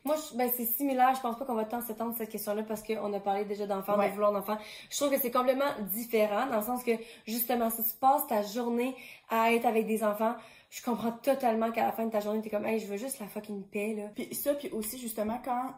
Moi, 0.03 0.15
ben, 0.35 0.49
c'est 0.55 0.65
similaire. 0.65 1.13
Je 1.15 1.21
pense 1.21 1.37
pas 1.37 1.45
qu'on 1.45 1.53
va 1.53 1.65
tant 1.65 1.81
s'étendre 1.81 2.15
cette 2.17 2.29
question-là 2.29 2.63
parce 2.63 2.81
qu'on 2.81 3.13
a 3.13 3.19
parlé 3.19 3.45
déjà 3.45 3.67
d'enfants, 3.67 3.97
de 3.97 4.07
vouloir 4.09 4.31
d'enfants. 4.31 4.57
Je 4.89 4.97
trouve 4.97 5.11
que 5.11 5.19
c'est 5.19 5.31
complètement 5.31 5.69
différent 5.91 6.47
dans 6.47 6.57
le 6.57 6.63
sens 6.63 6.83
que, 6.83 6.91
justement, 7.27 7.69
si 7.69 7.83
tu 7.83 7.95
passes 7.99 8.25
ta 8.27 8.41
journée 8.41 8.95
à 9.29 9.53
être 9.53 9.65
avec 9.65 9.85
des 9.85 10.03
enfants, 10.03 10.35
je 10.69 10.81
comprends 10.81 11.11
totalement 11.11 11.71
qu'à 11.71 11.85
la 11.85 11.91
fin 11.91 12.05
de 12.05 12.11
ta 12.11 12.19
journée, 12.19 12.41
t'es 12.41 12.49
comme, 12.49 12.65
hey, 12.65 12.79
je 12.79 12.87
veux 12.87 12.97
juste 12.97 13.19
la 13.19 13.27
fucking 13.27 13.63
paix, 13.63 13.93
là. 13.95 14.09
Puis 14.15 14.33
ça, 14.33 14.53
puis 14.55 14.69
aussi, 14.69 14.97
justement, 14.97 15.39
quand 15.43 15.73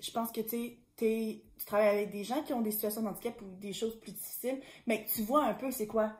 je 0.00 0.10
pense 0.10 0.32
que, 0.32 0.40
tu 0.40 0.78
tu 0.98 1.64
travailles 1.64 1.88
avec 1.88 2.10
des 2.10 2.24
gens 2.24 2.42
qui 2.42 2.52
ont 2.52 2.60
des 2.60 2.72
situations 2.72 3.02
de 3.02 3.08
handicap 3.08 3.40
ou 3.40 3.54
des 3.60 3.72
choses 3.72 3.98
plus 4.00 4.12
difficiles, 4.12 4.60
mais 4.86 5.06
tu 5.14 5.22
vois 5.22 5.44
un 5.44 5.54
peu 5.54 5.70
c'est 5.70 5.86
quoi 5.86 6.12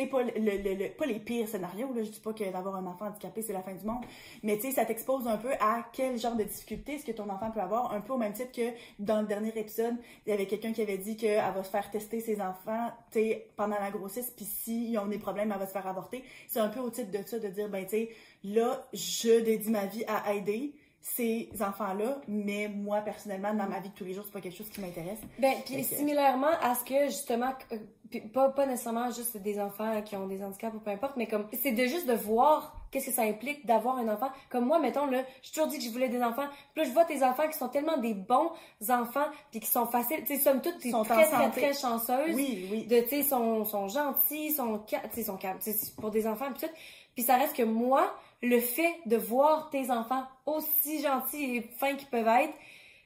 sais, 0.00 0.06
pas, 0.06 0.22
le, 0.22 0.88
pas 0.96 1.06
les 1.06 1.18
pires 1.18 1.48
scénarios, 1.48 1.92
là, 1.94 2.02
je 2.02 2.10
dis 2.10 2.20
pas 2.20 2.32
que 2.32 2.44
d'avoir 2.50 2.76
un 2.76 2.86
enfant 2.86 3.06
handicapé, 3.06 3.42
c'est 3.42 3.52
la 3.52 3.62
fin 3.62 3.74
du 3.74 3.84
monde, 3.84 4.04
mais 4.42 4.56
tu 4.56 4.62
sais, 4.62 4.72
ça 4.72 4.84
t'expose 4.84 5.26
un 5.26 5.36
peu 5.36 5.52
à 5.60 5.86
quel 5.92 6.18
genre 6.18 6.36
de 6.36 6.44
difficultés 6.44 6.94
est-ce 6.94 7.04
que 7.04 7.12
ton 7.12 7.28
enfant 7.28 7.50
peut 7.50 7.60
avoir, 7.60 7.92
un 7.92 8.00
peu 8.00 8.12
au 8.12 8.18
même 8.18 8.32
titre 8.32 8.52
que 8.52 8.70
dans 8.98 9.20
le 9.20 9.26
dernier 9.26 9.56
épisode, 9.58 9.96
il 10.26 10.30
y 10.30 10.32
avait 10.32 10.46
quelqu'un 10.46 10.72
qui 10.72 10.82
avait 10.82 10.98
dit 10.98 11.16
qu'elle 11.16 11.52
va 11.52 11.64
se 11.64 11.70
faire 11.70 11.90
tester 11.90 12.20
ses 12.20 12.40
enfants, 12.40 12.90
tu 13.10 13.20
sais, 13.20 13.48
pendant 13.56 13.78
la 13.78 13.90
grossesse, 13.90 14.30
puis 14.30 14.44
s'ils 14.44 14.98
ont 14.98 15.06
des 15.06 15.18
problèmes, 15.18 15.52
elle 15.52 15.58
va 15.58 15.66
se 15.66 15.72
faire 15.72 15.86
avorter. 15.86 16.22
C'est 16.48 16.60
un 16.60 16.68
peu 16.68 16.80
au 16.80 16.90
titre 16.90 17.10
de 17.10 17.26
ça, 17.26 17.38
de 17.38 17.48
dire, 17.48 17.68
ben, 17.68 17.84
tu 17.84 17.90
sais, 17.90 18.10
là, 18.44 18.86
je 18.92 19.40
dédie 19.40 19.70
ma 19.70 19.86
vie 19.86 20.04
à 20.06 20.34
aider, 20.34 20.74
ces 21.14 21.48
enfants-là, 21.60 22.18
mais 22.26 22.68
moi, 22.68 23.00
personnellement, 23.00 23.54
dans 23.54 23.68
ma 23.68 23.78
vie 23.78 23.90
de 23.90 23.94
tous 23.94 24.04
les 24.04 24.12
jours, 24.12 24.24
c'est 24.26 24.32
pas 24.32 24.40
quelque 24.40 24.56
chose 24.56 24.68
qui 24.68 24.80
m'intéresse. 24.80 25.20
Ben, 25.38 25.54
puis 25.64 25.84
similairement 25.84 26.50
à 26.60 26.74
ce 26.74 26.84
que, 26.84 27.06
justement, 27.06 27.52
euh, 27.72 28.18
pas, 28.34 28.50
pas 28.50 28.66
nécessairement 28.66 29.10
juste 29.12 29.36
des 29.36 29.60
enfants 29.60 30.02
qui 30.02 30.16
ont 30.16 30.26
des 30.26 30.42
handicaps 30.42 30.74
ou 30.74 30.80
peu 30.80 30.90
importe, 30.90 31.16
mais 31.16 31.28
comme, 31.28 31.46
c'est 31.52 31.70
de 31.70 31.86
juste 31.86 32.08
de 32.08 32.12
voir 32.12 32.76
qu'est-ce 32.90 33.06
que 33.06 33.12
ça 33.12 33.22
implique 33.22 33.64
d'avoir 33.64 33.98
un 33.98 34.08
enfant. 34.08 34.30
Comme 34.50 34.66
moi, 34.66 34.80
mettons, 34.80 35.06
là, 35.06 35.22
j'ai 35.42 35.52
toujours 35.52 35.68
dit 35.68 35.78
que 35.78 35.84
je 35.84 35.90
voulais 35.90 36.08
des 36.08 36.22
enfants. 36.22 36.48
Puis 36.74 36.82
là, 36.82 36.88
je 36.88 36.92
vois 36.92 37.04
tes 37.04 37.22
enfants 37.22 37.48
qui 37.48 37.56
sont 37.56 37.68
tellement 37.68 37.98
des 37.98 38.14
bons 38.14 38.50
enfants, 38.88 39.26
puis 39.52 39.60
qui 39.60 39.68
sont 39.68 39.86
faciles. 39.86 40.24
Tu 40.26 40.36
sais, 40.36 40.38
somme 40.38 40.60
toute, 40.60 40.78
t'es 40.80 40.90
très, 40.90 41.30
très, 41.30 41.50
très, 41.50 41.72
chanceuses. 41.72 42.34
Oui, 42.34 42.68
oui. 42.70 42.86
De, 42.86 43.00
tu 43.02 43.08
sais, 43.08 43.22
sont, 43.22 43.64
sont 43.64 43.88
gentils, 43.88 44.50
sont, 44.50 44.80
tu 44.80 44.96
sais, 45.12 45.22
sont 45.22 45.36
calmes. 45.36 45.60
pour 46.00 46.10
des 46.10 46.26
enfants, 46.26 46.50
puis 46.52 46.66
tout. 46.66 46.74
Puis 47.14 47.24
ça 47.24 47.36
reste 47.36 47.56
que 47.56 47.62
moi, 47.62 48.12
le 48.48 48.60
fait 48.60 48.94
de 49.06 49.16
voir 49.16 49.70
tes 49.70 49.90
enfants 49.90 50.24
aussi 50.46 51.02
gentils 51.02 51.56
et 51.56 51.62
fins 51.78 51.94
qu'ils 51.94 52.08
peuvent 52.08 52.28
être, 52.28 52.54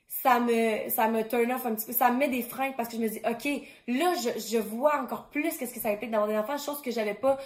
ça 0.08 0.40
me 0.40 0.88
ça 0.88 1.08
me 1.08 1.22
turn 1.26 1.50
off 1.52 1.64
un 1.66 1.74
petit 1.74 1.86
peu, 1.86 1.92
ça 1.92 2.10
me 2.10 2.18
met 2.18 2.28
des 2.28 2.42
freins 2.42 2.72
parce 2.76 2.88
que 2.88 2.96
je 2.96 3.00
me 3.00 3.08
dis 3.08 3.20
OK, 3.28 3.62
là 3.86 4.14
je, 4.14 4.40
je 4.40 4.58
vois 4.58 5.00
encore 5.00 5.28
plus 5.28 5.56
qu'est-ce 5.56 5.72
que 5.72 5.80
ça 5.80 5.90
implique 5.90 6.10
d'avoir 6.10 6.28
des 6.28 6.36
enfants, 6.36 6.58
chose 6.58 6.82
que 6.82 6.90
j'avais 6.90 7.14
pas 7.14 7.38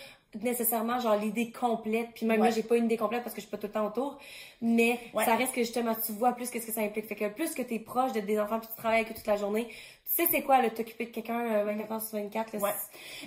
nécessairement 0.42 0.98
genre 0.98 1.16
l'idée 1.16 1.52
complète 1.52 2.08
puis 2.14 2.26
même 2.26 2.42
là 2.42 2.50
j'ai 2.50 2.62
pas 2.62 2.76
une 2.76 2.86
idée 2.86 2.96
complète 2.96 3.22
parce 3.22 3.34
que 3.34 3.40
je 3.40 3.46
suis 3.46 3.50
pas 3.50 3.58
tout 3.58 3.68
le 3.68 3.72
temps 3.72 3.86
autour 3.86 4.18
mais 4.60 4.98
ça 5.14 5.36
reste 5.36 5.54
que 5.54 5.60
justement 5.60 5.94
tu 5.94 6.12
vois 6.12 6.32
plus 6.32 6.50
qu'est-ce 6.50 6.66
que 6.66 6.72
ça 6.72 6.80
implique. 6.80 7.06
Fait 7.06 7.14
que 7.14 7.28
plus 7.28 7.54
que 7.54 7.62
tu 7.62 7.74
es 7.74 7.78
proche 7.78 8.12
de 8.12 8.20
des 8.20 8.40
enfants 8.40 8.58
puis 8.58 8.68
tu 8.68 8.76
travailles 8.76 9.02
avec 9.02 9.14
toute 9.14 9.26
la 9.26 9.36
journée 9.36 9.68
sais 10.14 10.28
c'est 10.30 10.42
quoi 10.42 10.62
le 10.62 10.70
t'occuper 10.70 11.06
de 11.06 11.10
quelqu'un 11.10 11.64
24 11.64 11.90
euh, 11.90 11.94
heures 11.94 12.02
sur 12.02 12.18
24 12.18 12.58
ouais. 12.58 12.70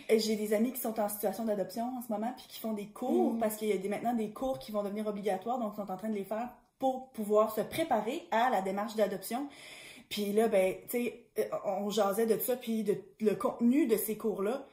Euh, 0.09 0.15
j'ai 0.17 0.35
des 0.35 0.53
amis 0.53 0.71
qui 0.71 0.79
sont 0.79 0.97
en 0.99 1.09
situation 1.09 1.43
d'adoption 1.43 1.91
en 1.97 2.01
ce 2.01 2.11
moment 2.11 2.33
puis 2.37 2.45
qui 2.47 2.59
font 2.59 2.73
des 2.73 2.87
cours 2.87 3.33
mm. 3.33 3.39
parce 3.39 3.57
qu'il 3.57 3.67
y 3.67 3.73
a 3.73 3.77
des, 3.77 3.89
maintenant 3.89 4.13
des 4.13 4.29
cours 4.29 4.57
qui 4.57 4.71
vont 4.71 4.83
devenir 4.83 5.05
obligatoires 5.07 5.59
donc 5.59 5.73
ils 5.73 5.83
sont 5.83 5.91
en 5.91 5.97
train 5.97 6.09
de 6.09 6.15
les 6.15 6.23
faire 6.23 6.49
pour 6.79 7.09
pouvoir 7.09 7.53
se 7.53 7.61
préparer 7.61 8.25
à 8.31 8.49
la 8.49 8.61
démarche 8.61 8.95
d'adoption 8.95 9.49
puis 10.07 10.31
là 10.31 10.47
ben 10.47 10.75
tu 10.89 11.03
sais 11.03 11.25
euh, 11.39 11.43
on 11.65 11.89
jasait 11.89 12.25
de 12.25 12.39
ça 12.39 12.55
puis 12.55 12.83
de 12.83 12.95
le 13.19 13.35
contenu 13.35 13.87
de 13.87 13.97
ces 13.97 14.15
cours 14.15 14.41
là 14.41 14.65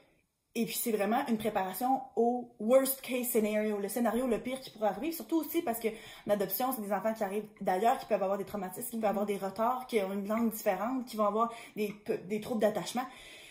et 0.56 0.66
puis 0.66 0.74
c'est 0.74 0.92
vraiment 0.92 1.26
une 1.26 1.36
préparation 1.36 2.00
au 2.14 2.48
worst 2.60 3.00
case 3.00 3.26
scenario, 3.26 3.78
le 3.78 3.88
scénario 3.88 4.26
le 4.26 4.38
pire 4.38 4.60
qui 4.60 4.70
pourrait 4.70 4.88
arriver, 4.88 5.10
surtout 5.10 5.36
aussi 5.40 5.62
parce 5.62 5.80
que 5.80 5.88
l'adoption, 6.26 6.72
c'est 6.72 6.82
des 6.82 6.92
enfants 6.92 7.12
qui 7.12 7.24
arrivent 7.24 7.48
d'ailleurs, 7.60 7.98
qui 7.98 8.06
peuvent 8.06 8.22
avoir 8.22 8.38
des 8.38 8.44
traumatismes, 8.44 8.90
qui 8.90 8.96
peuvent 8.98 9.10
avoir 9.10 9.26
des 9.26 9.36
retards, 9.36 9.86
qui 9.86 10.00
ont 10.00 10.12
une 10.12 10.28
langue 10.28 10.52
différente, 10.52 11.06
qui 11.06 11.16
vont 11.16 11.26
avoir 11.26 11.52
des, 11.74 11.94
des 12.28 12.40
troubles 12.40 12.60
d'attachement. 12.60 13.04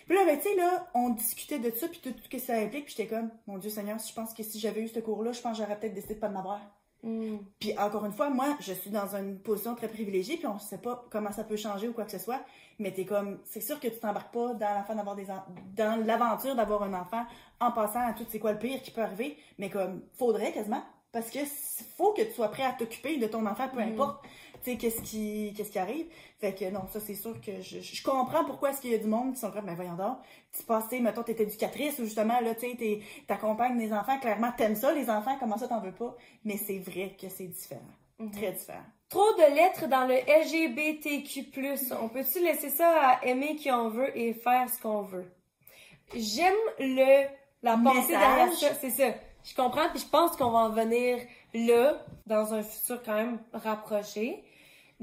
Puis 0.05 0.15
là, 0.15 0.25
ben, 0.25 0.37
tu 0.37 0.49
sais, 0.49 0.55
là, 0.55 0.89
on 0.93 1.09
discutait 1.09 1.59
de 1.59 1.71
ça, 1.71 1.87
puis 1.87 1.99
tout, 2.01 2.13
ce 2.23 2.29
que 2.29 2.39
ça 2.39 2.55
implique, 2.55 2.85
puis 2.85 2.95
j'étais 2.97 3.13
comme, 3.13 3.29
mon 3.47 3.57
Dieu 3.57 3.69
Seigneur, 3.69 3.97
je 3.99 4.13
pense 4.13 4.33
que 4.33 4.43
si 4.43 4.59
j'avais 4.59 4.81
eu 4.81 4.87
ce 4.87 4.99
cours-là, 4.99 5.31
je 5.31 5.41
pense 5.41 5.57
que 5.57 5.63
j'aurais 5.63 5.79
peut-être 5.79 5.93
décidé 5.93 6.15
de 6.15 6.19
pas 6.19 6.29
m'avoir. 6.29 6.59
Mm. 7.03 7.37
Puis 7.59 7.77
encore 7.77 8.05
une 8.05 8.13
fois, 8.13 8.29
moi, 8.29 8.57
je 8.61 8.73
suis 8.73 8.89
dans 8.89 9.15
une 9.15 9.39
position 9.39 9.75
très 9.75 9.89
privilégiée, 9.89 10.37
puis 10.37 10.47
on 10.47 10.55
ne 10.55 10.59
sait 10.59 10.77
pas 10.77 11.05
comment 11.11 11.31
ça 11.31 11.43
peut 11.43 11.57
changer 11.57 11.87
ou 11.87 11.93
quoi 11.93 12.05
que 12.05 12.11
ce 12.11 12.17
soit. 12.17 12.41
Mais 12.79 12.91
t'es 12.91 13.05
comme, 13.05 13.39
c'est 13.45 13.61
sûr 13.61 13.79
que 13.79 13.87
tu 13.87 13.99
t'embarques 13.99 14.33
pas 14.33 14.53
dans 14.53 14.95
d'avoir 14.95 15.15
des 15.15 15.27
dans 15.75 16.05
l'aventure 16.05 16.55
d'avoir 16.55 16.83
un 16.83 16.93
enfant 16.93 17.25
en 17.59 17.71
passant 17.71 17.99
à 18.07 18.13
tout 18.13 18.25
c'est 18.29 18.39
quoi 18.39 18.53
le 18.53 18.59
pire 18.59 18.81
qui 18.81 18.91
peut 18.91 19.01
arriver. 19.01 19.37
Mais 19.59 19.69
comme, 19.69 20.01
faudrait 20.17 20.53
quasiment, 20.53 20.83
parce 21.11 21.29
que 21.29 21.39
faut 21.97 22.13
que 22.13 22.23
tu 22.23 22.31
sois 22.31 22.49
prêt 22.49 22.63
à 22.63 22.71
t'occuper 22.71 23.17
de 23.17 23.27
ton 23.27 23.45
enfant, 23.45 23.67
peu 23.69 23.83
mm. 23.83 23.95
Tu 24.63 24.71
sais, 24.71 24.77
qu'est-ce 24.77 25.01
qui, 25.01 25.53
qu'est-ce 25.55 25.71
qui 25.71 25.79
arrive. 25.79 26.05
Fait 26.39 26.53
que 26.53 26.69
non, 26.69 26.87
ça, 26.91 26.99
c'est 26.99 27.15
sûr 27.15 27.39
que 27.41 27.61
je, 27.61 27.79
je 27.81 28.03
comprends 28.03 28.43
pourquoi 28.45 28.71
est-ce 28.71 28.81
qu'il 28.81 28.91
y 28.91 28.95
a 28.95 28.97
du 28.97 29.07
monde 29.07 29.33
qui 29.33 29.39
sont 29.39 29.51
comme, 29.51 29.65
ben 29.65 29.75
voyons 29.75 29.95
donc, 29.95 30.17
tu 30.55 30.63
passais, 30.63 30.99
mettons, 30.99 31.23
t'es 31.23 31.41
éducatrice 31.41 31.99
ou 31.99 32.05
justement, 32.05 32.39
là, 32.39 32.55
tu 32.55 32.69
sais, 32.71 32.99
t'accompagnes 33.27 33.77
des 33.77 33.91
enfants, 33.93 34.19
clairement, 34.19 34.51
t'aimes 34.55 34.75
ça, 34.75 34.93
les 34.93 35.09
enfants, 35.09 35.37
comment 35.39 35.57
ça 35.57 35.67
t'en 35.67 35.79
veux 35.79 35.91
pas? 35.91 36.15
Mais 36.45 36.57
c'est 36.57 36.79
vrai 36.79 37.15
que 37.19 37.29
c'est 37.29 37.47
différent. 37.47 37.81
Mhm. 38.19 38.31
Très 38.31 38.51
différent. 38.51 38.85
Trop 39.09 39.33
de 39.33 39.55
lettres 39.55 39.87
dans 39.87 40.05
le 40.05 40.15
LGBTQ+. 40.15 41.51
On 42.01 42.09
peut-tu 42.09 42.39
laisser 42.43 42.69
ça 42.69 42.89
à 42.89 43.25
aimer 43.25 43.55
qui 43.55 43.71
on 43.71 43.89
veut 43.89 44.17
et 44.17 44.33
faire 44.33 44.69
ce 44.69 44.81
qu'on 44.81 45.01
veut? 45.01 45.25
J'aime 46.15 46.53
le, 46.79 47.27
la 47.61 47.77
pensée 47.77 48.13
derrière 48.13 48.53
ça, 48.53 48.73
c'est 48.75 48.89
ça. 48.89 49.13
Je 49.43 49.53
comprends, 49.55 49.89
puis 49.89 49.99
je 49.99 50.07
pense 50.07 50.35
qu'on 50.37 50.51
va 50.51 50.59
en 50.59 50.69
venir 50.69 51.19
là, 51.53 52.05
dans 52.25 52.53
un 52.53 52.63
futur 52.63 53.01
quand 53.03 53.15
même 53.15 53.39
rapproché 53.53 54.43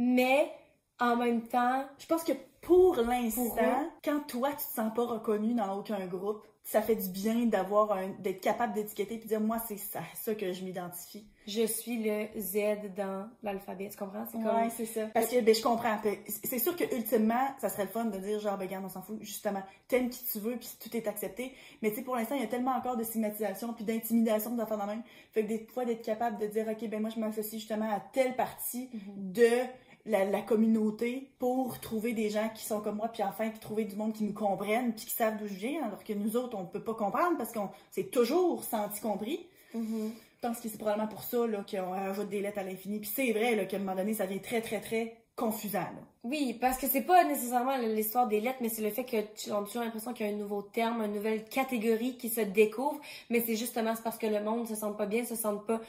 mais 0.01 0.51
en 0.99 1.15
même 1.17 1.47
temps, 1.47 1.85
je 1.99 2.07
pense 2.07 2.25
que 2.25 2.33
pour 2.63 2.97
l'instant, 2.97 3.91
quand 4.03 4.21
toi 4.27 4.51
tu 4.51 4.57
te 4.67 4.73
sens 4.73 4.93
pas 4.95 5.05
reconnu 5.05 5.53
dans 5.53 5.79
aucun 5.79 6.07
groupe, 6.07 6.43
ça 6.63 6.83
fait 6.83 6.95
du 6.95 7.09
bien 7.09 7.47
d'avoir 7.47 7.97
d'être 8.19 8.41
capable 8.41 8.75
d'étiqueter 8.75 9.19
puis 9.19 9.27
dire 9.27 9.41
moi 9.41 9.59
c'est 9.67 9.79
ça, 9.79 10.01
ça 10.15 10.35
que 10.35 10.53
je 10.53 10.63
m'identifie. 10.63 11.27
Je 11.47 11.67
suis 11.67 12.03
le 12.03 12.29
Z 12.39 12.95
dans 12.95 13.29
l'alphabet, 13.43 13.89
tu 13.89 13.97
comprends? 13.97 14.25
C'est 14.31 14.41
comme 14.41 14.71
c'est 14.77 14.87
ça. 14.87 15.07
Parce 15.13 15.27
que 15.29 15.41
ben, 15.41 15.55
je 15.55 15.63
comprends. 15.63 15.99
C'est 16.29 16.59
sûr 16.59 16.77
que 16.77 16.85
ultimement, 16.95 17.49
ça 17.59 17.71
serait 17.71 17.85
le 17.85 17.89
fun 17.89 18.05
de 18.05 18.19
dire 18.19 18.39
genre 18.41 18.57
ben 18.57 18.67
regarde, 18.67 18.85
on 18.85 18.89
s'en 18.89 19.03
fout 19.03 19.19
justement, 19.21 19.63
t'aimes 19.89 20.11
qui 20.11 20.25
tu 20.25 20.39
veux 20.39 20.57
puis 20.57 20.69
tout 20.79 20.97
est 20.97 21.09
accepté. 21.09 21.53
Mais 21.83 21.91
tu 21.91 21.97
sais 21.97 22.03
pour 22.03 22.15
l'instant, 22.15 22.37
il 22.37 22.43
y 22.43 22.45
a 22.45 22.49
tellement 22.49 22.77
encore 22.77 22.97
de 22.97 23.05
stigmatisation 23.05 23.73
puis 23.73 23.85
d'intimidation 23.85 24.55
de 24.55 24.65
faire 24.65 24.79
dans 24.79 24.87
même. 24.87 25.03
Fait 25.33 25.43
que 25.43 25.49
des 25.49 25.67
fois 25.67 25.85
d'être 25.85 26.05
capable 26.05 26.39
de 26.39 26.47
dire 26.47 26.69
OK, 26.69 26.89
ben 26.89 27.01
moi 27.01 27.11
je 27.11 27.19
m'associe 27.19 27.59
justement 27.59 27.91
à 27.91 28.01
telle 28.01 28.37
partie 28.37 28.91
mm-hmm. 28.95 29.33
de 29.33 29.71
la, 30.07 30.41
communauté 30.43 31.31
pour 31.39 31.81
trouver 31.81 32.13
des 32.13 32.31
gens 32.31 32.49
qui 32.55 32.65
sont 32.65 32.81
comme 32.81 32.97
moi, 32.97 33.09
puis 33.09 33.23
enfin, 33.23 33.51
puis 33.51 33.59
trouver 33.59 33.85
du 33.85 33.97
monde 33.97 34.13
qui 34.13 34.25
nous 34.25 34.33
comprenne, 34.33 34.95
puis 34.95 35.07
qui 35.07 35.13
savent 35.13 35.37
d'où 35.39 35.47
je 35.47 35.55
viens, 35.55 35.85
alors 35.85 36.03
que 36.03 36.13
nous 36.13 36.37
autres, 36.37 36.57
on 36.57 36.65
peut 36.65 36.83
pas 36.83 36.95
comprendre 36.95 37.37
parce 37.37 37.53
qu'on 37.53 37.71
s'est 37.91 38.05
toujours 38.05 38.65
senti 38.65 39.01
compris. 39.01 39.47
Mm-hmm. 39.75 40.11
Je 40.43 40.49
pense 40.49 40.61
que 40.61 40.69
c'est 40.69 40.79
probablement 40.79 41.09
pour 41.09 41.23
ça 41.23 41.39
qu'on 41.71 41.93
ajoute 41.93 42.31
des 42.31 42.41
lettres 42.41 42.59
à 42.59 42.63
l'infini. 42.63 42.99
Puis 42.99 43.11
c'est 43.15 43.33
vrai 43.33 43.67
qu'à 43.67 43.77
un 43.77 43.81
moment 43.81 43.95
donné, 43.95 44.15
ça 44.15 44.27
devient 44.27 44.41
très, 44.41 44.63
très, 44.63 44.81
très 44.81 45.17
confusant. 45.37 45.87
Oui, 46.23 46.53
parce 46.61 46.77
que 46.77 46.87
c'est 46.87 47.01
pas 47.01 47.25
nécessairement 47.25 47.79
l'histoire 47.79 48.29
des 48.29 48.41
lettres, 48.41 48.59
mais 48.61 48.69
c'est 48.69 48.83
le 48.83 48.91
fait 48.91 49.05
que 49.05 49.17
tu 49.35 49.51
as 49.51 49.63
toujours 49.63 49.83
l'impression 49.83 50.13
qu'il 50.13 50.27
y 50.27 50.29
a 50.29 50.33
un 50.33 50.37
nouveau 50.37 50.61
terme, 50.61 51.03
une 51.03 51.15
nouvelle 51.15 51.45
catégorie 51.47 52.19
qui 52.19 52.29
se 52.29 52.43
découvre, 52.43 53.01
mais 53.31 53.41
c'est 53.41 53.57
justement 53.57 53.95
parce 54.05 54.19
que 54.19 54.27
le 54.27 54.43
monde 54.43 54.69
se 54.69 54.75
sent 54.75 54.93
pas 54.99 55.07
bien, 55.07 55.25
se 55.25 55.35
sent 55.35 55.49
pas 55.67 55.81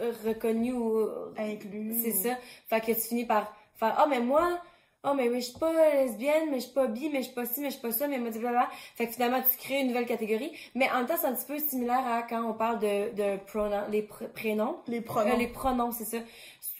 euh, 0.00 0.12
reconnu 0.26 0.72
ou 0.74 1.08
inclus. 1.38 1.94
C'est 2.02 2.12
ça. 2.12 2.36
Fait 2.68 2.80
que 2.82 2.92
tu 2.92 3.00
finis 3.08 3.24
par 3.24 3.54
faire 3.76 3.94
ah 3.96 4.06
mais 4.06 4.20
moi 4.20 4.60
oh 5.02 5.14
mais, 5.16 5.30
mais 5.30 5.40
je 5.40 5.46
suis 5.48 5.58
pas 5.58 5.72
lesbienne, 5.94 6.50
mais 6.50 6.56
je 6.60 6.64
suis 6.64 6.74
pas 6.74 6.86
bi, 6.86 7.08
mais 7.08 7.20
je 7.20 7.26
suis 7.28 7.34
pas 7.34 7.46
ci, 7.46 7.60
mais 7.62 7.68
je 7.70 7.76
suis 7.76 7.80
pas 7.80 7.90
ça, 7.90 8.06
mais 8.06 8.18
moi, 8.18 8.28
blablabla. 8.30 8.68
Fait 8.96 9.06
que 9.06 9.14
finalement, 9.14 9.40
tu 9.40 9.56
crées 9.56 9.80
une 9.80 9.86
nouvelle 9.88 10.04
catégorie. 10.04 10.52
Mais 10.74 10.90
en 10.90 10.98
même 10.98 11.06
temps, 11.06 11.14
c'est 11.18 11.26
un 11.26 11.34
petit 11.34 11.46
peu 11.46 11.58
similaire 11.58 12.06
à 12.06 12.22
quand 12.22 12.42
on 12.44 12.52
parle 12.52 12.80
de, 12.80 13.14
de 13.14 13.38
pronoms, 13.46 13.86
les 13.90 14.02
pr- 14.02 14.28
prénoms. 14.28 14.76
Les 14.88 15.00
pronoms. 15.00 15.32
Euh, 15.32 15.36
les 15.36 15.46
pronoms, 15.46 15.90
c'est 15.90 16.04
ça. 16.04 16.18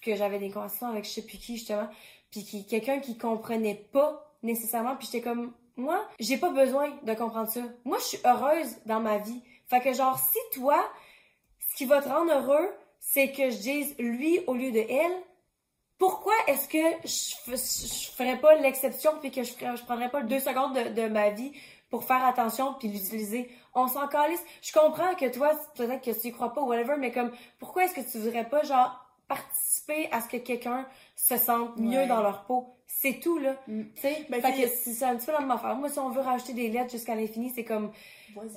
Que 0.02 0.14
j'avais 0.16 0.38
des 0.38 0.50
conversations 0.50 0.88
avec 0.88 1.04
je 1.04 1.10
sais 1.10 1.22
plus 1.22 1.38
qui, 1.38 1.56
justement. 1.56 1.88
Puis 2.30 2.66
quelqu'un 2.68 3.00
qui 3.00 3.18
comprenait 3.18 3.86
pas 3.92 4.34
nécessairement. 4.42 4.96
Puis 4.96 5.08
j'étais 5.10 5.22
comme, 5.22 5.52
moi, 5.76 6.06
j'ai 6.18 6.36
pas 6.36 6.50
besoin 6.50 6.90
de 7.02 7.14
comprendre 7.14 7.50
ça. 7.50 7.62
Moi, 7.84 7.98
je 7.98 8.04
suis 8.04 8.18
heureuse 8.24 8.76
dans 8.86 9.00
ma 9.00 9.18
vie. 9.18 9.42
Fait 9.68 9.80
que 9.80 9.92
genre, 9.92 10.18
si 10.18 10.38
toi, 10.58 10.82
ce 11.58 11.76
qui 11.76 11.86
va 11.86 12.02
te 12.02 12.08
rendre 12.08 12.32
heureux, 12.32 12.68
c'est 12.98 13.32
que 13.32 13.50
je 13.50 13.56
dise 13.56 13.94
lui 13.98 14.40
au 14.46 14.54
lieu 14.54 14.72
de 14.72 14.84
elle, 14.88 15.12
pourquoi 15.98 16.34
est-ce 16.46 16.68
que 16.68 16.78
je, 17.04 17.56
je 17.56 18.10
ferais 18.12 18.38
pas 18.38 18.54
l'exception 18.56 19.12
puis 19.20 19.30
que 19.30 19.42
je, 19.42 19.52
je 19.52 19.84
prendrais 19.84 20.10
pas 20.10 20.22
deux 20.22 20.38
secondes 20.38 20.74
de, 20.74 21.02
de 21.02 21.08
ma 21.08 21.30
vie 21.30 21.52
pour 21.90 22.04
faire 22.04 22.24
attention 22.24 22.74
puis 22.74 22.88
l'utiliser? 22.88 23.50
On 23.74 23.86
s'en 23.86 24.08
calisse. 24.08 24.42
Je 24.62 24.72
comprends 24.72 25.14
que 25.14 25.26
toi, 25.32 25.52
peut-être 25.76 26.02
que 26.02 26.18
tu 26.18 26.28
y 26.28 26.32
crois 26.32 26.52
pas 26.52 26.62
ou 26.62 26.68
whatever, 26.68 26.96
mais 26.98 27.12
comme, 27.12 27.32
pourquoi 27.58 27.84
est-ce 27.84 27.94
que 27.94 28.10
tu 28.10 28.18
voudrais 28.18 28.48
pas, 28.48 28.62
genre, 28.62 29.06
participer 29.28 30.08
à 30.10 30.20
ce 30.20 30.28
que 30.28 30.38
quelqu'un 30.38 30.86
se 31.26 31.36
sente 31.36 31.76
mieux 31.78 31.98
Ouais. 31.98 32.06
dans 32.06 32.22
leur 32.22 32.44
peau? 32.44 32.74
C'est 32.86 33.20
tout, 33.20 33.38
là. 33.38 33.54
Mm. 33.68 33.82
Tu 33.94 34.00
sais? 34.02 34.26
Ben, 34.30 34.40
fait 34.42 34.52
que 34.62 34.68
c'est 34.68 34.92
c'est 34.92 35.04
un 35.04 35.16
petit 35.16 35.26
peu 35.26 35.32
la 35.32 35.40
même 35.40 35.50
affaire. 35.52 35.76
Moi, 35.76 35.88
si 35.88 35.98
on 36.00 36.10
veut 36.10 36.20
rajouter 36.22 36.54
des 36.54 36.68
lettres 36.68 36.90
jusqu'à 36.90 37.14
l'infini, 37.14 37.52
c'est 37.54 37.62
comme, 37.64 37.92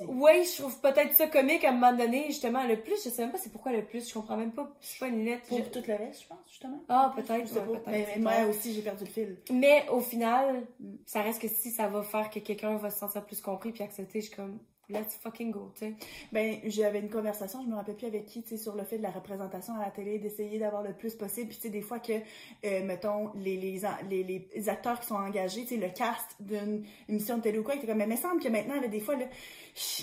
oui, 0.08 0.44
je 0.44 0.60
trouve 0.60 0.80
peut-être 0.80 1.14
ça 1.14 1.26
comique 1.28 1.62
à 1.64 1.68
un 1.70 1.72
moment 1.72 1.92
donné, 1.92 2.24
justement, 2.26 2.64
le 2.64 2.80
plus, 2.80 2.96
je 3.04 3.10
sais 3.10 3.22
même 3.22 3.30
pas 3.32 3.38
c'est 3.38 3.52
pourquoi 3.52 3.70
le 3.72 3.84
plus, 3.84 4.08
je 4.08 4.14
comprends 4.14 4.36
même 4.36 4.52
pas, 4.52 4.68
c'est 4.80 4.98
pas 4.98 5.06
une 5.08 5.24
lettre. 5.24 5.46
Pour 5.48 5.58
Je- 5.58 5.62
tout 5.64 5.82
le 5.86 5.94
reste, 5.94 6.22
je 6.22 6.26
pense, 6.28 6.38
justement. 6.48 6.82
Ah, 6.88 7.12
peut-être, 7.14 7.46
Je 7.48 7.54
ouais, 7.60 7.80
Mais, 7.86 8.06
mais 8.16 8.22
moi 8.22 8.32
aussi, 8.50 8.72
j'ai 8.74 8.82
perdu 8.82 9.04
le 9.04 9.10
fil. 9.10 9.36
Mais 9.52 9.86
au 9.90 10.00
final, 10.00 10.66
ça 11.06 11.22
reste 11.22 11.40
que 11.40 11.48
si 11.48 11.70
ça 11.70 11.86
va 11.88 12.02
faire 12.02 12.28
que 12.28 12.40
quelqu'un 12.40 12.76
va 12.76 12.90
se 12.90 12.98
sentir 12.98 13.24
plus 13.24 13.40
compris 13.40 13.70
puis 13.72 13.84
accepté, 13.84 14.20
je 14.20 14.26
suis 14.26 14.36
comme, 14.36 14.58
let's 14.88 15.16
fucking 15.20 15.50
go, 15.50 15.72
tu 15.74 15.86
sais. 15.86 15.94
Ben, 16.32 16.58
j'avais 16.64 17.00
une 17.00 17.10
conversation, 17.10 17.62
je 17.62 17.68
me 17.68 17.74
rappelle 17.74 17.96
plus 17.96 18.06
avec 18.06 18.26
qui, 18.26 18.42
tu 18.42 18.50
sais, 18.50 18.56
sur 18.56 18.74
le 18.74 18.84
fait 18.84 18.98
de 18.98 19.02
la 19.02 19.10
représentation 19.10 19.74
à 19.74 19.84
la 19.84 19.90
télé, 19.90 20.18
d'essayer 20.18 20.58
d'avoir 20.58 20.82
le 20.82 20.92
plus 20.92 21.14
possible. 21.14 21.48
Puis, 21.48 21.56
tu 21.56 21.62
sais, 21.62 21.70
des 21.70 21.80
fois 21.80 21.98
que, 21.98 22.12
euh, 22.12 22.84
mettons, 22.84 23.32
les, 23.36 23.56
les, 23.56 23.80
les, 24.08 24.48
les 24.54 24.68
acteurs 24.68 25.00
qui 25.00 25.06
sont 25.06 25.14
engagés, 25.14 25.62
tu 25.62 25.68
sais, 25.68 25.76
le 25.76 25.88
cast 25.88 26.36
d'une 26.40 26.84
émission 27.08 27.38
de 27.38 27.42
télé 27.42 27.58
ou 27.58 27.62
quoi, 27.62 27.76
comme, 27.76 27.96
mais 27.96 28.04
il 28.04 28.10
me 28.10 28.16
semble 28.16 28.42
que 28.42 28.48
maintenant, 28.48 28.80
là, 28.80 28.88
des 28.88 29.00
fois, 29.00 29.16
là, 29.16 29.26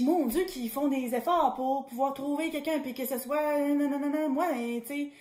mon 0.02 0.26
Dieu, 0.28 0.46
qu'ils 0.46 0.70
font 0.70 0.88
des 0.88 1.16
efforts 1.16 1.54
pour 1.56 1.86
pouvoir 1.86 2.14
trouver 2.14 2.50
quelqu'un, 2.50 2.80
puis 2.80 2.94
que 2.94 3.06
ce 3.06 3.18
soit, 3.18 3.60
non, 3.60 3.90
non, 3.90 4.00
non, 4.00 4.10
non, 4.10 4.30
moi, 4.30 4.48
tu 4.54 4.88
sais, 4.88 5.12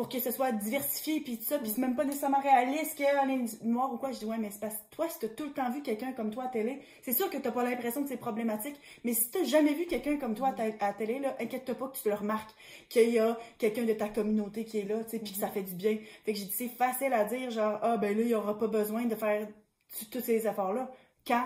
pour 0.00 0.08
que 0.08 0.18
ce 0.18 0.30
soit 0.30 0.50
diversifié, 0.52 1.20
puis 1.20 1.36
tout 1.36 1.44
ça, 1.44 1.58
puis 1.58 1.68
c'est 1.68 1.80
même 1.82 1.94
pas 1.94 2.06
nécessairement 2.06 2.40
réaliste 2.40 2.96
qu'on 2.96 3.28
est 3.28 3.62
noir 3.62 3.92
ou 3.92 3.98
quoi. 3.98 4.12
Je 4.12 4.20
dis, 4.20 4.24
ouais, 4.24 4.38
mais 4.38 4.48
c'est 4.50 4.58
parce 4.58 4.76
que 4.76 4.80
toi, 4.92 5.06
si 5.10 5.18
t'as 5.18 5.28
tout 5.28 5.44
le 5.44 5.52
temps 5.52 5.70
vu 5.70 5.82
quelqu'un 5.82 6.12
comme 6.12 6.30
toi 6.30 6.44
à 6.44 6.48
télé, 6.48 6.80
c'est 7.02 7.12
sûr 7.12 7.28
que 7.28 7.36
t'as 7.36 7.50
pas 7.50 7.62
l'impression 7.64 8.02
que 8.02 8.08
c'est 8.08 8.16
problématique, 8.16 8.76
mais 9.04 9.12
si 9.12 9.30
t'as 9.30 9.44
jamais 9.44 9.74
vu 9.74 9.84
quelqu'un 9.84 10.16
comme 10.16 10.34
toi 10.34 10.54
à, 10.80 10.92
télé, 10.94 11.18
là, 11.18 11.36
inquiète-toi 11.38 11.74
pas 11.74 11.88
que 11.88 11.98
tu 11.98 12.08
le 12.08 12.14
remarques, 12.14 12.50
qu'il 12.88 13.10
y 13.10 13.18
a 13.18 13.36
quelqu'un 13.58 13.84
de 13.84 13.92
ta 13.92 14.08
communauté 14.08 14.64
qui 14.64 14.78
est 14.78 14.84
là, 14.84 15.04
tu 15.04 15.10
sais, 15.10 15.18
puis 15.18 15.34
que 15.34 15.38
ça 15.38 15.48
fait 15.48 15.64
du 15.64 15.74
bien. 15.74 15.98
Fait 16.24 16.32
que 16.32 16.38
j'ai 16.38 16.46
dit, 16.46 16.54
c'est 16.56 16.68
facile 16.68 17.12
à 17.12 17.24
dire, 17.24 17.50
genre, 17.50 17.78
ah, 17.82 17.98
ben 17.98 18.16
là, 18.16 18.22
il 18.22 18.28
y 18.30 18.34
aura 18.34 18.58
pas 18.58 18.68
besoin 18.68 19.04
de 19.04 19.14
faire 19.14 19.46
tous 20.10 20.20
ces 20.20 20.46
efforts-là, 20.46 20.90
quand 21.26 21.44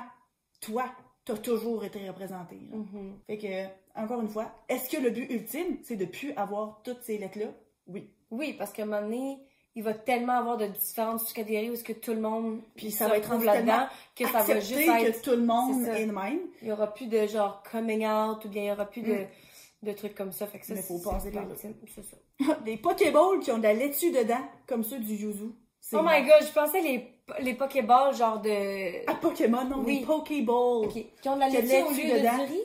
toi, 0.61 0.85
t'as 1.25 1.39
toujours 1.39 1.85
été 1.85 2.09
représenté. 2.09 2.61
Mhm. 2.71 3.19
Fait 3.27 3.37
que, 3.37 4.01
encore 4.01 4.21
une 4.21 4.29
fois, 4.29 4.65
est-ce 4.69 4.89
que 4.97 5.03
le 5.03 5.11
but 5.11 5.29
ultime, 5.29 5.79
c'est 5.83 5.97
de 5.97 6.05
plus 6.05 6.33
avoir 6.35 6.83
toutes 6.85 7.03
ces 7.03 7.19
lettres-là? 7.19 7.49
Oui. 7.89 8.14
Oui, 8.31 8.53
parce 8.55 8.73
qu'à 8.73 8.83
un 8.83 8.87
moment 8.87 9.03
donné, 9.03 9.39
il 9.77 9.83
va 9.83 9.95
tellement 9.95 10.35
avoir 10.39 10.57
de 10.57 10.67
différentes 10.67 11.21
catégories 11.33 11.71
où 11.71 11.73
est-ce 11.75 11.85
que 11.85 11.93
tout 11.93 12.13
le 12.15 12.21
monde 12.21 12.61
Puis 12.77 12.91
ça 12.91 13.07
se 13.07 13.11
va 13.11 13.19
être 13.19 13.35
là-dedans, 13.45 13.87
que 14.17 14.27
ça 14.27 14.43
va 14.43 14.61
juste 14.61 14.73
être, 14.89 15.19
que 15.21 15.25
tout 15.25 15.31
le 15.37 15.45
monde 15.45 15.87
est 15.89 16.07
de 16.07 16.13
même. 16.13 16.41
il 16.63 16.69
y 16.69 16.73
aura 16.73 16.93
plus 16.93 17.07
de 17.07 17.27
genre 17.27 17.63
coming 17.71 18.07
out 18.07 18.45
ou 18.45 18.49
bien 18.49 18.63
il 18.63 18.67
y 18.67 18.73
aura 18.73 18.85
plus 18.85 19.03
de, 19.03 19.25
de 19.83 19.93
trucs 19.93 20.15
comme 20.15 20.33
ça. 20.33 20.47
Fait 20.47 20.59
que 20.61 20.67
ça, 20.67 20.75
Mm. 20.75 20.77
Mais 20.77 20.83
faut 20.83 20.99
passer 21.11 21.31
par 21.33 21.45
là. 21.47 21.55
c'est 21.57 22.03
ça. 22.05 22.17
Des 22.65 22.77
Pokéballs 22.77 23.41
qui 23.41 23.51
ont 23.53 23.59
de 23.59 23.65
la 23.65 23.75
laitue 23.75 24.11
dedans, 24.13 24.43
comme 24.67 24.85
ceux 24.85 24.99
du 24.99 25.15
Yuzu. 25.15 25.51
Oh 25.93 25.99
my 26.03 26.23
god, 26.23 26.47
je 26.47 26.53
pensais 26.53 26.81
les, 26.81 27.13
les 27.41 27.55
Pokéballs 27.55 28.15
genre 28.17 28.41
de... 28.41 29.07
À 29.11 29.15
Pokémon, 29.17 29.65
non, 29.65 29.83
Oui. 29.85 30.01
des 30.01 30.07
Pokéballs. 30.07 30.85
Ok. 30.87 30.93
Qui 31.21 31.29
ont 31.29 31.35
de 31.35 31.41
la 31.41 31.49
laitue 31.49 31.83
au 31.83 31.91
lieu 31.91 32.21
de 32.21 32.47
riz? 32.47 32.61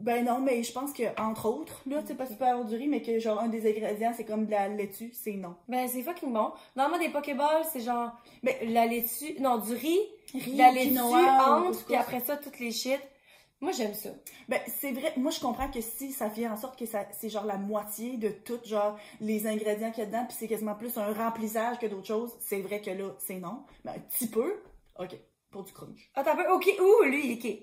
Ben 0.00 0.24
non, 0.24 0.40
mais 0.40 0.62
je 0.62 0.72
pense 0.72 0.92
que, 0.92 1.02
entre 1.20 1.46
autres, 1.46 1.82
là, 1.86 2.00
tu 2.00 2.08
sais 2.08 2.14
pas 2.14 2.26
si 2.26 2.32
tu 2.32 2.38
peux 2.38 2.46
avoir 2.46 2.64
du 2.64 2.74
riz, 2.74 2.88
mais 2.88 3.02
que 3.02 3.18
genre 3.18 3.38
un 3.40 3.48
des 3.48 3.68
ingrédients, 3.70 4.12
c'est 4.16 4.24
comme 4.24 4.46
de 4.46 4.50
la 4.50 4.68
laitue, 4.68 5.12
c'est 5.12 5.34
non. 5.34 5.54
Ben, 5.68 5.86
c'est 5.88 6.02
fucking 6.02 6.32
bon. 6.32 6.52
Normalement, 6.74 7.04
des 7.04 7.10
Pokéballs, 7.12 7.64
c'est 7.70 7.80
genre 7.80 8.10
Mais- 8.42 8.58
la 8.66 8.86
laitue... 8.86 9.38
Non, 9.40 9.58
du 9.58 9.74
riz, 9.74 10.00
la 10.56 10.72
laitue 10.72 10.98
entre, 10.98 11.84
puis 11.84 11.96
après 11.96 12.20
ça, 12.20 12.36
toutes 12.36 12.58
les 12.58 12.70
shit. 12.72 12.98
Moi, 13.60 13.72
j'aime 13.72 13.92
ça. 13.92 14.08
Ben, 14.48 14.58
c'est 14.68 14.92
vrai, 14.92 15.12
moi 15.18 15.30
je 15.30 15.38
comprends 15.38 15.70
que 15.70 15.82
si 15.82 16.12
ça 16.12 16.30
fait 16.30 16.48
en 16.48 16.56
sorte 16.56 16.78
que 16.78 16.86
ça 16.86 17.04
c'est 17.12 17.28
genre 17.28 17.44
la 17.44 17.58
moitié 17.58 18.16
de 18.16 18.30
tout, 18.30 18.58
genre 18.64 18.96
les 19.20 19.46
ingrédients 19.46 19.90
qu'il 19.90 20.02
y 20.02 20.06
a 20.06 20.06
dedans, 20.06 20.24
puis 20.26 20.34
c'est 20.38 20.48
quasiment 20.48 20.74
plus 20.74 20.96
un 20.96 21.12
remplissage 21.12 21.78
que 21.78 21.86
d'autres 21.86 22.06
choses, 22.06 22.34
c'est 22.40 22.62
vrai 22.62 22.80
que 22.80 22.90
là, 22.90 23.10
c'est 23.18 23.38
non. 23.38 23.64
Mais 23.84 23.90
un 23.90 23.98
petit 23.98 24.28
peu, 24.28 24.62
ok, 24.98 25.14
pour 25.50 25.64
du 25.64 25.72
crunch. 25.74 26.10
Attends 26.14 26.30
un 26.30 26.36
peu. 26.36 26.50
OK. 26.52 26.74
Ouh, 26.80 27.04
lui, 27.04 27.34
OK. 27.34 27.58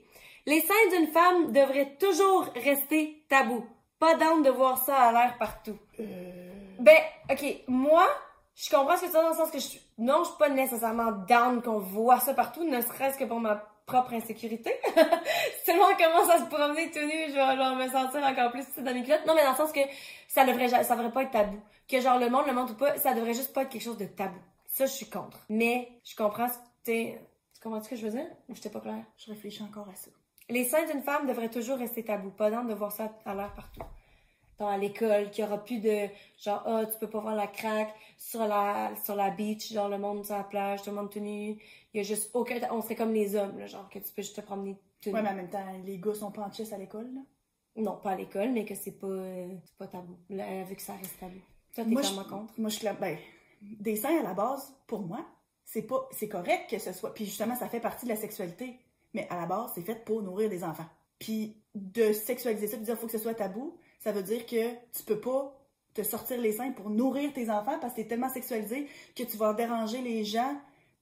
Les 0.47 0.61
seins 0.61 0.97
d'une 0.97 1.07
femme 1.07 1.51
devraient 1.51 1.97
toujours 1.99 2.45
rester 2.55 3.21
tabous. 3.27 3.65
Pas 3.99 4.15
d'âme 4.15 4.43
de 4.43 4.49
voir 4.49 4.77
ça 4.77 4.95
à 4.95 5.11
l'air 5.11 5.37
partout. 5.37 5.77
Euh... 5.99 6.51
Ben, 6.79 6.97
OK. 7.29 7.43
Moi, 7.67 8.07
je 8.55 8.69
comprends 8.69 8.95
ce 8.95 9.01
que 9.01 9.05
tu 9.07 9.11
dis 9.11 9.17
dans 9.17 9.29
le 9.29 9.35
sens 9.35 9.51
que 9.51 9.59
je 9.59 9.65
suis... 9.65 9.81
Non, 9.97 10.23
je 10.23 10.29
suis 10.29 10.37
pas 10.37 10.47
nécessairement 10.47 11.11
down 11.11 11.61
qu'on 11.61 11.79
voit 11.79 12.21
ça 12.21 12.33
partout, 12.33 12.63
ne 12.63 12.79
serait-ce 12.79 13.17
que 13.17 13.25
pour 13.25 13.41
ma 13.41 13.55
propre 13.85 14.13
insécurité. 14.13 14.73
le 14.95 15.73
monde 15.73 15.97
commence 15.97 16.29
à 16.29 16.39
se 16.39 16.49
promener 16.49 16.91
tout 16.91 16.99
nu, 16.99 17.27
je 17.27 17.33
vais 17.33 17.57
genre 17.57 17.75
me 17.75 17.89
sentir 17.89 18.23
encore 18.23 18.51
plus 18.51 18.63
petite 18.63 18.83
dans 18.85 18.93
mes 18.93 19.03
culottes. 19.03 19.25
Non, 19.27 19.35
mais 19.35 19.43
dans 19.43 19.51
le 19.51 19.57
sens 19.57 19.73
que 19.73 19.81
ça 20.29 20.45
devrait, 20.45 20.69
ça 20.69 20.95
devrait 20.95 21.11
pas 21.11 21.23
être 21.23 21.31
tabou. 21.31 21.59
Que 21.89 21.99
genre 21.99 22.19
le 22.19 22.29
monde 22.29 22.47
le 22.47 22.53
montre 22.53 22.71
ou 22.71 22.77
pas, 22.77 22.97
ça 22.97 23.13
devrait 23.13 23.33
juste 23.33 23.51
pas 23.51 23.63
être 23.63 23.69
quelque 23.69 23.83
chose 23.83 23.97
de 23.97 24.05
tabou. 24.05 24.39
Ça, 24.67 24.85
je 24.85 24.93
suis 24.93 25.09
contre. 25.09 25.39
Mais, 25.49 25.89
je 26.05 26.15
comprends 26.15 26.47
ce 26.47 26.53
que 26.53 26.63
t'es... 26.85 27.21
Tu 27.53 27.59
comprends 27.61 27.83
ce 27.83 27.89
que 27.89 27.97
je 27.97 28.05
veux 28.05 28.11
dire? 28.11 28.27
Ou 28.47 28.55
j'étais 28.55 28.69
pas 28.69 28.79
claire? 28.79 29.03
Je 29.17 29.31
réfléchis 29.31 29.63
encore 29.63 29.89
à 29.89 29.95
ça. 29.95 30.11
Les 30.49 30.63
seins 30.65 30.85
d'une 30.85 31.01
femme 31.01 31.27
devraient 31.27 31.49
toujours 31.49 31.77
rester 31.77 32.03
tabous. 32.03 32.29
Pas 32.31 32.49
d'âme 32.49 32.67
de 32.67 32.73
voir 32.73 32.91
ça 32.91 33.11
à 33.25 33.35
l'air 33.35 33.53
partout. 33.53 33.81
Dans 34.59 34.67
à 34.67 34.77
l'école, 34.77 35.29
qu'il 35.29 35.43
y 35.43 35.47
aura 35.47 35.63
plus 35.63 35.79
de 35.79 36.07
genre, 36.43 36.63
ah, 36.65 36.83
tu 36.85 36.97
peux 36.99 37.09
pas 37.09 37.19
voir 37.19 37.35
la 37.35 37.45
craque 37.47 37.93
sur 38.17 38.39
la, 38.47 38.91
sur 39.03 39.15
la 39.15 39.29
beach, 39.29 39.71
genre 39.71 39.87
le 39.89 39.99
monde 39.99 40.25
sur 40.25 40.35
la 40.35 40.43
plage, 40.43 40.81
tout 40.81 40.89
le 40.89 40.95
monde 40.95 41.11
tout 41.11 41.19
nu. 41.19 41.57
Il 41.93 41.97
y 41.97 41.99
a 41.99 42.03
juste 42.03 42.31
aucun, 42.33 42.59
on 42.71 42.81
serait 42.81 42.95
comme 42.95 43.13
les 43.13 43.35
hommes, 43.35 43.59
là, 43.59 43.67
genre, 43.67 43.87
que 43.89 43.99
tu 43.99 44.11
peux 44.15 44.23
juste 44.23 44.35
te 44.35 44.41
promener 44.41 44.77
tout. 45.01 45.11
Ouais, 45.11 45.21
mais 45.21 45.29
en 45.29 45.35
même 45.35 45.49
temps, 45.49 45.63
les 45.85 45.99
gars 45.99 46.15
sont 46.15 46.31
pas 46.31 46.41
en 46.41 46.51
chess 46.51 46.73
à 46.73 46.77
l'école, 46.77 47.07
là. 47.13 47.21
Non, 47.75 47.97
pas 47.97 48.11
à 48.11 48.15
l'école, 48.15 48.49
mais 48.51 48.65
que 48.65 48.73
c'est 48.73 48.97
pas, 48.99 49.05
euh, 49.05 49.47
c'est 49.63 49.77
pas 49.77 49.85
tabou. 49.85 50.17
Là, 50.31 50.63
vu 50.63 50.75
que 50.75 50.81
ça 50.81 50.93
reste 50.93 51.19
tabou. 51.19 51.37
Toi, 51.75 51.83
t'es 51.83 51.91
Moi, 51.91 52.01
clairement 52.01 52.23
je- 52.23 52.29
contre. 52.29 52.53
Moi, 52.59 52.69
je 52.71 52.75
suis 52.77 52.87
ben, 52.99 53.17
des 53.61 53.95
seins 53.95 54.19
à 54.19 54.23
la 54.23 54.33
base, 54.33 54.73
pour 54.87 55.01
moi, 55.01 55.23
c'est 55.63 55.83
pas, 55.83 56.07
c'est 56.11 56.29
correct 56.29 56.67
que 56.67 56.79
ce 56.79 56.93
soit, 56.93 57.13
puis 57.13 57.25
justement, 57.25 57.55
ça 57.55 57.67
fait 57.69 57.79
partie 57.79 58.05
de 58.05 58.09
la 58.11 58.15
sexualité. 58.17 58.79
Mais 59.17 59.27
à 59.31 59.35
la 59.37 59.47
base, 59.47 59.71
c'est 59.73 59.81
fait 59.81 60.05
pour 60.05 60.21
nourrir 60.21 60.47
des 60.47 60.63
enfants. 60.63 60.85
Puis 61.17 61.55
de 61.73 62.13
sexualiser 62.13 62.67
ça, 62.67 62.77
de 62.77 62.83
dire 62.83 62.95
faut 62.95 63.07
que 63.07 63.11
ce 63.11 63.17
soit 63.17 63.33
tabou, 63.33 63.75
ça 63.99 64.11
veut 64.11 64.21
dire 64.21 64.45
que 64.45 64.73
tu 64.95 65.03
peux 65.07 65.19
pas 65.19 65.59
te 65.95 66.03
sortir 66.03 66.39
les 66.39 66.51
seins 66.51 66.71
pour 66.71 66.91
nourrir 66.91 67.33
tes 67.33 67.49
enfants 67.49 67.79
parce 67.81 67.93
que 67.93 68.01
t'es 68.01 68.07
tellement 68.07 68.29
sexualisé 68.29 68.87
que 69.15 69.23
tu 69.23 69.35
vas 69.37 69.55
déranger 69.55 70.01
les 70.01 70.23
gens 70.23 70.55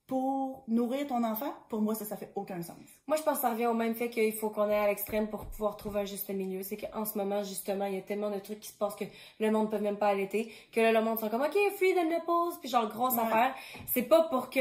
pour 0.06 0.64
nourrir 0.68 1.06
ton 1.08 1.22
enfant? 1.24 1.52
Pour 1.68 1.82
moi, 1.82 1.94
ça, 1.94 2.06
ça 2.06 2.16
fait 2.16 2.30
aucun 2.36 2.62
sens. 2.62 2.76
Moi, 3.06 3.18
je 3.18 3.22
pense 3.22 3.34
que 3.34 3.40
ça 3.42 3.50
revient 3.50 3.66
au 3.66 3.74
même 3.74 3.94
fait 3.94 4.08
qu'il 4.08 4.32
faut 4.32 4.48
qu'on 4.48 4.62
aille 4.62 4.74
à 4.76 4.86
l'extrême 4.86 5.28
pour 5.28 5.44
pouvoir 5.46 5.76
trouver 5.76 6.00
un 6.00 6.04
juste 6.06 6.30
milieu. 6.30 6.62
C'est 6.62 6.76
qu'en 6.78 7.04
ce 7.04 7.18
moment, 7.18 7.42
justement, 7.42 7.84
il 7.86 7.96
y 7.96 7.98
a 7.98 8.02
tellement 8.02 8.30
de 8.30 8.38
trucs 8.38 8.60
qui 8.60 8.68
se 8.68 8.78
passent 8.78 8.94
que 8.96 9.04
le 9.40 9.50
monde 9.50 9.70
peut 9.70 9.80
même 9.80 9.96
pas 9.98 10.06
allaiter, 10.08 10.50
que 10.72 10.80
là, 10.80 10.92
le 10.92 11.02
monde 11.02 11.18
sont 11.18 11.28
comme, 11.28 11.42
OK, 11.42 11.56
free 11.76 11.92
the 11.92 12.04
nipples, 12.04 12.56
puis 12.60 12.70
genre, 12.70 12.88
grosse 12.88 13.14
Ouais. 13.14 13.20
affaire. 13.22 13.54
C'est 13.92 14.04
pas 14.04 14.22
pour 14.30 14.48
que, 14.48 14.60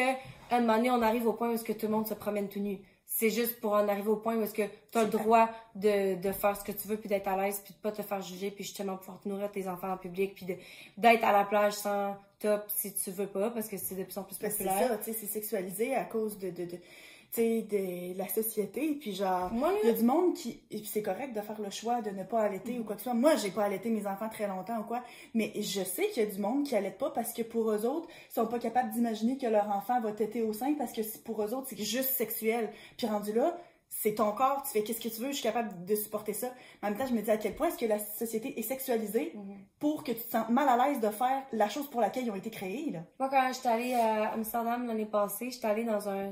à 0.50 0.58
un 0.58 0.62
moment 0.62 0.78
donné, 0.78 0.90
on 0.92 1.02
arrive 1.04 1.28
au 1.28 1.34
point 1.34 1.50
où 1.50 1.54
est-ce 1.54 1.64
que 1.64 1.74
tout 1.74 1.86
le 1.86 1.92
monde 1.92 2.08
se 2.08 2.16
promène 2.16 2.50
tout 2.50 2.60
nu. 2.60 2.80
C'est 3.18 3.30
juste 3.30 3.62
pour 3.62 3.72
en 3.72 3.88
arriver 3.88 4.10
au 4.10 4.18
point 4.18 4.36
où 4.36 4.42
est-ce 4.42 4.54
que 4.54 4.64
tu 4.92 4.98
as 4.98 5.04
le 5.04 5.10
droit 5.10 5.50
de, 5.74 6.16
de 6.16 6.32
faire 6.34 6.58
ce 6.58 6.66
que 6.66 6.74
tu 6.74 6.86
veux, 6.90 6.98
puis 6.98 7.08
d'être 7.08 7.30
à 7.30 7.38
l'aise, 7.42 7.62
puis 7.64 7.74
de 7.74 7.80
pas 7.80 7.94
te 7.94 8.02
faire 8.02 8.22
juger, 8.22 8.52
puis 8.52 8.66
justement 8.66 8.98
pouvoir 8.98 9.22
te 9.22 9.30
nourrir 9.30 9.50
tes 9.50 9.70
enfants 9.70 9.94
en 9.94 9.98
public, 9.98 10.36
puis 10.36 10.46
de- 10.46 10.58
d'être 10.98 11.24
à 11.24 11.32
la 11.32 11.46
plage 11.46 11.74
sans 11.76 12.18
top 12.40 12.66
si 12.68 12.94
tu 12.94 13.12
veux 13.12 13.28
pas, 13.28 13.52
parce 13.52 13.70
que 13.70 13.78
c'est 13.78 13.96
de 13.96 14.04
plus 14.04 14.18
en 14.18 14.24
plus 14.24 14.38
que 14.38 14.50
c'est 14.50 14.66
populaire. 14.66 14.90
ça, 14.90 14.98
tu 14.98 15.06
sais, 15.06 15.14
c'est 15.14 15.28
sexualisé 15.28 15.96
à 15.96 16.04
cause 16.04 16.38
de, 16.38 16.50
de 17.42 18.18
la 18.18 18.28
société. 18.28 18.96
Puis 19.00 19.14
genre, 19.16 19.52
Il 19.84 19.88
y 19.88 19.92
a 19.92 19.94
du 19.94 20.04
monde 20.04 20.34
qui. 20.34 20.62
C'est 20.86 21.02
correct 21.02 21.34
de 21.36 21.42
faire 21.42 21.60
le 21.62 21.70
choix 21.70 22.02
de 22.02 22.10
ne 22.10 22.24
pas 22.24 22.42
allaiter 22.42 22.80
ou 22.80 22.84
quoi 22.84 22.96
que 22.96 23.02
ce 23.02 23.06
soit. 23.06 23.14
Moi, 23.14 23.36
j'ai 23.36 23.52
pas 23.52 23.64
allaité 23.66 23.90
mes 23.90 24.08
enfants 24.08 24.30
très 24.30 24.48
longtemps 24.48 24.80
ou 24.80 24.84
quoi. 24.84 25.04
Mais 25.34 25.52
je 25.56 25.84
sais 25.84 26.08
qu'il 26.10 26.24
y 26.24 26.26
a 26.28 26.30
du 26.30 26.40
monde 26.40 26.64
qui 26.66 26.76
allaite 26.76 26.98
pas 26.98 27.10
parce 27.12 27.34
que 27.34 27.42
pour 27.42 27.70
eux 27.72 27.86
autres, 27.86 28.08
ils 28.30 28.34
sont 28.34 28.48
pas 28.48 28.60
capables 28.60 28.92
d'imaginer 28.92 29.38
que 29.38 29.48
leur 29.48 29.70
enfant 29.70 30.00
va 30.02 30.12
téter 30.12 30.42
au 30.42 30.54
sein 30.54 30.74
parce 30.76 30.92
que 30.94 31.02
pour 31.24 31.42
eux 31.44 31.54
autres, 31.54 31.68
c'est 31.70 31.78
juste 31.84 32.10
sexuel. 32.12 32.72
Puis 32.98 33.08
rendu 33.08 33.34
là, 33.34 33.58
c'est 33.88 34.16
ton 34.16 34.32
corps, 34.34 34.62
tu 34.64 34.72
fais 34.72 34.84
qu'est-ce 34.84 35.00
que 35.00 35.08
tu 35.08 35.22
veux, 35.22 35.30
je 35.30 35.36
suis 35.36 35.44
capable 35.44 35.86
de 35.86 35.96
supporter 35.96 36.34
ça. 36.34 36.48
Mais 36.82 36.88
en 36.88 36.92
même 36.92 37.00
temps, 37.00 37.06
je 37.08 37.14
me 37.14 37.22
dis 37.22 37.32
à 37.32 37.38
quel 37.38 37.56
point 37.56 37.68
est-ce 37.70 37.78
que 37.78 37.86
la 37.86 38.00
société 38.00 38.60
est 38.60 38.64
sexualisée 38.64 39.32
Mhm. 39.36 39.56
pour 39.80 40.04
que 40.04 40.12
tu 40.12 40.22
te 40.22 40.32
sentes 40.32 40.50
mal 40.50 40.68
à 40.68 40.88
l'aise 40.88 41.00
de 41.00 41.10
faire 41.10 41.44
la 41.54 41.70
chose 41.70 41.90
pour 41.90 42.02
laquelle 42.02 42.26
ils 42.26 42.32
ont 42.32 42.36
été 42.36 42.50
créés, 42.50 42.92
là. 42.92 43.00
Moi, 43.20 43.30
quand 43.30 43.50
j'étais 43.54 43.68
allée 43.70 43.94
à 43.94 44.34
Amsterdam 44.34 44.86
l'année 44.88 45.06
passée, 45.06 45.50
j'étais 45.50 45.68
allée 45.68 45.86
dans 45.86 46.10
un 46.10 46.32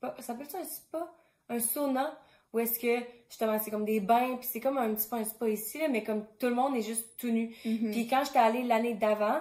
spa. 0.00 0.14
Ça 0.18 0.22
s'appelle 0.22 0.48
ça 0.48 0.58
un 0.58 0.64
spa? 0.64 1.12
Un 1.48 1.60
sauna? 1.60 2.18
Où 2.52 2.58
est-ce 2.58 2.80
que, 2.80 3.04
justement, 3.28 3.58
c'est 3.60 3.70
comme 3.70 3.84
des 3.84 4.00
bains, 4.00 4.36
puis 4.36 4.48
c'est 4.50 4.58
comme 4.58 4.76
un 4.76 4.92
petit 4.92 5.08
peu 5.08 5.16
un 5.16 5.24
spa 5.24 5.48
ici, 5.48 5.78
là, 5.78 5.86
mais 5.88 6.02
comme 6.02 6.24
tout 6.40 6.48
le 6.48 6.54
monde 6.54 6.74
est 6.74 6.82
juste 6.82 7.16
tout 7.16 7.30
nu. 7.30 7.54
Mhm. 7.64 7.92
Puis 7.92 8.08
quand 8.08 8.24
j'étais 8.24 8.40
allée 8.40 8.64
l'année 8.64 8.94
d'avant, 8.94 9.40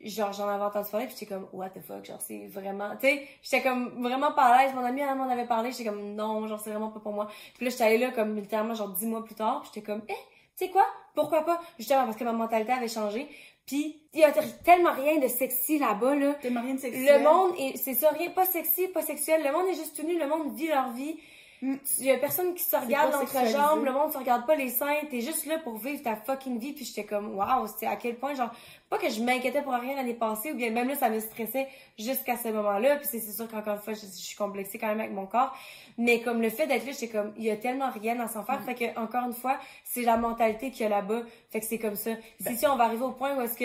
genre, 0.00 0.32
j'en 0.32 0.48
avais 0.48 0.64
entendu 0.64 0.90
parler, 0.90 1.06
puis 1.06 1.14
j'étais 1.16 1.32
comme, 1.32 1.48
what 1.52 1.70
the 1.70 1.80
fuck, 1.80 2.04
genre, 2.04 2.20
c'est 2.20 2.48
vraiment, 2.48 2.96
tu 2.96 3.06
sais, 3.06 3.28
j'étais 3.42 3.62
comme 3.62 4.02
vraiment 4.02 4.32
pas 4.32 4.46
à 4.46 4.64
l'aise. 4.64 4.74
Mon 4.74 4.84
ami, 4.84 5.02
m'en 5.02 5.28
avait 5.28 5.46
parlé, 5.46 5.70
j'étais 5.70 5.84
comme, 5.84 6.16
non, 6.16 6.48
genre, 6.48 6.58
c'est 6.58 6.70
vraiment 6.70 6.90
pas 6.90 6.98
pour 6.98 7.12
moi. 7.12 7.28
Puis 7.54 7.64
là, 7.64 7.70
j'étais 7.70 7.84
allée 7.84 7.98
là, 7.98 8.10
comme, 8.10 8.34
littéralement, 8.34 8.74
genre, 8.74 8.88
dix 8.88 9.06
mois 9.06 9.24
plus 9.24 9.36
tard, 9.36 9.62
j'étais 9.66 9.86
comme, 9.86 10.02
eh, 10.08 10.12
tu 10.56 10.64
sais 10.64 10.70
quoi? 10.70 10.84
Pourquoi 11.14 11.44
pas? 11.44 11.60
Justement, 11.78 12.06
parce 12.06 12.16
que 12.16 12.24
ma 12.24 12.32
mentalité 12.32 12.72
avait 12.72 12.88
changé. 12.88 13.28
Puis, 13.68 14.00
il 14.14 14.20
y 14.20 14.24
a 14.24 14.32
tellement 14.64 14.92
rien 14.92 15.18
de 15.20 15.28
sexy 15.28 15.78
là-bas, 15.78 16.16
là. 16.16 16.34
T'es 16.40 16.48
mariée 16.50 16.76
sexuelle. 16.78 17.22
Le 17.22 17.28
monde, 17.28 17.52
est- 17.58 17.76
c'est 17.76 17.94
ça, 17.94 18.08
rien, 18.10 18.30
pas 18.30 18.46
sexy, 18.46 18.88
pas 18.88 19.02
sexuel. 19.02 19.42
Le 19.44 19.52
monde 19.52 19.68
est 19.68 19.74
juste 19.74 19.94
tenu, 19.96 20.18
le 20.18 20.26
monde 20.26 20.56
vit 20.56 20.68
leur 20.68 20.90
vie. 20.92 21.16
Mm. 21.60 21.74
Il 21.98 22.04
y 22.06 22.10
a 22.10 22.18
personne 22.18 22.54
qui 22.54 22.62
se 22.62 22.76
regarde 22.76 23.08
entre 23.14 23.20
sexualisé. 23.28 23.56
jambes, 23.56 23.84
le 23.84 23.92
monde 23.92 24.12
se 24.12 24.18
regarde 24.18 24.46
pas 24.46 24.54
les 24.54 24.68
seins. 24.70 24.94
T'es 25.10 25.20
juste 25.20 25.46
là 25.46 25.58
pour 25.58 25.76
vivre 25.78 26.02
ta 26.02 26.16
fucking 26.16 26.58
vie. 26.58 26.72
Puis 26.72 26.84
j'étais 26.84 27.04
comme, 27.04 27.34
waouh, 27.36 27.66
c'est 27.78 27.86
à 27.86 27.96
quel 27.96 28.16
point, 28.16 28.34
genre, 28.34 28.50
pas 28.88 28.98
que 28.98 29.08
je 29.08 29.20
m'inquiétais 29.22 29.62
pour 29.62 29.72
rien 29.74 29.96
l'année 29.96 30.14
passée, 30.14 30.52
ou 30.52 30.54
bien 30.56 30.70
même 30.70 30.88
là, 30.88 30.94
ça 30.94 31.10
me 31.10 31.20
stressait 31.20 31.68
jusqu'à 31.98 32.36
ce 32.36 32.48
moment-là. 32.48 32.96
Puis 32.96 33.08
c'est 33.10 33.20
sûr 33.20 33.48
qu'encore 33.48 33.74
une 33.74 33.80
fois, 33.80 33.92
je, 33.94 34.00
je 34.00 34.06
suis 34.06 34.36
complexée 34.36 34.78
quand 34.78 34.86
même 34.88 35.00
avec 35.00 35.12
mon 35.12 35.26
corps. 35.26 35.54
Mais 35.98 36.20
comme 36.20 36.40
le 36.40 36.48
fait 36.50 36.66
d'être 36.68 36.86
là, 36.86 36.92
j'étais 36.92 37.08
comme, 37.08 37.32
il 37.36 37.44
y 37.44 37.50
a 37.50 37.56
tellement 37.56 37.90
rien 37.90 38.18
à 38.20 38.28
s'en 38.28 38.42
Mm. 38.42 38.46
faire. 38.46 38.62
Fait 38.62 38.74
que, 38.74 38.98
encore 39.00 39.24
une 39.26 39.34
fois, 39.34 39.58
c'est 39.84 40.02
la 40.02 40.16
mentalité 40.16 40.70
qu'il 40.70 40.82
y 40.82 40.86
a 40.86 40.88
là-bas. 40.90 41.22
Fait 41.50 41.60
que 41.60 41.66
c'est 41.66 41.78
comme 41.78 41.96
ça. 41.96 42.10
Ben. 42.40 42.52
Si, 42.52 42.58
si 42.58 42.66
on 42.66 42.76
va 42.76 42.84
arriver 42.84 43.04
au 43.04 43.10
point 43.12 43.34
où 43.36 43.40
est-ce 43.40 43.56
que, 43.56 43.64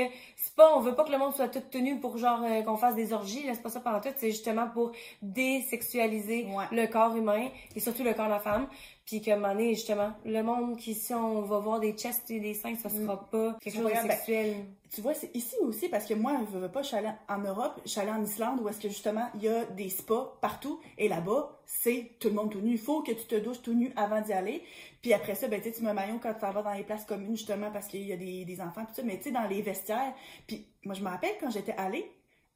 c'est 0.56 0.64
pas, 0.64 0.76
on 0.78 0.82
veut 0.82 0.93
pas 0.93 1.04
que 1.04 1.12
le 1.12 1.18
monde 1.18 1.34
soit 1.34 1.47
tout 1.47 1.62
tenu 1.72 1.99
pour 1.99 2.18
genre, 2.20 2.41
euh, 2.43 2.62
qu'on 2.62 2.78
fasse 2.78 2.93
des 2.93 3.12
orgies, 3.12 3.43
là, 3.47 3.54
c'est 3.56 3.64
pas 3.64 3.70
ça 3.70 3.80
pendant 3.80 3.99
tout. 3.99 4.10
C'est 4.18 4.30
justement 4.30 4.68
pour 4.68 4.91
désexualiser 5.24 6.45
Ouais. 6.56 6.66
le 6.72 6.86
corps 6.88 7.16
humain 7.16 7.47
et 7.76 7.80
surtout 7.80 8.04
le 8.04 8.14
corps 8.14 8.26
de 8.26 8.32
la 8.32 8.39
femme. 8.39 8.68
Puis 9.06 9.22
un 9.32 9.36
moment 9.36 9.54
donné, 9.54 9.74
justement, 9.74 10.14
le 10.26 10.41
monde 10.41 10.78
qui, 10.78 10.93
si 10.93 11.14
on 11.14 11.41
va 11.41 11.60
voir 11.60 11.80
des 11.82 11.91
chests 11.91 12.32
et 12.32 12.39
des 12.39 12.54
seins, 12.54 12.76
ça 12.76 12.89
sera 12.89 13.30
pas 13.30 13.58
quelque 13.62 13.76
chose 13.76 13.86
de 13.86 13.89
ben, 13.89 14.12
sexuel. 14.12 14.66
Tu 14.89 15.01
vois, 15.01 15.14
c'est 15.14 15.36
ici 15.36 15.56
aussi, 15.62 15.89
parce 15.89 16.06
que 16.06 16.14
moi, 16.14 16.39
je 16.51 16.58
veux 16.58 16.72
pas, 16.72 16.84
je 16.84 16.88
suis 16.88 16.95
allée 16.95 17.12
en 17.28 17.39
Europe, 17.39 17.82
je 17.84 17.91
suis 17.91 17.99
allée 17.99 18.12
en 18.12 18.24
Islande, 18.24 18.62
où 18.62 18.70
est-ce 18.70 18.80
que 18.80 18.88
justement, 18.88 19.28
il 19.36 19.43
y 19.43 19.49
a 19.49 19.66
des 19.66 19.89
spas 19.89 20.38
partout, 20.39 20.80
et 20.97 21.10
là-bas, 21.10 21.60
c'est 21.66 22.12
tout 22.20 22.30
le 22.30 22.36
monde 22.36 22.51
tout 22.51 22.62
nu. 22.62 22.72
Il 22.72 22.78
faut 22.78 23.01
que 23.01 23.12
tu 23.12 23.26
te 23.26 23.36
douches 23.36 23.62
tout 23.62 23.74
nu 23.74 23.91
avant 23.97 24.22
d'y 24.22 24.32
aller. 24.32 24.64
Puis 25.01 25.14
après 25.14 25.36
ça, 25.36 25.49
ben, 25.49 25.60
tu 25.60 25.70
mets 25.82 25.89
un 25.89 25.93
maillot 25.93 26.20
quand 26.22 26.34
tu 26.34 26.39
vas 26.39 26.62
dans 26.62 26.74
les 26.74 26.84
places 26.84 27.06
communes, 27.06 27.36
justement, 27.36 27.72
parce 27.72 27.88
qu'il 27.88 28.04
y 28.04 28.14
a 28.14 28.18
des, 28.18 28.45
des 28.45 28.62
enfants, 28.62 28.86
tout 28.86 28.93
ça, 28.93 29.04
mais 29.04 29.18
tu 29.18 29.24
sais, 29.24 29.32
dans 29.32 29.47
les 29.47 29.62
vestiaires. 29.62 30.14
Puis 30.47 30.66
moi, 30.86 30.95
je 30.95 31.04
me 31.04 31.10
rappelle, 31.10 31.36
quand 31.41 31.49
j'étais 31.49 31.76
allée, 31.78 32.10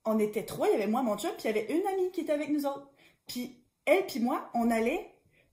on 0.06 0.18
était 0.18 0.44
trois, 0.44 0.68
il 0.70 0.72
y 0.72 0.76
avait 0.76 0.88
moi, 0.88 1.04
mon 1.04 1.18
chum, 1.18 1.32
puis 1.38 1.50
il 1.50 1.56
y 1.56 1.60
avait 1.60 1.74
une 1.74 1.86
amie 1.88 2.10
qui 2.12 2.22
était 2.22 2.32
avec 2.32 2.50
nous 2.50 2.66
autres. 2.66 2.88
Puis 3.28 3.58
elle 3.86 4.06
puis 4.06 4.20
moi, 4.20 4.50
on 4.54 4.70
allait, 4.70 5.10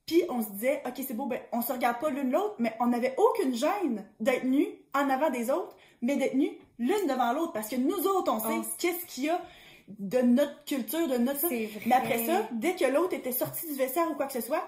puis 0.07 0.23
on 0.29 0.43
se 0.43 0.51
disait, 0.51 0.83
OK, 0.87 1.03
c'est 1.07 1.15
beau, 1.15 1.27
ben, 1.27 1.41
on 1.53 1.63
se 1.63 1.73
regarde 1.73 1.99
pas 1.99 2.11
l'une 2.11 2.31
l'autre, 2.31 2.57
mais 2.59 2.75
on 2.81 2.89
n'avait 2.89 3.15
aucune 3.17 3.55
gêne 3.55 4.05
d'être 4.21 4.45
nus 4.45 4.69
en 4.95 5.09
avant 5.09 5.31
des 5.31 5.51
autres, 5.51 5.75
mais 6.03 6.17
d'être 6.17 6.35
nus 6.35 6.53
l'une 6.79 7.07
devant 7.09 7.33
l'autre, 7.33 7.53
parce 7.53 7.69
que 7.69 7.77
nous 7.77 8.07
autres, 8.07 8.33
on 8.33 8.41
sait 8.41 8.59
Oh. 8.59 8.75
qu'est-ce 8.79 9.07
qu'il 9.07 9.25
y 9.25 9.31
a 9.31 9.41
de 9.89 10.19
notre 10.19 10.65
culture, 10.65 11.09
de 11.09 11.17
notre... 11.17 11.47
Vrai. 11.47 11.69
Mais 11.87 11.95
après 11.95 12.25
ça, 12.27 12.49
dès 12.53 12.75
que 12.75 12.85
l'autre 12.85 13.15
était 13.15 13.33
sorti 13.33 13.67
du 13.67 13.75
vestiaire 13.75 14.11
ou 14.11 14.15
quoi 14.15 14.27
que 14.27 14.33
ce 14.33 14.41
soit, 14.41 14.65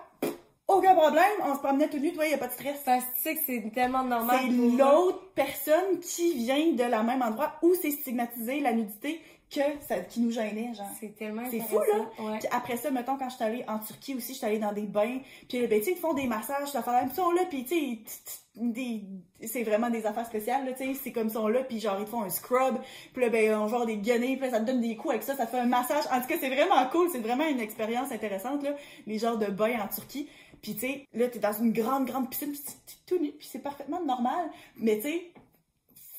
aucun 0.69 0.95
problème, 0.95 1.25
on 1.45 1.55
se 1.55 1.61
promenait 1.61 1.89
tout 1.89 1.99
nu, 1.99 2.13
toi, 2.13 2.25
il 2.25 2.29
n'y 2.29 2.35
a 2.35 2.39
pas 2.39 2.49
de 2.49 2.53
stress. 2.53 2.81
Parce 2.85 3.05
que 3.05 3.15
tu 3.15 3.23
sais 3.23 3.35
que 3.35 3.41
c'est 3.47 3.71
tellement 3.73 4.03
normal. 4.03 4.41
C'est 4.43 4.77
l'autre 4.77 5.23
personne 5.35 6.01
qui 6.01 6.35
vient 6.35 6.73
de 6.73 6.83
la 6.83 7.03
même 7.03 7.23
endroit 7.23 7.55
où 7.63 7.75
c'est 7.81 7.93
stigmatisé 7.93 8.61
la 8.61 8.73
nudité 8.73 9.21
que 9.51 9.61
ça, 9.87 10.01
qui 10.01 10.21
nous 10.21 10.33
gênait, 10.33 10.75
genre. 10.75 10.87
C'est 10.99 11.15
tellement 11.17 11.43
C'est 11.51 11.61
fou, 11.61 11.79
Ouais. 12.19 12.39
Puis 12.39 12.49
après 12.51 12.77
ça, 12.77 12.91
mettons, 12.91 13.17
quand 13.17 13.29
je 13.29 13.37
suis 13.37 13.45
allée 13.45 13.65
en 13.69 13.79
Turquie 13.79 14.15
aussi, 14.15 14.33
je 14.33 14.39
suis 14.39 14.47
allée 14.47 14.59
dans 14.59 14.73
des 14.73 14.87
bains, 14.87 15.21
puis 15.49 15.67
ben, 15.67 15.79
tu 15.79 15.87
sais, 15.87 15.93
ils 15.93 15.99
font 15.99 16.15
des 16.15 16.27
massages, 16.27 16.71
ça 16.71 16.83
fait 16.83 16.91
même 16.91 17.13
sont 17.13 17.31
là, 17.31 17.43
puis 17.49 17.65
tu 17.65 18.03
sais, 18.05 19.47
c'est 19.47 19.63
vraiment 19.63 19.91
des 19.91 20.05
affaires 20.07 20.27
spéciales, 20.27 20.65
là, 20.65 20.73
tu 20.73 20.85
sais, 20.85 20.95
c'est 20.95 21.13
comme 21.13 21.29
ils 21.29 21.33
sont 21.33 21.47
là, 21.47 21.63
puis 21.63 21.79
genre, 21.79 21.97
ils 21.99 22.05
te 22.05 22.11
font 22.11 22.23
un 22.23 22.31
scrub, 22.31 22.77
puis 23.13 23.23
là, 23.23 23.29
ben, 23.29 23.55
on 23.55 23.69
genre 23.69 23.87
des 23.87 23.99
guenilles, 23.99 24.37
puis 24.37 24.47
là, 24.47 24.51
ça 24.51 24.61
te 24.61 24.65
donne 24.65 24.81
des 24.81 24.97
coups 24.97 25.15
avec 25.15 25.23
ça, 25.23 25.37
ça 25.37 25.47
fait 25.47 25.59
un 25.59 25.67
massage. 25.67 26.05
En 26.11 26.21
tout 26.21 26.27
cas, 26.27 26.37
c'est 26.41 26.49
vraiment 26.49 26.85
cool, 26.91 27.09
c'est 27.11 27.21
vraiment 27.21 27.47
une 27.47 27.61
expérience 27.61 28.11
intéressante, 28.11 28.63
là, 28.63 28.75
les 29.07 29.19
genres 29.19 29.39
de 29.39 29.47
bains 29.47 29.81
en 29.81 29.89
Turquie. 29.89 30.29
Puis 30.63 30.75
tu 30.75 30.81
sais, 30.81 31.07
là, 31.15 31.29
t'es 31.29 31.39
dans 31.39 31.53
une 31.53 31.73
grande, 31.73 32.07
grande 32.07 32.31
piscine, 32.31 32.51
puis 32.51 32.61
t'es 32.65 33.15
tout 33.15 33.23
nu, 33.23 33.31
puis 33.33 33.47
c'est 33.51 33.63
parfaitement 33.63 34.03
normal, 34.05 34.51
mais 34.77 34.97
tu 34.97 35.03
sais, 35.03 35.33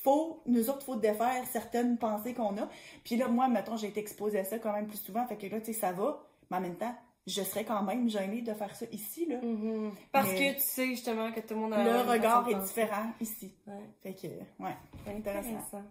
faut, 0.07 0.41
nous 0.45 0.69
autres, 0.69 0.83
faut 0.83 0.95
défaire 0.95 1.43
certaines 1.51 1.97
pensées 1.97 2.33
qu'on 2.33 2.57
a. 2.57 2.69
Puis 3.03 3.17
là, 3.17 3.27
moi, 3.27 3.49
mettons, 3.49 3.75
j'ai 3.75 3.87
été 3.87 3.99
exposée 3.99 4.39
à 4.39 4.45
ça 4.45 4.57
quand 4.57 4.71
même 4.71 4.87
plus 4.87 4.99
souvent, 4.99 5.27
fait 5.27 5.35
que 5.35 5.47
là, 5.47 5.59
tu 5.59 5.65
sais, 5.65 5.73
ça 5.73 5.91
va, 5.91 6.23
mais 6.49 6.57
en 6.57 6.61
même 6.61 6.77
temps, 6.77 6.95
je 7.25 7.41
serais 7.41 7.65
quand 7.65 7.83
même 7.83 8.09
gênée 8.09 8.41
de 8.41 8.53
faire 8.53 8.73
ça 8.73 8.85
ici, 8.93 9.25
là. 9.25 9.35
Mhm. 9.41 9.91
Parce 10.13 10.29
Mais- 10.31 10.53
que 10.53 10.59
tu 10.59 10.65
sais 10.65 10.87
justement 10.87 11.29
que 11.33 11.41
tout 11.41 11.55
le 11.55 11.59
monde 11.59 11.73
a 11.73 11.83
Le 11.83 12.09
regard 12.09 12.47
est 12.47 12.55
différent 12.55 13.11
ici. 13.19 13.53
Ouais. 13.67 13.73
Fait 14.01 14.13
que, 14.13 14.27
ouais, 14.63 14.77
C'est 15.03 15.13
intéressant. 15.13 15.83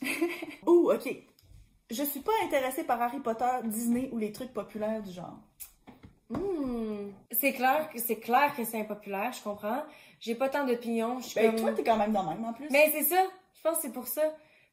Ouh, 0.66 0.90
ok. 0.90 1.16
Je 1.90 2.02
suis 2.02 2.20
pas 2.20 2.32
intéressée 2.44 2.82
par 2.82 3.00
Harry 3.00 3.20
Potter, 3.20 3.50
Disney 3.66 4.08
ou 4.10 4.18
les 4.18 4.32
trucs 4.32 4.52
populaires 4.52 5.00
du 5.00 5.12
genre. 5.12 5.38
Hmm. 6.28 7.10
C'est 7.30 7.52
clair 7.52 7.88
que 7.92 8.00
c'est 8.00 8.18
clair 8.18 8.52
que 8.56 8.64
c'est 8.64 8.80
impopulaire, 8.80 9.32
je 9.32 9.42
comprends. 9.42 9.82
J'ai 10.20 10.34
pas 10.34 10.48
tant 10.48 10.66
d'opinions. 10.66 11.18
Ben, 11.36 11.52
comme... 11.52 11.60
toi, 11.60 11.72
t'es 11.72 11.84
quand 11.84 11.96
même 11.96 12.12
dans 12.12 12.24
même, 12.24 12.44
en 12.44 12.52
plus. 12.52 12.68
Mais 12.70 12.90
c'est 12.92 13.04
ça. 13.04 13.24
Je 13.60 13.68
pense 13.68 13.76
que 13.76 13.82
c'est 13.82 13.92
pour 13.92 14.08
ça. 14.08 14.22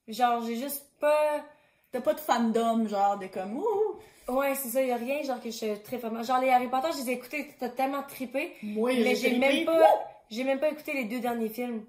Genre, 0.07 0.41
j'ai 0.45 0.55
juste 0.55 0.85
pas. 1.01 1.43
T'as 1.91 1.99
pas 1.99 2.13
de 2.13 2.21
fandom, 2.21 2.88
genre, 2.88 3.17
de 3.17 3.27
comme, 3.27 3.57
ouh, 3.57 3.99
Ouais, 4.29 4.55
c'est 4.55 4.69
ça. 4.69 4.81
Y 4.81 4.91
a 4.91 4.95
rien, 4.95 5.21
genre, 5.23 5.41
que 5.41 5.51
je 5.51 5.75
très 5.83 5.97
vraiment. 5.97 6.23
Genre, 6.23 6.39
les 6.39 6.49
Harry 6.49 6.69
Potter, 6.69 6.88
je 6.93 7.03
les 7.03 7.09
ai 7.09 7.13
écoutés, 7.13 7.53
t'as 7.59 7.67
tellement 7.69 8.03
trippé. 8.03 8.53
moi, 8.63 8.91
Mais 8.93 9.15
j'ai 9.15 9.38
même 9.38 9.65
pas. 9.65 9.89
J'ai 10.29 10.45
même 10.45 10.59
pas 10.59 10.69
écouté 10.69 10.93
les 10.93 11.03
deux 11.03 11.19
derniers 11.19 11.49
films. 11.49 11.83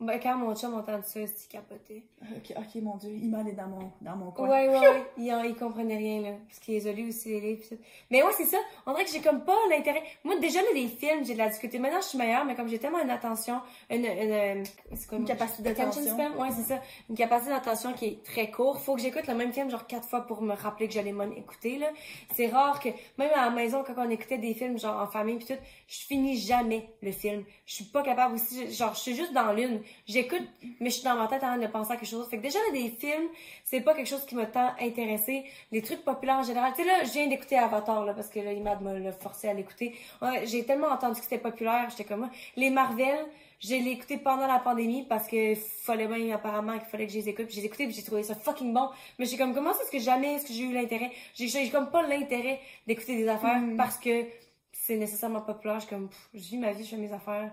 Ben, 0.00 0.18
quand 0.20 0.36
mon 0.36 0.54
chum 0.56 0.74
entend 0.74 1.00
ça, 1.02 1.20
c'est 1.26 1.48
capoté. 1.48 2.04
Ok, 2.36 2.54
ok, 2.56 2.82
mon 2.82 2.96
dieu, 2.96 3.10
il 3.10 3.30
m'allait 3.30 3.52
dans 3.52 3.66
mon, 3.68 3.92
dans 4.00 4.16
mon 4.16 4.30
coin. 4.30 4.48
Ouais, 4.48 4.68
ouais, 4.68 4.78
ouais. 4.78 5.04
Il, 5.18 5.32
en- 5.32 5.42
il 5.42 5.54
comprenait 5.54 5.96
rien, 5.98 6.20
là. 6.22 6.30
Parce 6.48 6.58
qu'il 6.58 6.72
les 6.74 6.86
a 6.88 6.92
lus 6.92 7.08
aussi, 7.10 7.28
les 7.28 7.40
livres, 7.40 7.62
pis. 7.68 7.78
Mais 8.10 8.22
ouais, 8.22 8.32
c'est 8.36 8.46
ça. 8.46 8.56
On 8.86 8.92
dirait 8.92 9.04
que 9.04 9.10
j'ai 9.10 9.20
comme 9.20 9.44
pas 9.44 9.56
l'intérêt. 9.70 10.02
Moi, 10.24 10.38
déjà, 10.40 10.60
là, 10.62 10.68
les 10.74 10.88
films, 10.88 11.24
j'ai 11.24 11.34
de 11.34 11.38
la 11.38 11.48
difficulté. 11.48 11.78
Maintenant, 11.78 12.00
je 12.00 12.06
suis 12.08 12.18
meilleure, 12.18 12.44
mais 12.46 12.54
comme 12.54 12.66
j'ai 12.68 12.78
tellement 12.78 13.00
une 13.02 13.10
attention, 13.10 13.60
une, 13.90 14.04
une, 14.06 14.06
euh, 14.08 14.64
quoi, 15.08 15.18
Une 15.18 15.26
capacité 15.26 15.68
attention 15.68 16.02
d'attention. 16.16 16.40
Ouais, 16.40 16.48
c'est 16.56 16.62
ça. 16.62 16.80
Une 17.10 17.14
capacité 17.16 17.50
d'attention 17.52 17.92
qui 17.92 18.06
est 18.06 18.22
très 18.24 18.50
courte. 18.50 18.80
Faut 18.80 18.94
que 18.96 19.02
j'écoute 19.02 19.26
le 19.26 19.34
même 19.34 19.52
film, 19.52 19.70
genre, 19.70 19.86
quatre 19.86 20.08
fois 20.08 20.22
pour 20.22 20.40
me 20.42 20.54
rappeler 20.54 20.88
que 20.88 20.94
j'allais 20.94 21.12
m'en 21.12 21.30
écouter, 21.30 21.76
là. 21.78 21.88
C'est 22.32 22.46
rare 22.48 22.80
que, 22.80 22.88
même 23.18 23.30
à 23.34 23.44
la 23.44 23.50
maison, 23.50 23.84
quand 23.86 23.94
on 23.98 24.08
écoutait 24.10 24.38
des 24.38 24.54
films, 24.54 24.78
genre, 24.78 25.00
en 25.00 25.06
famille 25.06 25.36
pis 25.36 25.46
tout, 25.46 25.58
je 25.88 25.98
finis 26.06 26.38
jamais 26.38 26.88
le 27.02 27.12
film. 27.12 27.44
Je 27.66 27.74
suis 27.74 27.84
pas 27.84 28.02
capable 28.02 28.34
aussi, 28.36 28.72
genre, 28.72 28.94
je 28.94 29.00
suis 29.00 29.14
juste 29.14 29.32
dans 29.34 29.52
l'une. 29.52 29.82
J'écoute, 30.06 30.42
mais 30.80 30.90
je 30.90 30.96
suis 30.96 31.04
dans 31.04 31.14
ma 31.14 31.26
tête 31.28 31.42
en 31.42 31.48
train 31.48 31.58
de 31.58 31.66
penser 31.66 31.92
à 31.92 31.96
quelque 31.96 32.08
chose. 32.08 32.28
Fait 32.28 32.38
que 32.38 32.42
déjà, 32.42 32.58
là, 32.58 32.72
des 32.72 32.90
films, 32.90 33.28
c'est 33.64 33.80
pas 33.80 33.94
quelque 33.94 34.08
chose 34.08 34.24
qui 34.26 34.34
m'a 34.34 34.46
tant 34.46 34.72
intéressé. 34.80 35.44
Les 35.72 35.82
trucs 35.82 36.04
populaires 36.04 36.36
en 36.36 36.42
général. 36.42 36.72
Tu 36.74 36.82
sais, 36.82 36.88
là, 36.88 37.04
je 37.04 37.12
viens 37.12 37.26
d'écouter 37.26 37.56
Avatar, 37.56 38.04
là, 38.04 38.12
parce 38.12 38.28
que 38.28 38.40
là, 38.40 38.52
Imad 38.52 38.82
me 38.82 38.98
l'a 38.98 39.12
forcé 39.12 39.48
à 39.48 39.54
l'écouter. 39.54 39.94
Ouais, 40.20 40.46
j'ai 40.46 40.64
tellement 40.64 40.88
entendu 40.88 41.16
que 41.16 41.24
c'était 41.24 41.38
populaire, 41.38 41.88
j'étais 41.90 42.04
comme. 42.04 42.28
Les 42.56 42.70
Marvel, 42.70 43.26
j'ai 43.60 43.78
l'ai 43.80 43.92
écouté 43.92 44.18
pendant 44.18 44.46
la 44.46 44.58
pandémie 44.58 45.04
parce 45.08 45.26
que 45.26 45.54
fallait 45.54 46.06
bien, 46.06 46.34
apparemment, 46.34 46.78
qu'il 46.78 46.88
fallait 46.88 47.06
que 47.06 47.12
je 47.12 47.18
les 47.18 47.28
écoute. 47.30 47.46
Puis 47.46 47.54
j'ai 47.54 47.64
écouté, 47.64 47.86
puis 47.86 47.94
j'ai 47.94 48.02
trouvé 48.02 48.22
ça 48.22 48.34
fucking 48.34 48.74
bon. 48.74 48.90
Mais 49.18 49.24
j'ai 49.24 49.38
comme, 49.38 49.54
comment 49.54 49.70
est-ce 49.70 49.90
que 49.90 49.98
jamais 49.98 50.34
est-ce 50.34 50.46
que 50.46 50.52
j'ai 50.52 50.64
eu 50.64 50.72
l'intérêt? 50.72 51.10
J'ai, 51.34 51.48
j'ai 51.48 51.70
comme 51.70 51.90
pas 51.90 52.02
l'intérêt 52.06 52.60
d'écouter 52.86 53.16
des 53.16 53.28
affaires 53.28 53.54
Mm. 53.60 53.76
parce 53.76 53.96
que 53.98 54.24
c'est 54.72 54.96
nécessairement 54.96 55.40
populaire. 55.40 55.76
Je 55.76 55.86
suis 55.86 55.94
comme, 55.94 56.08
pff, 56.08 56.28
je 56.34 56.40
vis 56.40 56.58
ma 56.58 56.72
vie, 56.72 56.84
je 56.84 56.90
fais 56.90 56.96
mes 56.96 57.12
affaires. 57.12 57.52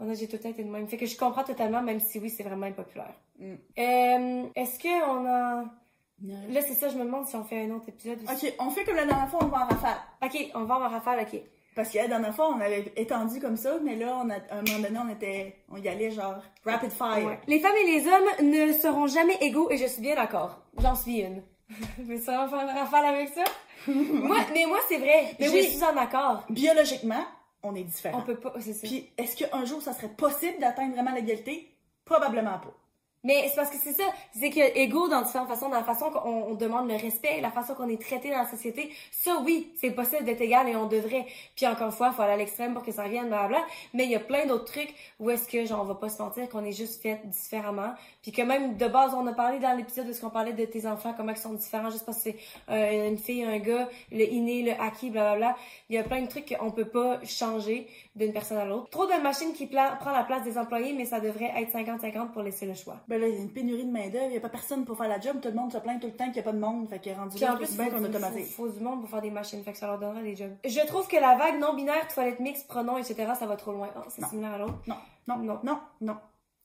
On 0.00 0.08
a, 0.08 0.14
j'ai 0.14 0.26
tout 0.26 0.36
le 0.36 0.42
temps 0.42 0.48
été 0.48 0.64
de 0.64 0.70
même. 0.70 0.88
Fait 0.88 0.96
que 0.96 1.06
je 1.06 1.16
comprends 1.16 1.44
totalement, 1.44 1.82
même 1.82 2.00
si 2.00 2.18
oui, 2.18 2.30
c'est 2.30 2.42
vraiment 2.42 2.66
impopulaire. 2.66 3.14
Mm. 3.38 3.52
Euh, 3.78 4.42
est-ce 4.54 4.78
qu'on 4.78 5.26
a... 5.26 5.64
Non. 6.22 6.34
Là, 6.50 6.60
c'est 6.60 6.74
ça, 6.74 6.88
je 6.88 6.98
me 6.98 7.04
demande 7.04 7.26
si 7.26 7.36
on 7.36 7.44
fait 7.44 7.64
un 7.64 7.70
autre 7.70 7.88
épisode 7.88 8.18
aussi. 8.22 8.48
Ok, 8.48 8.54
on 8.58 8.70
fait 8.70 8.84
comme 8.84 8.96
la 8.96 9.06
dernière 9.06 9.28
fois, 9.28 9.40
on 9.42 9.46
va 9.46 9.64
en 9.64 9.66
rafale. 9.66 9.96
Ok, 10.22 10.50
on 10.54 10.64
va 10.64 10.74
en 10.76 10.88
rafale, 10.88 11.20
ok. 11.20 11.40
Parce 11.74 11.90
que 11.90 11.98
la 11.98 12.08
dernière 12.08 12.34
fois, 12.34 12.48
on 12.54 12.60
avait 12.60 12.92
étendu 12.96 13.40
comme 13.40 13.56
ça, 13.56 13.78
mais 13.82 13.96
là, 13.96 14.20
on 14.22 14.28
a, 14.28 14.34
à 14.34 14.58
un 14.58 14.62
moment 14.62 14.80
donné, 14.80 14.98
on 14.98 15.08
était, 15.08 15.56
on 15.70 15.76
y 15.76 15.88
allait 15.88 16.10
genre 16.10 16.42
rapid 16.64 16.90
fire. 16.90 17.26
Ouais. 17.26 17.38
Les 17.46 17.60
femmes 17.60 17.76
et 17.84 17.92
les 17.92 18.06
hommes 18.06 18.50
ne 18.50 18.72
seront 18.72 19.06
jamais 19.06 19.36
égaux 19.40 19.70
et 19.70 19.78
je 19.78 19.86
suis 19.86 20.02
bien 20.02 20.14
d'accord. 20.14 20.60
J'en 20.78 20.94
suis 20.94 21.20
une. 21.20 21.42
Mais 22.06 22.18
ça 22.18 22.32
va 22.38 22.48
faire 22.48 22.68
une 22.68 22.76
rafale 22.78 23.04
avec 23.06 23.28
ça? 23.28 23.44
moi, 23.88 24.38
mais 24.52 24.66
moi, 24.66 24.78
c'est 24.88 24.98
vrai. 24.98 25.34
Mais 25.38 25.46
je 25.46 25.52
oui. 25.52 25.64
suis 25.70 25.84
en 25.84 25.96
accord. 25.96 26.44
Biologiquement, 26.50 27.24
on 27.62 27.74
est 27.74 27.84
différents. 27.84 28.18
On 28.18 28.22
peut 28.22 28.36
pas, 28.36 28.54
c'est 28.60 28.72
ça. 28.72 28.86
Puis, 28.86 29.10
est-ce 29.18 29.36
qu'un 29.36 29.64
jour, 29.64 29.82
ça 29.82 29.92
serait 29.92 30.08
possible 30.08 30.58
d'atteindre 30.60 30.94
vraiment 30.94 31.14
l'égalité? 31.14 31.70
Probablement 32.04 32.58
pas. 32.58 32.74
Mais 33.22 33.48
c'est 33.48 33.56
parce 33.56 33.70
que 33.70 33.76
c'est 33.76 33.92
ça, 33.92 34.04
c'est 34.38 34.50
que 34.50 34.78
égaux 34.78 35.08
dans 35.08 35.22
différentes 35.22 35.48
façons, 35.48 35.68
dans 35.68 35.76
la 35.76 35.84
façon 35.84 36.10
qu'on 36.10 36.44
on 36.50 36.54
demande 36.54 36.88
le 36.88 36.96
respect, 36.96 37.40
la 37.40 37.50
façon 37.50 37.74
qu'on 37.74 37.88
est 37.88 38.00
traité 38.00 38.30
dans 38.30 38.38
la 38.38 38.48
société, 38.48 38.90
ça 39.10 39.42
oui, 39.44 39.72
c'est 39.76 39.90
possible 39.90 40.24
d'être 40.24 40.40
égal 40.40 40.68
et 40.68 40.76
on 40.76 40.86
devrait. 40.86 41.26
Puis 41.54 41.66
encore 41.66 41.86
une 41.88 41.92
fois, 41.92 42.12
faut 42.12 42.22
aller 42.22 42.32
à 42.32 42.36
l'extrême 42.36 42.72
pour 42.72 42.82
que 42.82 42.92
ça 42.92 43.04
revienne, 43.04 43.28
blablabla. 43.28 43.62
Mais 43.92 44.04
il 44.04 44.10
y 44.10 44.16
a 44.16 44.20
plein 44.20 44.46
d'autres 44.46 44.64
trucs 44.64 44.94
où 45.18 45.28
est-ce 45.30 45.48
que 45.48 45.66
genre 45.66 45.82
on 45.82 45.84
va 45.84 45.94
pas 45.94 46.08
se 46.08 46.16
sentir 46.16 46.48
qu'on 46.48 46.64
est 46.64 46.72
juste 46.72 47.02
fait 47.02 47.20
différemment. 47.26 47.94
Puis 48.22 48.32
que 48.32 48.42
même 48.42 48.76
de 48.76 48.86
base, 48.86 49.12
on 49.14 49.26
a 49.26 49.32
parlé 49.32 49.58
dans 49.58 49.76
l'épisode 49.76 50.06
de 50.06 50.12
ce 50.12 50.20
qu'on 50.20 50.30
parlait 50.30 50.52
de 50.52 50.64
tes 50.64 50.86
enfants, 50.86 51.14
comment 51.16 51.32
ils 51.32 51.38
sont 51.38 51.54
différents, 51.54 51.90
juste 51.90 52.06
parce 52.06 52.18
que 52.18 52.30
c'est 52.30 52.36
euh, 52.70 53.08
une 53.08 53.18
fille, 53.18 53.44
un 53.44 53.58
gars, 53.58 53.88
le 54.10 54.24
inné, 54.24 54.62
le 54.62 54.72
acquis, 54.80 55.10
blablabla. 55.10 55.56
Il 55.90 55.96
y 55.96 55.98
a 55.98 56.04
plein 56.04 56.22
de 56.22 56.28
trucs 56.28 56.56
qu'on 56.56 56.70
peut 56.70 56.88
pas 56.88 57.20
changer 57.24 57.86
d'une 58.16 58.32
personne 58.32 58.58
à 58.58 58.64
l'autre. 58.64 58.88
Trop 58.90 59.06
de 59.06 59.22
machines 59.22 59.52
qui 59.52 59.66
prend 59.66 60.10
la 60.10 60.24
place 60.24 60.42
des 60.42 60.56
employés, 60.58 60.94
mais 60.94 61.04
ça 61.04 61.20
devrait 61.20 61.52
être 61.56 61.72
50-50 61.72 62.30
pour 62.30 62.42
laisser 62.42 62.66
le 62.66 62.74
choix. 62.74 62.96
Ben 63.10 63.20
là, 63.20 63.26
il 63.26 63.34
y 63.34 63.38
a 63.38 63.40
une 63.40 63.50
pénurie 63.50 63.84
de 63.84 63.90
main-d'œuvre, 63.90 64.26
il 64.26 64.30
n'y 64.30 64.36
a 64.36 64.40
pas 64.40 64.48
personne 64.48 64.84
pour 64.84 64.96
faire 64.96 65.08
la 65.08 65.18
job, 65.18 65.38
tout 65.42 65.48
le 65.48 65.54
monde 65.54 65.72
se 65.72 65.78
plaint 65.78 66.00
tout 66.00 66.06
le 66.06 66.12
temps 66.14 66.26
qu'il 66.26 66.34
n'y 66.34 66.38
a 66.38 66.42
pas 66.44 66.52
de 66.52 66.60
monde, 66.60 66.88
fait 66.88 67.00
qu'il 67.00 67.10
est 67.10 67.16
rendu 67.16 67.36
là, 67.38 67.54
en 67.54 67.56
plus, 67.56 67.76
bien 67.76 67.90
qu'on 67.90 68.04
automatise. 68.04 68.54
faut 68.54 68.68
du 68.68 68.78
monde 68.78 69.00
pour 69.00 69.10
faire 69.10 69.20
des 69.20 69.32
machines, 69.32 69.62
fait 69.64 69.72
que 69.72 69.78
ça 69.78 69.88
leur 69.88 69.98
donnera 69.98 70.22
des 70.22 70.36
jobs. 70.36 70.52
Je 70.64 70.86
trouve 70.86 71.08
que 71.08 71.16
la 71.16 71.34
vague 71.36 71.58
non-binaire, 71.58 72.06
toilette 72.06 72.38
mixte, 72.38 72.68
pronom, 72.68 72.98
etc., 72.98 73.32
ça 73.36 73.46
va 73.46 73.56
trop 73.56 73.72
loin. 73.72 73.88
Oh, 73.96 74.00
c'est 74.08 74.24
similaire 74.26 74.52
à 74.54 74.58
l'autre. 74.58 74.78
Non, 74.86 74.94
non, 75.26 75.36
Non. 75.38 75.58
non, 75.64 75.78
non, 76.00 76.16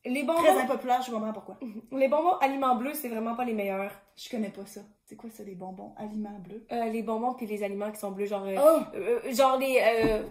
Les 0.06 0.24
Très 0.26 0.36
bonbons, 0.36 0.60
impopulaire, 0.60 1.02
je 1.02 1.12
comprends 1.12 1.34
pourquoi. 1.34 1.58
les 1.92 2.08
bonbons 2.08 2.38
aliments 2.40 2.76
bleus, 2.76 2.94
c'est 2.94 3.10
vraiment 3.10 3.36
pas 3.36 3.44
les 3.44 3.54
meilleurs. 3.54 3.92
Je 4.16 4.30
connais 4.30 4.50
pas 4.50 4.66
ça. 4.66 4.82
C'est 5.08 5.16
quoi 5.16 5.30
ça, 5.30 5.44
des 5.44 5.56
bonbons 5.56 5.94
aliments 5.98 6.40
bleus? 6.40 6.66
Euh, 6.72 6.86
les 6.86 7.02
bonbons 7.04 7.34
puis 7.34 7.46
les 7.46 7.64
aliments 7.64 7.92
qui 7.92 8.00
sont 8.00 8.12
bleus, 8.12 8.26
genre, 8.28 8.44
euh, 8.46 8.56
Oh! 8.58 8.80
euh, 8.96 9.34
genre 9.34 9.58
les, 9.58 9.80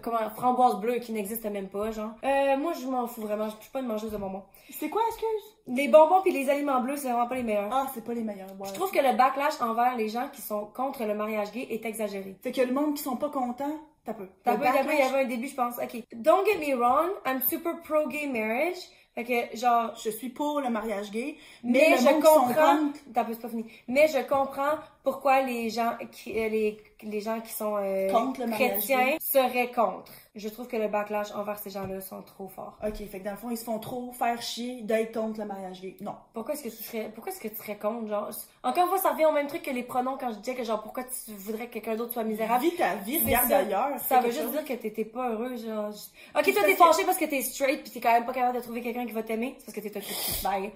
comment, 0.01 0.29
framboises 0.35 0.79
bleues 0.79 0.99
qui 0.99 1.11
n'existent 1.11 1.49
même 1.49 1.67
pas, 1.69 1.91
genre. 1.91 2.11
Moi, 2.23 2.73
je 2.73 2.87
m'en 2.87 3.05
fous 3.07 3.21
vraiment, 3.21 3.49
je 3.49 3.55
suis 3.61 3.71
pas 3.71 3.79
une 3.81 3.87
mangeuse 3.87 4.11
de 4.11 4.17
bonbons. 4.17 4.43
C'est 4.71 4.89
quoi, 4.89 5.01
excuse? 5.07 5.57
Les 5.67 5.87
bonbons 5.87 6.21
puis 6.21 6.31
les 6.31 6.49
aliments 6.49 6.81
bleus, 6.81 6.97
c'est 6.97 7.09
vraiment 7.09 7.27
pas 7.27 7.35
les 7.35 7.43
meilleurs. 7.43 7.69
Ah, 7.71 7.87
c'est 7.93 8.03
pas 8.03 8.13
les 8.13 8.23
meilleurs. 8.23 8.49
ouais. 8.59 8.67
Je 8.67 8.73
trouve 8.73 8.91
que 8.91 8.99
le 8.99 9.15
backlash 9.15 9.59
envers 9.61 9.95
les 9.97 10.09
gens 10.09 10.29
qui 10.31 10.41
sont 10.41 10.65
contre 10.67 11.03
le 11.05 11.15
mariage 11.15 11.51
gay 11.51 11.67
est 11.69 11.85
exagéré. 11.85 12.35
Fait 12.41 12.51
que 12.51 12.61
le 12.61 12.73
monde 12.73 12.95
qui 12.95 13.03
sont 13.03 13.15
pas 13.17 13.29
contents, 13.29 13.79
t'as 14.03 14.13
peu. 14.13 14.27
T'as 14.43 14.55
peu, 14.57 14.65
il 14.65 14.99
y 14.99 15.01
avait 15.01 15.23
un 15.23 15.27
début, 15.27 15.47
je 15.47 15.55
pense. 15.55 15.77
Ok. 15.77 16.03
Don't 16.13 16.45
get 16.45 16.59
me 16.59 16.75
wrong, 16.75 17.09
I'm 17.25 17.41
super 17.41 17.81
pro 17.81 18.07
gay 18.07 18.27
marriage. 18.27 18.77
Fait 19.15 19.23
que, 19.23 19.57
genre, 19.57 19.95
Je 20.03 20.09
suis 20.09 20.29
pour 20.29 20.59
le 20.59 20.69
mariage 20.69 21.09
gay, 21.09 21.37
mais, 21.63 21.71
mais, 21.71 21.89
le 21.91 21.97
je 21.97 22.03
monde 22.03 22.23
comprends. 22.23 22.79
T'as 23.13 23.23
pas 23.23 23.49
fini. 23.49 23.65
Mais 23.87 24.07
je 24.09 24.19
comprends 24.27 24.77
pourquoi 25.05 25.41
les 25.43 25.69
gens 25.69 25.93
qui, 26.11 26.31
euh, 26.37 26.49
les, 26.49 26.77
les 27.03 27.21
gens 27.21 27.39
qui 27.39 27.53
sont 27.53 27.77
euh, 27.77 28.09
Contre 28.11 28.41
le 28.41 28.47
mariage 28.47 28.71
chrétiens 28.79 29.15
seraient 29.21 29.71
contre. 29.71 30.11
Je 30.35 30.49
trouve 30.49 30.67
que 30.67 30.75
le 30.75 30.89
backlash 30.89 31.31
envers 31.33 31.57
ces 31.59 31.69
gens-là 31.69 32.01
sont 32.01 32.21
trop 32.21 32.49
forts. 32.49 32.77
Ok, 32.85 32.95
fait 33.09 33.19
que 33.19 33.23
dans 33.23 33.31
le 33.31 33.37
fond, 33.37 33.49
ils 33.51 33.57
se 33.57 33.63
font 33.63 33.79
trop 33.79 34.11
faire 34.11 34.41
chier 34.41 34.81
d'être 34.81 35.13
contre 35.17 35.39
le 35.39 35.45
mariage 35.45 35.79
gay. 35.79 35.95
Non. 36.01 36.15
Pourquoi 36.33 36.55
est-ce 36.55 36.63
que 36.63 36.67
tu 36.69 36.83
serais, 36.83 37.09
pourquoi 37.15 37.31
est-ce 37.31 37.39
que 37.39 37.47
tu 37.47 37.55
serais 37.55 37.77
contre, 37.77 38.09
genre, 38.09 38.29
encore 38.63 38.83
une 38.83 38.89
fois, 38.89 38.97
ça 38.97 39.11
revient 39.11 39.25
au 39.27 39.31
même 39.31 39.47
truc 39.47 39.61
que 39.61 39.71
les 39.71 39.83
pronoms 39.83 40.17
quand 40.19 40.31
je 40.31 40.39
disais 40.39 40.55
que 40.55 40.65
genre, 40.65 40.81
pourquoi 40.81 41.03
tu 41.05 41.31
voudrais 41.37 41.67
que 41.67 41.73
quelqu'un 41.75 41.95
d'autre 41.95 42.11
soit 42.11 42.25
misérable? 42.25 42.65
Vis 42.65 42.75
ta 42.75 42.95
vie, 42.95 43.19
regarde 43.23 43.47
ça. 43.47 43.57
ailleurs. 43.59 43.99
Ça 43.99 44.19
veut 44.19 44.31
juste 44.31 44.41
chose. 44.41 44.51
dire 44.51 44.65
que 44.65 44.73
t'étais 44.73 45.05
pas 45.05 45.29
heureux, 45.29 45.55
genre. 45.55 45.91
je- 45.91 46.39
Ok, 46.39 46.51
toi 46.53 46.63
t'es 46.65 46.71
que- 46.73 46.77
fâché 46.77 47.05
parce 47.05 47.17
que 47.17 47.25
t'es 47.25 47.41
straight 47.41 47.83
pis 47.83 47.91
t'es 47.91 48.01
quand 48.01 48.11
même 48.11 48.25
pas 48.25 48.33
capable 48.33 48.57
de 48.57 48.63
trouver 48.63 48.81
quelqu'un 48.81 49.05
qui 49.05 49.13
va 49.13 49.23
t'aimer. 49.23 49.55
C'est 49.59 49.65
parce 49.67 49.75
que 49.77 49.81
t'es 49.81 49.89
toxique. 49.91 50.43
Bye. 50.43 50.71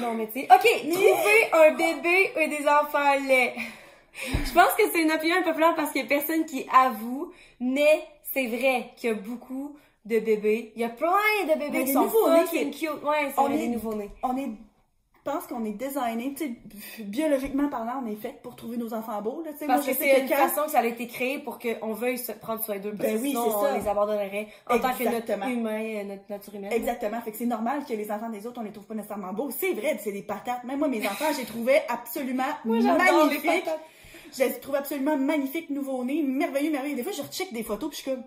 Non, 0.00 0.14
mais 0.14 0.26
tu 0.28 0.40
sais. 0.40 0.48
Ok, 0.50 0.90
trouver 0.90 1.52
un 1.52 1.70
bébé 1.74 2.30
et 2.40 2.48
des 2.48 2.66
enfants 2.68 3.14
laits. 3.26 3.54
Je 4.44 4.52
pense 4.52 4.72
que 4.76 4.82
c'est 4.92 5.00
une 5.02 5.10
opinion 5.12 5.36
un 5.38 5.42
peu 5.42 5.54
plate 5.54 5.74
parce 5.76 5.90
qu'il 5.92 6.02
y 6.02 6.04
a 6.04 6.08
personne 6.08 6.44
qui 6.44 6.66
avoue, 6.72 7.32
mais 7.60 8.04
c'est 8.34 8.46
vrai 8.46 8.90
qu'il 8.96 9.10
y 9.10 9.12
a 9.12 9.16
beaucoup 9.16 9.76
de 10.04 10.18
bébés. 10.18 10.72
Il 10.76 10.82
y 10.82 10.84
a 10.84 10.88
plein 10.90 11.08
de 11.44 11.58
bébés 11.58 11.70
Mais 11.70 11.78
qui 11.80 11.86
des 11.86 11.92
sont 11.92 12.08
fucking 12.08 12.70
qui- 12.70 12.86
cute. 12.86 13.02
Ouais, 13.04 13.30
c'est 13.34 13.38
On 13.40 13.44
vrai, 13.44 13.54
est- 13.54 13.58
des 13.58 13.68
nouveaux-nés. 13.68 14.10
On 14.22 14.36
est. 14.36 14.48
Je 15.24 15.30
pense 15.30 15.46
qu'on 15.46 15.64
est 15.64 15.72
designé, 15.72 16.34
biologiquement 16.98 17.68
parlant, 17.68 18.02
on 18.04 18.10
est 18.10 18.16
fait 18.16 18.40
pour 18.42 18.56
trouver 18.56 18.76
nos 18.76 18.92
enfants 18.92 19.22
beaux, 19.22 19.40
là. 19.44 19.52
Parce 19.66 19.84
Moi, 19.86 19.94
que 19.94 19.96
c'est 19.98 20.20
une 20.20 20.28
quand- 20.28 20.34
façon 20.48 20.62
que 20.64 20.72
ça 20.72 20.80
a 20.80 20.84
été 20.84 21.06
créé 21.06 21.38
pour 21.38 21.60
qu'on 21.60 21.92
veuille 21.92 22.18
se 22.18 22.32
prendre 22.32 22.62
soin 22.64 22.78
d'eux. 22.80 22.90
Ben 22.90 23.16
oui, 23.22 23.28
sinon, 23.30 23.44
c'est 23.44 23.50
ça. 23.66 23.72
on 23.72 23.78
les 23.78 23.88
abandonnerait 23.88 24.48
en 24.68 24.78
tant 24.80 24.92
que 24.92 25.04
notre 25.04 25.16
Exactement. 25.18 25.46
humain, 25.46 25.80
euh, 25.80 26.04
notre 26.04 26.22
nature 26.28 26.54
humaine. 26.56 26.72
Exactement. 26.72 27.20
Fait 27.20 27.30
que 27.30 27.36
c'est 27.36 27.46
normal 27.46 27.84
que 27.88 27.92
les 27.92 28.10
enfants 28.10 28.30
des 28.30 28.44
autres, 28.48 28.60
on 28.60 28.64
les 28.64 28.72
trouve 28.72 28.86
pas 28.86 28.94
nécessairement 28.94 29.32
beaux. 29.32 29.50
C'est 29.52 29.72
vrai, 29.74 29.96
c'est 30.02 30.10
des 30.10 30.22
patates. 30.22 30.64
Même 30.64 30.80
moi, 30.80 30.88
mes 30.88 31.06
enfants, 31.06 31.32
j'ai 31.36 31.44
trouvé 31.44 31.78
absolument 31.88 32.42
Moi, 32.64 32.78
les 32.78 32.82
magnifiques. 32.82 33.64
patates. 33.64 33.80
Je 34.36 34.42
les 34.44 34.58
trouve 34.58 34.74
absolument 34.74 35.16
magnifiques, 35.16 35.70
nouveau-nés, 35.70 36.22
merveilleux, 36.24 36.72
merveilleux. 36.72 36.96
Des 36.96 37.02
fois, 37.04 37.12
je 37.12 37.22
recheck 37.22 37.52
des 37.52 37.62
photos, 37.62 37.90
puis 37.90 37.98
je 37.98 38.02
suis 38.02 38.10
comme, 38.10 38.24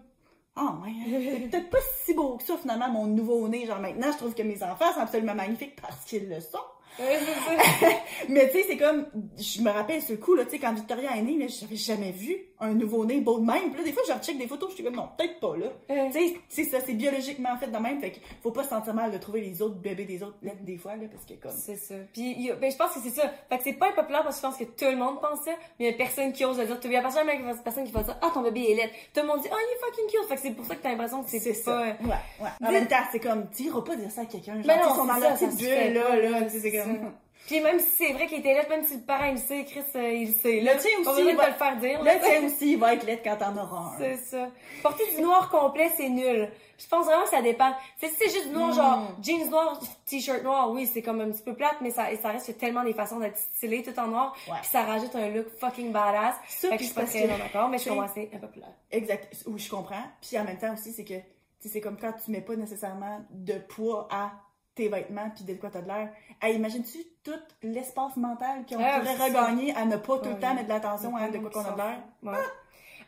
ah 0.56 0.78
ouais, 0.82 0.92
c'est 1.10 1.40
peut-être 1.50 1.70
pas 1.70 1.78
si 2.06 2.14
beau 2.14 2.38
que 2.38 2.44
ça, 2.44 2.56
finalement, 2.56 2.88
mon 2.90 3.06
nouveau-né. 3.08 3.66
Genre, 3.66 3.80
maintenant, 3.80 4.14
je 4.14 4.18
trouve 4.18 4.34
que 4.34 4.44
mes 4.44 4.64
enfants 4.64 4.94
sont 4.94 5.02
absolument 5.02 5.36
magnifiques 5.36 5.76
parce 5.82 6.06
qu'ils 6.06 6.30
le 6.30 6.40
sont. 6.40 6.60
Mais 8.30 8.50
tu 8.50 8.58
sais, 8.58 8.66
c'est 8.70 8.78
comme, 8.78 9.06
je 9.38 9.62
me 9.62 9.70
rappelle 9.70 10.02
ce 10.02 10.14
coup, 10.14 10.36
là, 10.36 10.46
tu 10.46 10.52
sais, 10.52 10.60
quand 10.60 10.74
Victoria 10.74 11.18
est 11.18 11.22
née, 11.22 11.38
là, 11.38 11.46
j'avais 11.48 11.76
jamais 11.76 12.12
vu 12.12 12.38
un 12.66 12.74
nouveau-né 12.74 13.20
beau 13.22 13.40
de 13.40 13.46
même. 13.46 13.70
Puis 13.72 13.78
là, 13.80 13.84
des 13.84 13.92
fois, 13.94 14.04
je 14.08 14.14
recheck 14.14 14.38
des 14.38 14.48
photos, 14.48 14.70
je 14.72 14.76
suis 14.76 14.84
comme, 14.84 14.96
non, 14.96 15.10
peut-être 15.18 15.40
pas, 15.40 15.56
là. 15.58 15.68
Ouais. 15.90 16.10
Tu 16.12 16.20
sais, 16.20 16.36
c'est 16.50 16.64
ça, 16.66 16.78
c'est 16.86 16.94
biologiquement 16.94 17.56
fait 17.58 17.68
de 17.68 17.78
même. 17.78 18.00
Fait 18.00 18.12
qu'il 18.12 18.22
faut 18.44 18.52
pas 18.52 18.64
se 18.64 18.70
sentir 18.70 18.94
mal 18.94 19.12
de 19.12 19.18
trouver 19.18 19.42
les 19.42 19.62
autres 19.62 19.76
bébés 19.76 20.06
des 20.06 20.22
autres 20.24 20.38
lettres 20.42 20.64
des 20.64 20.78
fois, 20.78 20.96
là, 20.96 21.06
parce 21.12 21.26
que 21.26 21.34
comme. 21.36 21.52
C'est 21.58 21.78
ça. 21.78 21.96
Puis, 22.14 22.50
a- 22.52 22.56
ben, 22.56 22.72
je 22.72 22.78
pense 22.78 22.92
que 22.94 23.00
c'est 23.00 23.10
ça. 23.10 23.32
Fait 23.50 23.58
que 23.58 23.64
c'est 23.64 23.74
pas 23.74 23.90
impopulaire 23.90 24.24
parce 24.24 24.40
que 24.40 24.48
je 24.48 24.48
pense 24.54 24.58
que 24.60 24.64
tout 24.66 24.86
le 24.92 24.98
monde 24.98 25.22
pense 25.22 25.40
ça, 25.46 25.52
mais 25.80 25.86
il 25.86 25.92
y 25.92 25.94
a 25.94 25.98
personne 25.98 26.32
qui 26.34 26.46
ose 26.46 26.58
le 26.60 26.66
dire. 26.66 26.78
Il 26.84 26.92
y 26.92 26.96
a 26.98 27.02
personne, 27.02 27.26
même 27.26 27.56
personne 27.64 27.86
qui 27.86 27.92
va 27.92 28.04
dire, 28.04 28.18
ah, 28.22 28.32
ton 28.34 28.42
bébé 28.42 28.72
est 28.72 28.76
laid. 28.76 28.90
Tout 29.14 29.22
le 29.22 29.28
monde 29.28 29.42
dit, 29.42 29.50
oh, 29.52 29.56
il 29.58 29.76
est 29.76 29.80
fucking 29.86 30.08
cute. 30.20 30.28
Fait 30.30 30.36
que 30.36 30.42
c'est 30.42 30.52
pour 30.52 30.66
ça 30.66 30.76
que 30.76 30.82
t'as 30.82 30.90
l'impression 30.92 31.24
que 31.24 31.30
c'est 31.30 31.64
pas... 31.64 31.82
Ouais, 31.82 31.96
ouais. 32.42 32.50
En 32.68 32.72
même 32.72 32.88
temps, 32.88 32.96
c'est 33.12 33.20
comme, 33.20 33.50
tu 33.56 33.64
iras 33.64 33.82
pas 33.82 33.96
dire 33.96 34.12
ça 34.12 34.22
à 34.22 34.26
quelqu'un. 34.26 34.56
Genre, 34.56 34.64
sais, 34.64 34.78
non, 34.78 35.36
fait 35.36 35.56
bulle, 35.58 35.94
là, 35.94 36.16
là, 36.16 36.30
là, 36.42 36.50
c'est 36.50 36.72
comme. 36.72 37.12
Puis 37.48 37.60
même 37.60 37.80
si 37.80 37.86
c'est 37.98 38.14
vrai 38.14 38.26
qu'il 38.28 38.40
était 38.40 38.54
laid, 38.54 38.68
même 38.70 38.84
si 38.84 38.96
le 38.96 39.02
parent 39.04 39.26
il 39.26 39.34
le 39.34 39.38
sait, 39.38 39.64
Chris, 39.66 39.84
euh, 39.96 40.12
il 40.14 40.28
le 40.30 40.34
sait. 40.34 40.62
Là, 40.62 40.74
Le 40.74 40.80
tien 40.80 40.92
aussi, 41.12 41.24
de 41.32 41.36
va- 41.38 41.46
te 41.46 41.50
le 41.52 41.56
faire 41.56 41.78
dire. 41.78 42.00
Tu 42.00 42.26
sais 42.26 42.40
aussi, 42.46 42.72
il 42.72 42.80
va 42.80 42.94
être 42.96 43.06
laid 43.06 43.22
quand 43.24 43.38
t'en 43.38 43.56
auras 43.56 43.94
un. 43.96 43.98
C'est 44.00 44.18
ça. 44.18 44.50
Porter 44.82 45.04
du 45.16 45.22
noir 45.22 45.50
complet, 45.50 45.92
c'est 45.96 46.10
nul. 46.10 46.50
Je 46.78 46.88
pense 46.88 47.06
vraiment 47.06 47.24
que 47.24 47.30
ça 47.30 47.42
dépend. 47.42 47.72
Sais, 48.02 48.10
si 48.10 48.16
c'est 48.18 48.30
juste 48.32 48.48
du 48.50 48.54
noir, 48.56 48.70
Mm. 48.70 48.74
genre 48.74 49.12
jeans 49.22 49.50
noir, 49.50 49.80
t-shirt 50.06 50.44
noir, 50.44 50.72
oui, 50.72 50.90
c'est 50.92 51.02
comme 51.02 51.22
un 51.22 51.30
petit 51.32 51.44
peu 51.44 51.54
plate, 51.54 51.76
mais 51.82 51.92
ça, 51.92 52.08
ça 52.22 52.30
reste 52.30 52.58
tellement 52.58 52.84
des 52.84 52.94
façons 52.94 53.20
d'être 53.20 53.38
stylé 53.38 53.82
tout 53.84 53.98
en 54.00 54.08
noir, 54.08 54.36
Ouais. 54.50 54.56
puis 54.62 54.70
ça 54.72 54.82
rajoute 54.84 55.16
un 55.16 55.30
look 55.30 55.48
fucking 55.60 55.92
badass. 55.92 56.36
Ça, 56.50 56.70
fait 56.70 56.78
que 56.78 56.82
je 56.84 56.88
suis 56.88 56.96
pas 56.96 57.06
très 57.06 57.28
d'accord, 57.28 57.70
mais 57.70 57.78
je 57.78 57.88
comprends, 57.90 58.08
c'est 58.14 58.30
impopulaire. 58.34 58.74
Exact. 58.92 59.34
Oui, 59.48 59.60
je 59.60 59.70
comprends. 59.70 60.04
Puis 60.22 60.38
en 60.38 60.44
même 60.44 60.58
temps 60.58 60.74
aussi, 60.74 60.92
c'est 60.92 61.06
que, 61.06 61.14
c'est 61.62 61.80
comme 61.80 61.98
quand 61.98 62.12
tu 62.24 62.30
mets 62.32 62.42
pas 62.42 62.56
nécessairement 62.56 63.22
de 63.30 63.54
poids 63.54 64.08
à 64.12 64.32
tes 64.76 64.90
vêtements 64.90 65.30
puis 65.34 65.44
de 65.46 65.54
quoi 65.60 65.70
t'as 65.70 65.82
de 65.82 65.88
l'air. 65.88 66.10
Hey, 66.42 66.56
imagines-tu 66.58 67.00
tout 67.24 67.32
l'espace 67.64 68.16
mental 68.18 68.66
qu'on 68.68 68.78
Ah, 68.84 69.00
pourrait 69.00 69.30
regagner 69.30 69.74
à 69.76 69.86
ne 69.86 69.96
pas 69.98 70.20
tout 70.20 70.30
le 70.30 70.40
temps 70.40 70.54
mettre 70.54 70.66
de 70.68 70.74
l'attention 70.74 71.16
à 71.16 71.30
de 71.30 71.38
quoi 71.40 71.50
qu'on 71.50 71.62
a 71.62 71.72
de 71.72 71.78
l'air? 71.78 72.42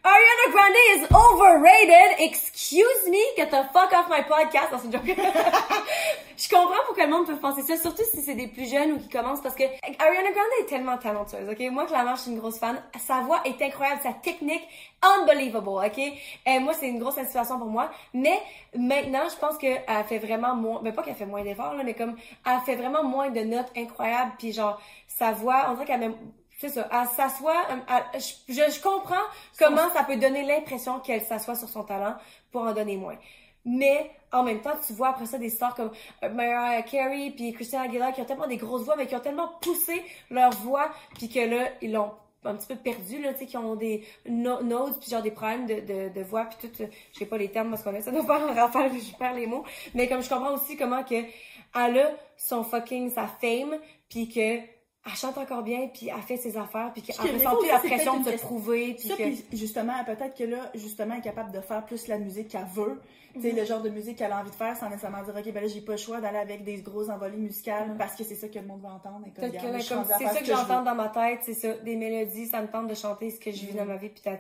Ariana 0.04 0.52
Grande 0.52 0.84
is 0.96 1.08
overrated. 1.12 2.20
Excuse 2.20 3.10
me, 3.10 3.22
get 3.36 3.50
the 3.52 3.64
fuck 3.74 3.92
off 3.94 4.10
my 4.10 4.22
podcast. 4.24 4.70
C'est 4.72 4.86
une 4.86 4.92
joke. 4.92 5.06
je 6.38 6.50
comprends 6.50 6.84
pourquoi 6.86 7.06
le 7.06 7.12
monde 7.12 7.28
peut 7.28 7.36
penser 7.36 7.62
ça, 7.64 7.78
surtout 7.78 8.04
si 8.12 8.22
c'est 8.22 8.36
des 8.36 8.48
plus 8.48 8.70
jeunes 8.70 8.94
ou 8.94 9.00
qui 9.00 9.10
commencent, 9.10 9.42
parce 9.42 9.56
que 9.56 9.64
Ariana 9.64 10.32
Grande 10.32 10.46
est 10.62 10.66
tellement 10.66 10.98
talentueuse, 10.98 11.50
ok? 11.50 11.60
Moi, 11.72 11.86
clairement, 11.88 12.16
je 12.16 12.22
suis 12.22 12.32
une 12.32 12.40
grosse 12.40 12.60
fan. 12.60 12.82
Sa 12.98 13.22
voix 13.22 13.42
est 13.46 13.62
incroyable, 13.62 14.02
sa 14.02 14.14
technique, 14.14 14.64
unbelievable, 15.02 15.86
ok? 15.86 15.98
Et 15.98 16.60
moi, 16.60 16.74
c'est 16.74 16.88
une 16.88 17.00
grosse 17.00 17.18
inspiration 17.18 17.58
pour 17.58 17.70
moi. 17.70 17.90
Mais 18.14 18.40
maintenant, 18.76 19.28
je 19.30 19.36
pense 19.36 19.58
qu'elle 19.58 19.84
fait 20.08 20.20
vraiment 20.20 20.56
moins, 20.56 20.82
ben 20.82 20.94
pas 20.94 21.04
qu'elle 21.04 21.16
fait 21.16 21.26
moins 21.26 21.44
d'efforts, 21.44 21.74
là, 21.74 21.84
mais 21.84 21.96
comme, 21.96 22.16
elle 22.46 22.60
fait 22.66 22.76
vraiment 22.76 23.04
moins 23.04 23.30
de 23.30 23.42
notes 23.42 23.72
incroyables, 23.76 24.34
puis 24.38 24.54
genre, 24.54 24.80
sa 25.08 25.32
voix, 25.32 25.66
on 25.70 25.74
dirait 25.74 25.86
qu'elle 25.86 26.14
c'est 26.58 26.70
ça, 26.70 26.88
elle 26.92 27.08
s'assoit, 27.10 27.56
elle- 27.70 28.20
je, 28.20 28.54
je, 28.54 28.82
comprends 28.82 29.16
comment 29.60 29.90
ça 29.94 30.04
peut 30.04 30.16
donner 30.18 30.44
l'impression 30.44 31.00
qu'elle 31.00 31.22
s'assoit 31.22 31.56
sur 31.56 31.70
son 31.70 31.84
talent 31.84 32.16
pour 32.52 32.62
en 32.64 32.74
donner 32.74 32.98
moins. 32.98 33.18
Mais 33.64 34.12
en 34.32 34.44
même 34.44 34.62
temps, 34.62 34.74
tu 34.86 34.94
vois 34.94 35.10
après 35.10 35.26
ça 35.26 35.38
des 35.38 35.50
stars 35.50 35.76
comme 35.76 35.92
euh, 36.24 36.30
Mariah 36.30 36.82
Carey 36.84 37.32
puis 37.36 37.54
Christina 37.54 37.82
Aguilera 37.84 38.12
qui 38.12 38.22
ont 38.22 38.26
tellement 38.26 38.48
des 38.48 38.58
grosses 38.58 38.84
voix, 38.84 38.96
mais 38.96 39.08
qui 39.08 39.16
ont 39.16 39.20
tellement 39.20 39.50
poussé 39.62 40.04
leur 40.32 40.52
voix, 40.52 40.90
puis 41.16 41.30
que 41.30 41.40
là, 41.40 41.70
ils 41.82 41.92
l'ont 41.92 42.12
un 42.46 42.56
petit 42.56 42.68
peu 42.68 42.76
perdu, 42.78 43.22
là, 43.22 43.34
tu 43.34 43.40
sais, 43.40 43.46
qui 43.46 43.58
ont 43.58 43.76
des 43.76 44.06
no- 44.26 44.62
notes, 44.64 45.00
puis 45.02 45.10
genre 45.12 45.22
des 45.22 45.32
problèmes 45.32 45.66
de, 45.66 45.82
de, 45.82 46.10
de 46.14 46.22
voix, 46.22 46.46
puis 46.46 46.70
tout, 46.70 46.82
euh, 46.84 46.88
je 47.12 47.20
sais 47.20 47.26
pas 47.26 47.38
les 47.38 47.52
termes 47.52 47.70
parce 47.72 47.84
qu'on 47.84 47.94
essaie 47.94 48.12
de 48.12 48.22
faire 48.26 48.42
un 48.48 48.54
rafale, 48.54 48.92
je 48.94 49.16
perds 49.18 49.34
les 49.34 49.48
mots, 49.48 49.66
mais 49.94 50.08
comme 50.08 50.24
je 50.24 50.30
comprends 50.30 50.54
aussi 50.54 50.78
comment 50.78 51.04
que 51.04 51.16
elle 51.76 52.00
a 52.00 52.12
son 52.38 52.64
fucking, 52.64 53.12
sa 53.14 53.28
fame, 53.28 53.76
puis 54.10 54.30
que 54.30 54.60
elle 55.08 55.16
chante 55.16 55.38
encore 55.38 55.64
bien, 55.64 55.88
puis 55.88 56.10
elle 56.14 56.22
fait 56.22 56.38
ses 56.38 56.58
affaires, 56.58 56.92
puis 56.94 57.02
qu'elle 57.02 57.16
sentir 57.16 57.50
fois 57.50 57.68
la 57.68 57.80
pression 57.80 58.20
de 58.20 58.32
se 58.32 58.38
prouver, 58.38 58.94
puis 58.94 59.08
Ça, 59.08 59.16
que... 59.16 59.24
puis 59.24 59.58
justement, 59.58 59.94
peut-être 60.06 60.36
que 60.36 60.44
là, 60.44 60.70
justement, 60.76 61.14
elle 61.14 61.20
est 61.20 61.24
capable 61.24 61.52
de 61.52 61.62
faire 61.62 61.86
plus 61.86 62.08
la 62.08 62.18
musique 62.18 62.50
qu'elle 62.50 62.68
veut. 62.74 63.00
Tu 63.34 63.42
sais, 63.42 63.52
le 63.52 63.66
genre 63.66 63.82
de 63.82 63.90
musique 63.90 64.18
qu'elle 64.18 64.32
a 64.32 64.40
envie 64.40 64.50
de 64.50 64.56
faire 64.56 64.76
sans 64.76 64.90
nécessairement 64.90 65.22
dire, 65.22 65.36
OK, 65.38 65.54
ben 65.54 65.62
là, 65.62 65.68
j'ai 65.68 65.82
pas 65.82 65.92
le 65.92 65.98
choix 65.98 66.20
d'aller 66.20 66.40
avec 66.40 66.64
des 66.64 66.82
grosses 66.82 67.10
envolées 67.10 67.38
musicales 67.38 67.96
parce 67.98 68.16
que 68.16 68.24
c'est 68.24 68.36
ça 68.36 68.48
que 68.48 68.58
le 68.58 68.66
monde 68.66 68.82
va 68.82 68.90
entendre. 68.90 69.26
C'est 69.36 69.42
ça 69.42 70.40
que 70.40 70.46
je 70.46 70.52
j'entends 70.52 70.82
dans 70.82 70.96
ma 70.96 71.10
tête, 71.10 71.42
c'est 71.46 71.54
ça, 71.54 71.74
des 71.74 71.96
mélodies, 71.96 72.48
ça 72.48 72.62
me 72.62 72.68
tente 72.68 72.88
de 72.88 72.96
chanter 72.96 73.30
ce 73.30 73.40
que 73.40 73.52
je 73.52 73.66
vis 73.66 73.74
dans 73.74 73.86
ma 73.86 73.98
vie, 73.98 74.10
puis 74.10 74.22
t'as 74.24 74.38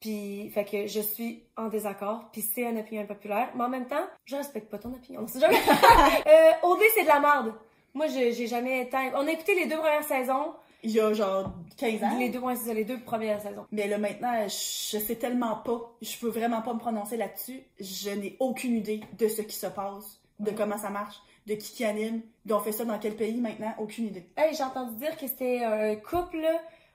Puis, 0.00 0.50
fait 0.50 0.64
que 0.64 0.86
je 0.86 1.00
suis 1.00 1.42
en 1.56 1.68
désaccord, 1.68 2.30
puis 2.32 2.42
c'est 2.42 2.62
une 2.62 2.78
opinion 2.78 3.02
impopulaire, 3.02 3.50
mais 3.54 3.64
en 3.64 3.68
même 3.68 3.86
temps, 3.86 4.06
je 4.24 4.36
respecte 4.36 4.70
pas 4.70 4.78
ton 4.78 4.92
opinion. 4.92 5.26
Euh, 5.36 6.68
OD, 6.68 6.80
c'est 6.94 7.02
de 7.02 7.08
la 7.08 7.20
merde. 7.20 7.52
Moi, 7.94 8.08
j'ai 8.08 8.46
jamais 8.46 8.88
tant... 8.88 9.02
On 9.14 9.26
a 9.26 9.30
écouté 9.30 9.54
les 9.54 9.66
deux 9.66 9.76
premières 9.76 10.04
saisons. 10.04 10.54
Il 10.82 10.90
y 10.90 11.00
a 11.00 11.12
genre 11.14 11.50
15 11.78 12.02
ans. 12.02 12.18
Les 12.18 12.28
deux, 12.28 12.40
ouais, 12.40 12.56
c'est 12.56 12.66
ça, 12.66 12.74
les 12.74 12.84
deux 12.84 13.00
premières 13.00 13.40
saisons. 13.40 13.66
Mais 13.72 13.88
là, 13.88 13.96
maintenant, 13.96 14.42
je 14.44 14.98
sais 14.98 15.16
tellement 15.16 15.56
pas. 15.56 15.94
Je 16.02 16.18
peux 16.18 16.28
vraiment 16.28 16.60
pas 16.60 16.74
me 16.74 16.78
prononcer 16.78 17.16
là-dessus. 17.16 17.62
Je 17.80 18.10
n'ai 18.10 18.36
aucune 18.38 18.76
idée 18.76 19.00
de 19.18 19.28
ce 19.28 19.40
qui 19.40 19.56
se 19.56 19.66
passe, 19.66 20.20
de 20.40 20.50
comment 20.50 20.76
ça 20.76 20.90
marche, 20.90 21.16
de 21.46 21.54
qui 21.54 21.72
qui 21.72 21.84
anime, 21.84 22.20
d'on 22.44 22.60
fait 22.60 22.72
ça 22.72 22.84
dans 22.84 22.98
quel 22.98 23.16
pays 23.16 23.40
maintenant? 23.40 23.72
Aucune 23.78 24.06
idée. 24.06 24.26
Hey, 24.36 24.54
j'ai 24.54 24.64
entendu 24.64 24.96
dire 24.96 25.16
que 25.16 25.26
c'était 25.26 25.64
un 25.64 25.96
couple. 25.96 26.46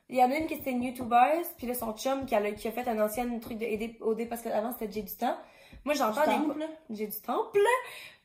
Il 0.10 0.18
y 0.18 0.24
en 0.24 0.30
a 0.30 0.36
une 0.36 0.48
qui 0.48 0.56
était 0.56 0.72
une 0.72 0.84
YouTuber, 0.84 1.44
puis 1.58 1.66
là, 1.66 1.74
son 1.74 1.94
chum 1.94 2.26
qui 2.26 2.36
a, 2.36 2.52
qui 2.52 2.68
a 2.68 2.72
fait 2.72 2.88
un 2.88 3.00
ancien 3.00 3.28
truc 3.40 3.58
de 3.58 3.66
aider 3.66 3.98
OD 4.02 4.28
parce 4.28 4.42
qu'avant 4.42 4.72
c'était 4.74 4.92
J'ai 4.92 5.04
du 5.04 5.16
temps. 5.16 5.38
Moi, 5.86 5.96
j'entends 5.96 6.26
des. 6.26 6.66
J'ai 6.92 7.08
du 7.08 7.22
temple. 7.22 7.60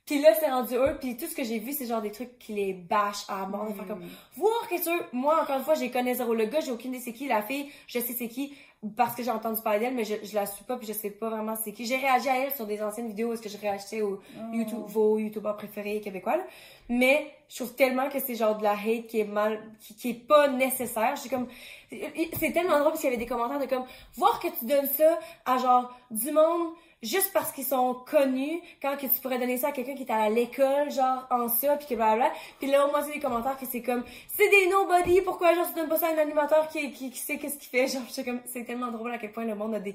Puis 0.07 0.21
là, 0.21 0.35
c'est 0.39 0.51
rendu 0.51 0.75
eux, 0.75 0.99
puis 1.01 1.17
tout 1.17 1.25
ce 1.25 1.35
que 1.35 1.45
j'ai 1.45 1.59
vu, 1.59 1.73
c'est 1.73 1.87
genre 1.87 2.03
des 2.03 2.11
trucs 2.11 2.39
qui 2.39 2.53
les 2.53 2.75
bâchent 2.75 3.25
à 3.27 3.47
mort. 3.47 3.69
Enfin, 3.71 3.85
comme, 3.85 4.03
voir 4.37 4.69
que 4.69 4.79
sûr, 4.81 4.93
moi, 5.13 5.43
encore 5.43 5.57
une 5.57 5.65
fois, 5.65 5.75
j'ai 5.75 5.91
connais 5.91 6.15
zéro 6.15 6.35
le 6.35 6.45
gars, 6.45 6.61
j'ai 6.61 6.73
aucune 6.73 6.93
idée 6.93 7.03
c'est 7.03 7.15
qui, 7.15 7.27
la 7.27 7.41
fille, 7.41 7.71
je 7.87 7.99
sais 8.01 8.13
c'est 8.13 8.29
qui, 8.29 8.55
parce 8.97 9.15
que 9.15 9.23
j'ai 9.23 9.31
entendu 9.31 9.63
parler 9.63 9.79
d'elle, 9.79 9.95
mais 9.95 10.05
je, 10.05 10.17
je 10.23 10.35
la 10.35 10.45
suis 10.45 10.65
pas, 10.65 10.77
puis 10.77 10.87
je 10.87 10.93
sais 10.93 11.09
pas 11.09 11.31
vraiment 11.31 11.57
c'est 11.57 11.73
qui. 11.73 11.87
J'ai 11.87 11.97
réagi 11.97 12.29
à 12.29 12.39
elle 12.39 12.53
sur 12.53 12.67
des 12.67 12.83
anciennes 12.83 13.09
vidéos, 13.09 13.33
est-ce 13.33 13.41
que 13.41 13.49
je 13.49 13.57
réagissais 13.57 14.03
aux 14.03 14.21
YouTube, 14.53 14.83
vos 14.89 15.19
youtubeurs 15.19 15.57
préférés 15.57 16.03
québécois, 16.03 16.37
là. 16.37 16.45
Mais, 16.91 17.33
je 17.49 17.57
trouve 17.57 17.75
tellement 17.75 18.11
que 18.11 18.19
c'est 18.21 18.35
genre 18.35 18.59
de 18.59 18.63
la 18.63 18.73
hate 18.73 19.07
qui 19.07 19.21
est 19.21 19.25
mal, 19.25 19.59
qui, 19.81 19.95
qui 19.95 20.11
est 20.11 20.27
pas 20.27 20.49
nécessaire. 20.49 21.15
J'ai 21.23 21.31
comme, 21.31 21.47
c'est 21.91 22.53
tellement 22.53 22.79
drôle 22.79 22.91
parce 22.91 23.01
qu'il 23.01 23.09
y 23.11 23.15
avait 23.15 23.25
des 23.25 23.29
commentaires 23.29 23.61
de 23.61 23.67
comme, 23.67 23.85
voir 24.17 24.39
que 24.39 24.49
tu 24.49 24.67
donnes 24.67 24.89
ça 24.89 25.19
à 25.47 25.57
genre 25.57 25.97
du 26.11 26.31
monde 26.31 26.75
juste 27.05 27.33
parce 27.33 27.53
qu'ils 27.53 27.65
sont 27.65 27.95
connus, 28.11 28.61
quand 28.83 28.97
que 28.97 29.03
tu 29.07 29.21
pourrais 29.23 29.39
donner 29.39 29.57
ça 29.59 29.69
à 29.69 29.73
quelqu'un 29.73 29.95
qui 29.95 30.03
est 30.03 30.11
à 30.11 30.29
l'école, 30.31 30.91
genre 30.91 31.27
en 31.31 31.49
ça, 31.49 31.77
puis 31.77 31.87
que 31.87 31.95
blablabla. 31.95 32.33
Puis 32.59 32.69
là, 32.71 32.87
moi, 32.89 33.03
c'est 33.03 33.13
des 33.13 33.21
commentaires 33.21 33.57
que 33.59 33.67
c'est 33.67 33.83
comme, 33.83 34.03
c'est 34.37 34.49
des 34.49 34.69
nobody, 34.69 35.21
pourquoi 35.21 35.55
genre 35.55 35.67
tu 35.69 35.75
donnes 35.75 35.89
pas 35.89 35.99
ça 35.99 36.09
à 36.09 36.15
un 36.15 36.19
animateur 36.19 36.67
qui, 36.69 36.91
qui, 36.93 37.11
qui 37.11 37.19
sait 37.19 37.39
qu'est-ce 37.39 37.59
qu'il 37.59 37.69
fait, 37.69 37.87
genre, 37.93 38.03
je 38.09 38.13
sais 38.13 38.25
comme, 38.25 38.41
c'est 38.47 38.65
tellement 38.65 38.91
drôle 38.91 39.13
à 39.13 39.19
quel 39.19 39.31
point 39.33 39.45
le 39.45 39.55
monde 39.55 39.75
a 39.75 39.81
des 39.81 39.95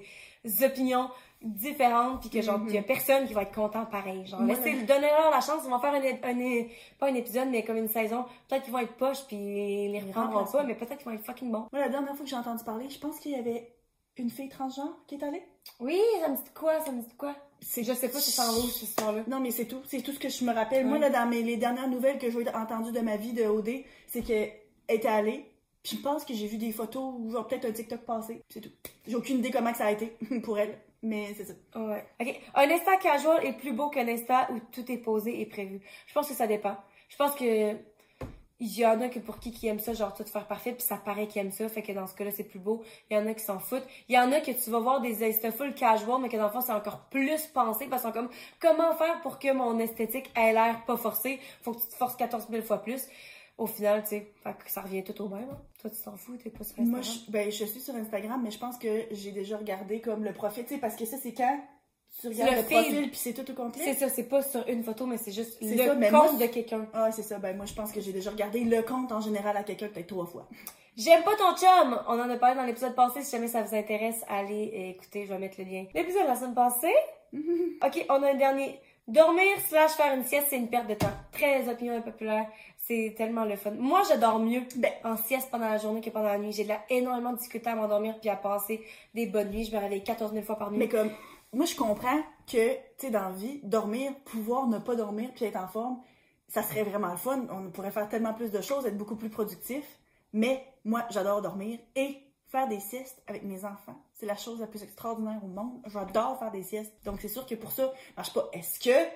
opinions 0.64 1.10
différentes, 1.42 2.20
puis 2.22 2.30
que 2.30 2.42
genre, 2.42 2.60
il 2.68 2.74
y 2.74 2.78
a 2.78 2.82
personne 2.84 3.26
qui 3.26 3.34
va 3.34 3.44
être 3.44 3.54
content 3.56 3.86
pareil. 3.86 4.26
Genre, 4.26 4.42
Moi, 4.42 4.56
laissez, 4.56 4.74
le- 4.74 4.86
donnez-leur 4.86 5.32
la 5.32 5.42
chance, 5.42 5.62
ils 5.64 5.70
vont 5.70 5.80
faire 5.80 5.94
un, 5.94 6.02
un 6.04 6.64
pas 7.00 7.08
un 7.08 7.16
épisode, 7.16 7.48
mais 7.50 7.64
comme 7.64 7.78
une 7.78 7.88
saison. 7.90 8.26
Peut-être 8.48 8.64
qu'ils 8.64 8.74
vont 8.74 8.80
être 8.80 8.96
poches, 8.96 9.26
puis 9.28 9.38
ils 9.38 9.92
les 9.92 10.00
reprendront 10.02 10.46
pas. 10.46 10.64
mais 10.64 10.76
peut-être 10.76 10.98
qu'ils 10.98 11.06
vont 11.08 11.14
être 11.14 11.26
fucking 11.26 11.52
bons. 11.52 11.68
Moi, 11.72 11.82
la 11.82 11.90
dernière 11.90 12.14
fois 12.16 12.24
que 12.24 12.30
j'ai 12.30 12.36
entendu 12.36 12.64
parler, 12.64 12.90
je 12.90 13.00
pense 13.00 13.20
qu'il 13.20 13.32
y 13.32 13.36
avait 13.36 13.72
une 14.18 14.30
fille 14.30 14.50
transgenre 14.50 14.98
qui 15.08 15.16
est 15.16 15.24
allée. 15.24 15.42
Oui, 15.80 16.00
ça 16.22 16.30
me 16.30 16.36
dit 16.36 16.44
quoi, 16.54 16.80
ça 16.84 16.92
me 16.92 17.02
dit 17.02 17.16
quoi? 17.18 17.36
C'est- 17.62 17.84
Je 17.84 17.94
sais 17.94 18.10
pas 18.10 18.20
si 18.20 18.32
c'est 18.32 18.42
en 18.42 18.50
haut, 18.54 18.68
cette 18.68 18.84
histoire-là. 18.84 19.24
Non, 19.28 19.40
mais 19.40 19.52
c'est 19.52 19.66
tout. 19.66 19.82
C'est 19.88 20.02
tout 20.02 20.12
ce 20.14 20.20
que 20.20 20.30
je 20.30 20.44
me 20.44 20.54
rappelle. 20.54 20.86
Moi, 20.86 20.98
là, 20.98 21.10
dans 21.10 21.26
mes, 21.28 21.42
les 21.44 21.58
dernières 21.58 21.88
nouvelles 21.90 22.18
que 22.18 22.30
j'ai 22.30 22.50
entendues 22.50 22.92
de 22.92 23.00
ma 23.02 23.18
vie 23.18 23.34
de 23.34 23.44
OD, 23.46 23.84
c'est 24.08 24.22
qu'elle 24.22 24.52
était 24.88 25.08
allée. 25.08 25.46
Puis 25.84 25.98
je 25.98 26.02
pense 26.02 26.26
que 26.26 26.34
j'ai 26.34 26.48
vu 26.48 26.58
des 26.58 26.72
photos 26.74 27.14
ou 27.18 27.32
genre 27.32 27.48
peut-être 27.48 27.66
un 27.66 27.72
TikTok 27.72 28.02
passé. 28.02 28.42
C'est 28.50 28.60
tout. 28.62 28.72
J'ai 29.08 29.16
aucune 29.16 29.38
idée 29.40 29.52
comment 29.52 29.72
que 29.72 29.78
ça 29.78 29.86
a 29.86 29.92
été 29.92 30.18
pour 30.44 30.60
elle. 30.60 30.78
Mais 31.02 31.34
c'est 31.38 31.46
ça. 31.46 31.54
Ouais. 31.80 32.06
OK. 32.20 32.42
Un 32.56 32.70
Insta 32.70 32.98
casual 32.98 33.46
est 33.46 33.54
plus 33.54 33.72
beau 33.72 33.90
qu'un 33.90 34.08
Insta 34.08 34.50
où 34.52 34.60
tout 34.74 34.92
est 34.92 34.98
posé 34.98 35.40
et 35.40 35.46
prévu. 35.46 35.80
Je 36.08 36.14
pense 36.14 36.28
que 36.28 36.34
ça 36.34 36.48
dépend. 36.48 36.76
Je 37.08 37.16
pense 37.16 37.34
que 37.36 37.74
il 38.60 38.78
y 38.78 38.86
en 38.86 39.00
a 39.02 39.08
que 39.10 39.20
pour 39.20 39.40
qui 39.40 39.52
qui 39.52 39.68
aiment 39.68 39.80
ça, 39.80 39.94
genre 39.94 40.14
tout 40.14 40.24
faire 40.24 40.46
parfait, 40.48 40.74
puis 40.74 40.82
ça 40.82 40.98
paraît 40.98 41.28
qu'ils 41.28 41.42
aiment 41.42 41.52
ça, 41.52 41.70
fait 41.70 41.82
que 41.82 41.92
dans 41.94 42.08
ce 42.08 42.14
cas-là, 42.16 42.32
c'est 42.32 42.44
plus 42.44 42.60
beau. 42.60 42.84
Il 43.10 43.16
y 43.16 43.20
en 43.20 43.26
a 43.26 43.34
qui 43.34 43.44
s'en 43.44 43.60
foutent. 43.60 43.88
Il 44.10 44.16
y 44.16 44.20
en 44.20 44.32
a 44.32 44.42
que 44.42 44.52
tu 44.52 44.70
vas 44.70 44.80
voir 44.80 45.00
des 45.02 45.24
Insta 45.24 45.52
full 45.52 45.74
casual, 45.74 46.22
mais 46.22 46.30
que 46.30 46.38
dans 46.38 46.46
le 46.48 46.52
fond, 46.52 46.62
c'est 46.62 46.74
encore 46.74 47.06
plus 47.10 47.46
pensé, 47.48 47.88
parce 47.88 48.02
qu'ils 48.02 48.12
sont 48.12 48.18
comme, 48.18 48.30
comment 48.60 48.94
faire 48.96 49.22
pour 49.22 49.40
que 49.40 49.54
mon 49.54 49.80
esthétique 49.80 50.30
ait 50.36 50.52
l'air 50.54 50.84
pas 50.86 50.98
forcée? 50.98 51.40
Faut 51.62 51.74
que 51.74 51.82
tu 51.82 51.88
te 51.88 51.96
forces 51.96 52.16
14 52.18 52.48
000 52.50 52.64
fois 52.64 52.80
plus. 52.82 53.08
Au 53.58 53.68
final, 53.68 54.04
tu 54.04 54.10
sais, 54.10 54.32
fait 54.42 54.54
que 54.64 54.72
ça 54.72 54.82
revient 54.82 55.04
tout 55.04 55.22
au 55.22 55.28
même. 55.28 55.50
hein. 55.52 55.62
Toi, 55.82 55.90
tu 55.90 56.02
t'en 56.02 56.16
fous, 56.16 56.38
t'es 56.38 56.50
pas 56.50 56.64
sur 56.64 56.82
Moi, 56.82 57.02
je, 57.02 57.30
ben, 57.32 57.52
je 57.52 57.66
suis 57.66 57.80
sur 57.82 57.94
Instagram, 57.96 58.40
mais 58.44 58.52
je 58.52 58.58
pense 58.60 58.78
que 58.78 59.06
j'ai 59.12 59.32
déjà 59.32 59.58
regardé 59.58 60.00
comme 60.00 60.24
le 60.24 60.32
profil, 60.34 60.64
tu 60.64 60.76
sais, 60.76 60.80
parce 60.80 60.96
que 60.96 61.06
ça, 61.06 61.18
c'est 61.18 61.34
quand 61.34 61.60
tu 62.22 62.28
regardes 62.28 62.52
le 62.52 62.58
le, 62.58 62.64
profil 62.64 63.10
puis 63.10 63.20
c'est 63.20 63.34
tout 63.34 63.50
au 63.52 63.56
complet? 63.56 63.82
C'est 63.84 63.94
ça, 63.94 64.10
c'est 64.10 64.28
pas 64.28 64.42
sur 64.42 64.68
une 64.68 64.84
photo, 64.84 65.06
mais 65.06 65.18
c'est 65.18 65.32
juste 65.32 65.58
le 65.62 65.78
ça, 65.78 65.88
compte 65.88 66.12
moi, 66.12 66.34
de 66.34 66.46
quelqu'un. 66.48 66.88
Ah, 66.94 67.12
c'est 67.12 67.24
ça. 67.24 67.38
Ben, 67.38 67.56
moi, 67.56 67.66
je 67.66 67.74
pense 67.74 67.92
que 67.92 68.02
j'ai 68.02 68.12
déjà 68.12 68.32
regardé 68.32 68.62
le 68.62 68.82
compte 68.82 69.12
en 69.12 69.22
général 69.22 69.56
à 69.56 69.64
quelqu'un 69.64 69.88
peut-être 69.88 70.08
trois 70.08 70.26
fois. 70.26 70.48
J'aime 70.98 71.24
pas 71.24 71.36
ton 71.38 71.56
chum! 71.56 71.98
On 72.08 72.20
en 72.20 72.30
a 72.30 72.36
parlé 72.36 72.56
dans 72.58 72.66
l'épisode 72.66 72.94
passé. 72.94 73.22
Si 73.22 73.32
jamais 73.32 73.48
ça 73.48 73.62
vous 73.62 73.74
intéresse, 73.74 74.22
allez 74.28 74.94
écouter, 74.96 75.24
je 75.26 75.30
vais 75.30 75.40
mettre 75.40 75.56
le 75.60 75.64
lien. 75.64 75.86
L'épisode 75.94 76.24
de 76.24 76.28
la 76.28 76.36
semaine 76.36 76.54
passée? 76.54 76.94
ok, 77.34 78.06
on 78.10 78.22
a 78.22 78.32
un 78.32 78.36
dernier. 78.36 78.82
Dormir 79.08 79.58
slash 79.68 79.92
faire 79.92 80.14
une 80.14 80.26
sieste, 80.26 80.48
c'est 80.50 80.58
une 80.58 80.70
perte 80.70 80.88
de 80.88 80.94
temps. 80.94 81.08
Très 81.32 81.68
opinion 81.70 81.96
impopulaire. 81.96 82.46
C'est 82.78 83.16
tellement 83.18 83.46
le 83.46 83.56
fun. 83.56 83.72
Moi, 83.72 84.02
je 84.12 84.20
dors 84.20 84.40
mieux 84.40 84.62
Ben. 84.76 84.92
en 85.04 85.16
sieste 85.16 85.50
pendant 85.50 85.70
la 85.70 85.78
journée 85.78 86.02
que 86.02 86.10
pendant 86.10 86.28
la 86.28 86.38
nuit. 86.38 86.52
J'ai 86.52 86.64
de 86.64 86.70
la 86.70 86.82
énormément 86.90 87.32
de 87.32 87.38
difficulté 87.38 87.70
à 87.70 87.76
m'endormir 87.76 88.20
puis 88.20 88.30
à 88.30 88.36
passer 88.36 88.84
des 89.16 89.26
bonnes 89.26 89.52
nuits. 89.52 89.66
Je 89.66 89.76
me 89.76 89.82
réveille 89.82 90.04
14 90.04 90.34
000 90.34 90.46
fois 90.46 90.58
par 90.58 90.70
nuit. 90.70 90.80
Mais 90.80 90.90
comme, 90.90 91.10
moi, 91.54 91.66
je 91.66 91.76
comprends 91.76 92.22
que, 92.48 92.74
tu 92.74 92.82
sais, 92.98 93.10
dans 93.10 93.30
la 93.30 93.32
vie, 93.32 93.60
dormir, 93.64 94.14
pouvoir 94.26 94.68
ne 94.68 94.78
pas 94.78 94.96
dormir 94.96 95.32
puis 95.34 95.46
être 95.46 95.58
en 95.58 95.68
forme, 95.68 96.00
ça 96.48 96.64
serait 96.64 96.84
vraiment 96.84 97.12
le 97.12 97.18
fun. 97.18 97.46
On 97.50 97.70
pourrait 97.72 97.92
faire 97.92 98.10
tellement 98.10 98.34
plus 98.34 98.52
de 98.52 98.62
choses, 98.62 98.86
être 98.86 98.98
beaucoup 98.98 99.16
plus 99.16 99.30
productif. 99.30 99.84
Mais 100.34 100.64
moi, 100.84 101.06
j'adore 101.10 101.42
dormir 101.42 101.80
et 101.96 102.18
faire 102.48 102.68
des 102.68 102.80
siestes 102.80 103.22
avec 103.28 103.44
mes 103.44 103.66
enfants. 103.66 103.96
C'est 104.14 104.26
la 104.26 104.36
chose 104.36 104.60
la 104.60 104.68
plus 104.68 104.84
extraordinaire 104.84 105.40
au 105.44 105.48
monde. 105.48 105.82
J'adore 105.88 106.38
faire 106.40 106.52
des 106.52 106.64
siestes. 106.64 106.94
Donc, 107.06 107.20
c'est 107.22 107.28
sûr 107.28 107.46
que 107.46 107.56
pour 107.56 107.72
ça, 107.72 107.92
marche 108.18 108.34
pas. 108.34 108.50
Est-ce 108.54 108.80
que, 108.80 109.10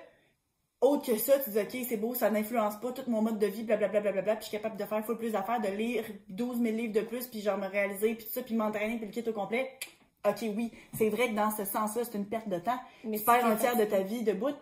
autre 0.80 1.06
que 1.06 1.18
ça, 1.18 1.38
tu 1.40 1.50
dis, 1.50 1.58
OK, 1.58 1.86
c'est 1.88 1.96
beau, 1.96 2.14
ça 2.14 2.30
n'influence 2.30 2.76
pas 2.80 2.92
tout 2.92 3.08
mon 3.08 3.22
mode 3.22 3.38
de 3.38 3.46
vie, 3.46 3.64
blablabla, 3.64 4.00
blablabla, 4.00 4.36
puis 4.36 4.44
je 4.44 4.48
suis 4.50 4.56
capable 4.58 4.76
de 4.76 4.84
faire 4.84 5.04
full 5.04 5.18
plus 5.18 5.32
d'affaires, 5.32 5.60
de 5.60 5.68
lire 5.68 6.04
12 6.28 6.60
000 6.60 6.76
livres 6.76 6.92
de 6.92 7.00
plus, 7.00 7.26
puis 7.26 7.40
genre 7.40 7.58
me 7.58 7.66
réaliser, 7.66 8.14
puis 8.14 8.26
tout 8.26 8.32
ça, 8.32 8.42
puis 8.42 8.54
m'entraîner, 8.54 8.98
puis 8.98 9.06
le 9.06 9.12
kit 9.12 9.28
au 9.28 9.32
complet. 9.32 9.78
OK, 10.26 10.44
oui, 10.56 10.72
c'est 10.96 11.08
vrai 11.10 11.28
que 11.30 11.34
dans 11.34 11.50
ce 11.50 11.64
sens-là, 11.64 12.02
c'est 12.04 12.16
une 12.16 12.26
perte 12.26 12.48
de 12.48 12.58
temps. 12.58 12.78
Mais 13.04 13.18
tu 13.18 13.24
perds 13.24 13.44
un 13.46 13.56
tiers 13.56 13.76
de 13.76 13.84
ta 13.84 14.00
vie 14.00 14.22
debout 14.22 14.54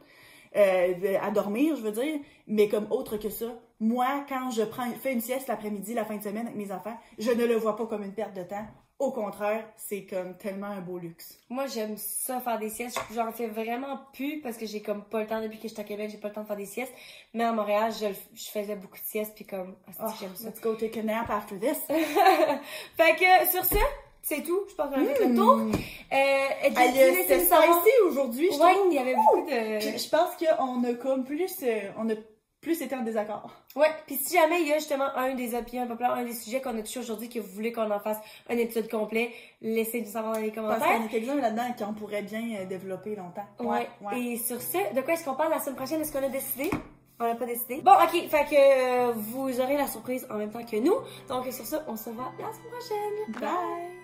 euh, 0.56 1.18
à 1.22 1.30
dormir, 1.30 1.76
je 1.76 1.82
veux 1.82 1.92
dire. 1.92 2.20
Mais 2.46 2.68
comme 2.68 2.86
autre 2.90 3.16
que 3.16 3.30
ça, 3.30 3.46
moi, 3.80 4.24
quand 4.28 4.50
je 4.50 4.62
prends, 4.62 4.90
fais 5.00 5.12
une 5.12 5.20
sieste 5.20 5.48
l'après-midi, 5.48 5.94
la 5.94 6.04
fin 6.04 6.16
de 6.16 6.22
semaine 6.22 6.46
avec 6.46 6.56
mes 6.56 6.72
enfants, 6.72 6.96
je 7.18 7.30
ne 7.30 7.44
le 7.46 7.54
vois 7.56 7.76
pas 7.76 7.86
comme 7.86 8.02
une 8.02 8.12
perte 8.14 8.34
de 8.34 8.42
temps. 8.42 8.66
Au 8.98 9.10
contraire, 9.10 9.64
c'est 9.76 10.04
comme 10.06 10.36
tellement 10.36 10.68
un 10.68 10.80
beau 10.80 10.96
luxe. 10.96 11.36
Moi, 11.48 11.66
j'aime 11.66 11.96
ça 11.96 12.38
faire 12.40 12.58
des 12.60 12.70
siestes. 12.70 13.00
J'en 13.12 13.32
fais 13.32 13.48
vraiment 13.48 13.98
plus 14.12 14.40
parce 14.40 14.56
que 14.56 14.64
j'ai 14.64 14.80
comme 14.80 15.02
pas 15.02 15.20
le 15.22 15.26
temps 15.26 15.40
depuis 15.42 15.58
que 15.58 15.66
j'étais 15.66 15.80
à 15.80 15.84
Québec, 15.84 16.10
j'ai 16.12 16.18
pas 16.18 16.28
le 16.28 16.34
temps 16.34 16.42
de 16.42 16.46
faire 16.46 16.56
des 16.56 16.66
siestes. 16.66 16.92
Mais 17.34 17.42
à 17.42 17.52
Montréal, 17.52 17.90
je, 17.92 18.06
je 18.32 18.48
faisais 18.50 18.76
beaucoup 18.76 18.98
de 18.98 19.04
siestes 19.04 19.34
puis 19.34 19.44
comme, 19.44 19.74
ah, 19.98 20.06
Oh, 20.06 20.12
j'aime 20.20 20.36
ça. 20.36 20.48
let's 20.50 20.60
go 20.60 20.74
take 20.74 20.96
a 21.00 21.02
nap 21.02 21.28
after 21.30 21.58
this. 21.58 21.78
fait 21.88 23.16
que 23.16 23.50
sur 23.50 23.64
ça, 23.64 23.80
c'est 24.22 24.42
tout. 24.42 24.60
Je 24.68 24.74
pense 24.74 24.94
qu'on 24.94 25.00
a 25.02 25.04
fait 25.04 25.26
le 25.28 25.34
tour. 25.34 25.60
Euh, 26.12 26.72
c'était 26.72 27.40
savoir? 27.40 27.80
spicy 27.82 27.94
aujourd'hui, 28.06 28.48
je 28.52 28.58
Ouais, 28.58 28.72
trouve. 28.74 28.86
il 28.90 28.94
y 28.94 28.98
avait 28.98 29.14
beaucoup 29.14 29.44
Puis 29.46 29.54
de. 29.92 29.98
Je 29.98 30.08
pense 30.08 30.36
qu'on 30.36 30.84
a 30.84 30.94
comme 30.94 31.24
plus, 31.24 31.52
euh, 31.62 31.80
on 31.98 32.08
a 32.10 32.14
plus 32.60 32.80
été 32.80 32.94
en 32.94 33.02
désaccord. 33.02 33.50
Ouais, 33.74 33.88
puis 34.06 34.14
si 34.14 34.36
jamais 34.36 34.60
il 34.60 34.68
y 34.68 34.72
a 34.72 34.76
justement 34.78 35.08
un 35.16 35.34
des 35.34 35.54
opinions 35.56 35.86
populaires, 35.88 36.12
un 36.12 36.24
des 36.24 36.32
sujets 36.34 36.60
qu'on 36.60 36.78
a 36.78 36.82
touché 36.82 37.00
aujourd'hui 37.00 37.28
que 37.28 37.40
vous 37.40 37.50
voulez 37.52 37.72
qu'on 37.72 37.90
en 37.90 37.98
fasse 37.98 38.18
un 38.48 38.56
épisode 38.56 38.88
complet, 38.88 39.32
laissez-nous 39.62 40.06
savoir 40.12 40.34
dans 40.34 40.40
les 40.40 40.52
Parce 40.52 40.66
commentaires. 40.68 40.92
qu'il 40.94 41.02
y 41.02 41.06
a 41.06 41.08
quelques-uns 41.08 41.40
là-dedans 41.40 41.74
qu'on 41.86 41.92
pourrait 41.94 42.22
bien 42.22 42.42
euh, 42.60 42.64
développer 42.66 43.16
longtemps. 43.16 43.46
Ouais. 43.58 43.88
ouais. 44.02 44.20
Et 44.20 44.36
sur 44.36 44.60
ce, 44.62 44.94
de 44.94 45.00
quoi 45.00 45.14
est-ce 45.14 45.24
qu'on 45.24 45.34
parle 45.34 45.50
la 45.50 45.58
semaine 45.58 45.74
prochaine? 45.76 46.00
Est-ce 46.02 46.12
qu'on 46.12 46.22
a 46.24 46.28
décidé? 46.28 46.70
On 47.18 47.24
n'a 47.24 47.34
pas 47.34 47.46
décidé? 47.46 47.80
Bon, 47.82 47.92
ok, 47.92 48.28
fait 48.28 48.44
que 48.44 48.54
euh, 49.08 49.12
vous 49.16 49.60
aurez 49.60 49.76
la 49.76 49.86
surprise 49.88 50.24
en 50.30 50.36
même 50.36 50.50
temps 50.50 50.64
que 50.64 50.76
nous. 50.76 50.94
Donc 51.28 51.52
sur 51.52 51.64
ça, 51.66 51.84
on 51.88 51.96
se 51.96 52.10
voit 52.10 52.30
la 52.38 52.52
semaine 52.52 52.70
prochaine. 52.70 53.40
Bye. 53.40 54.01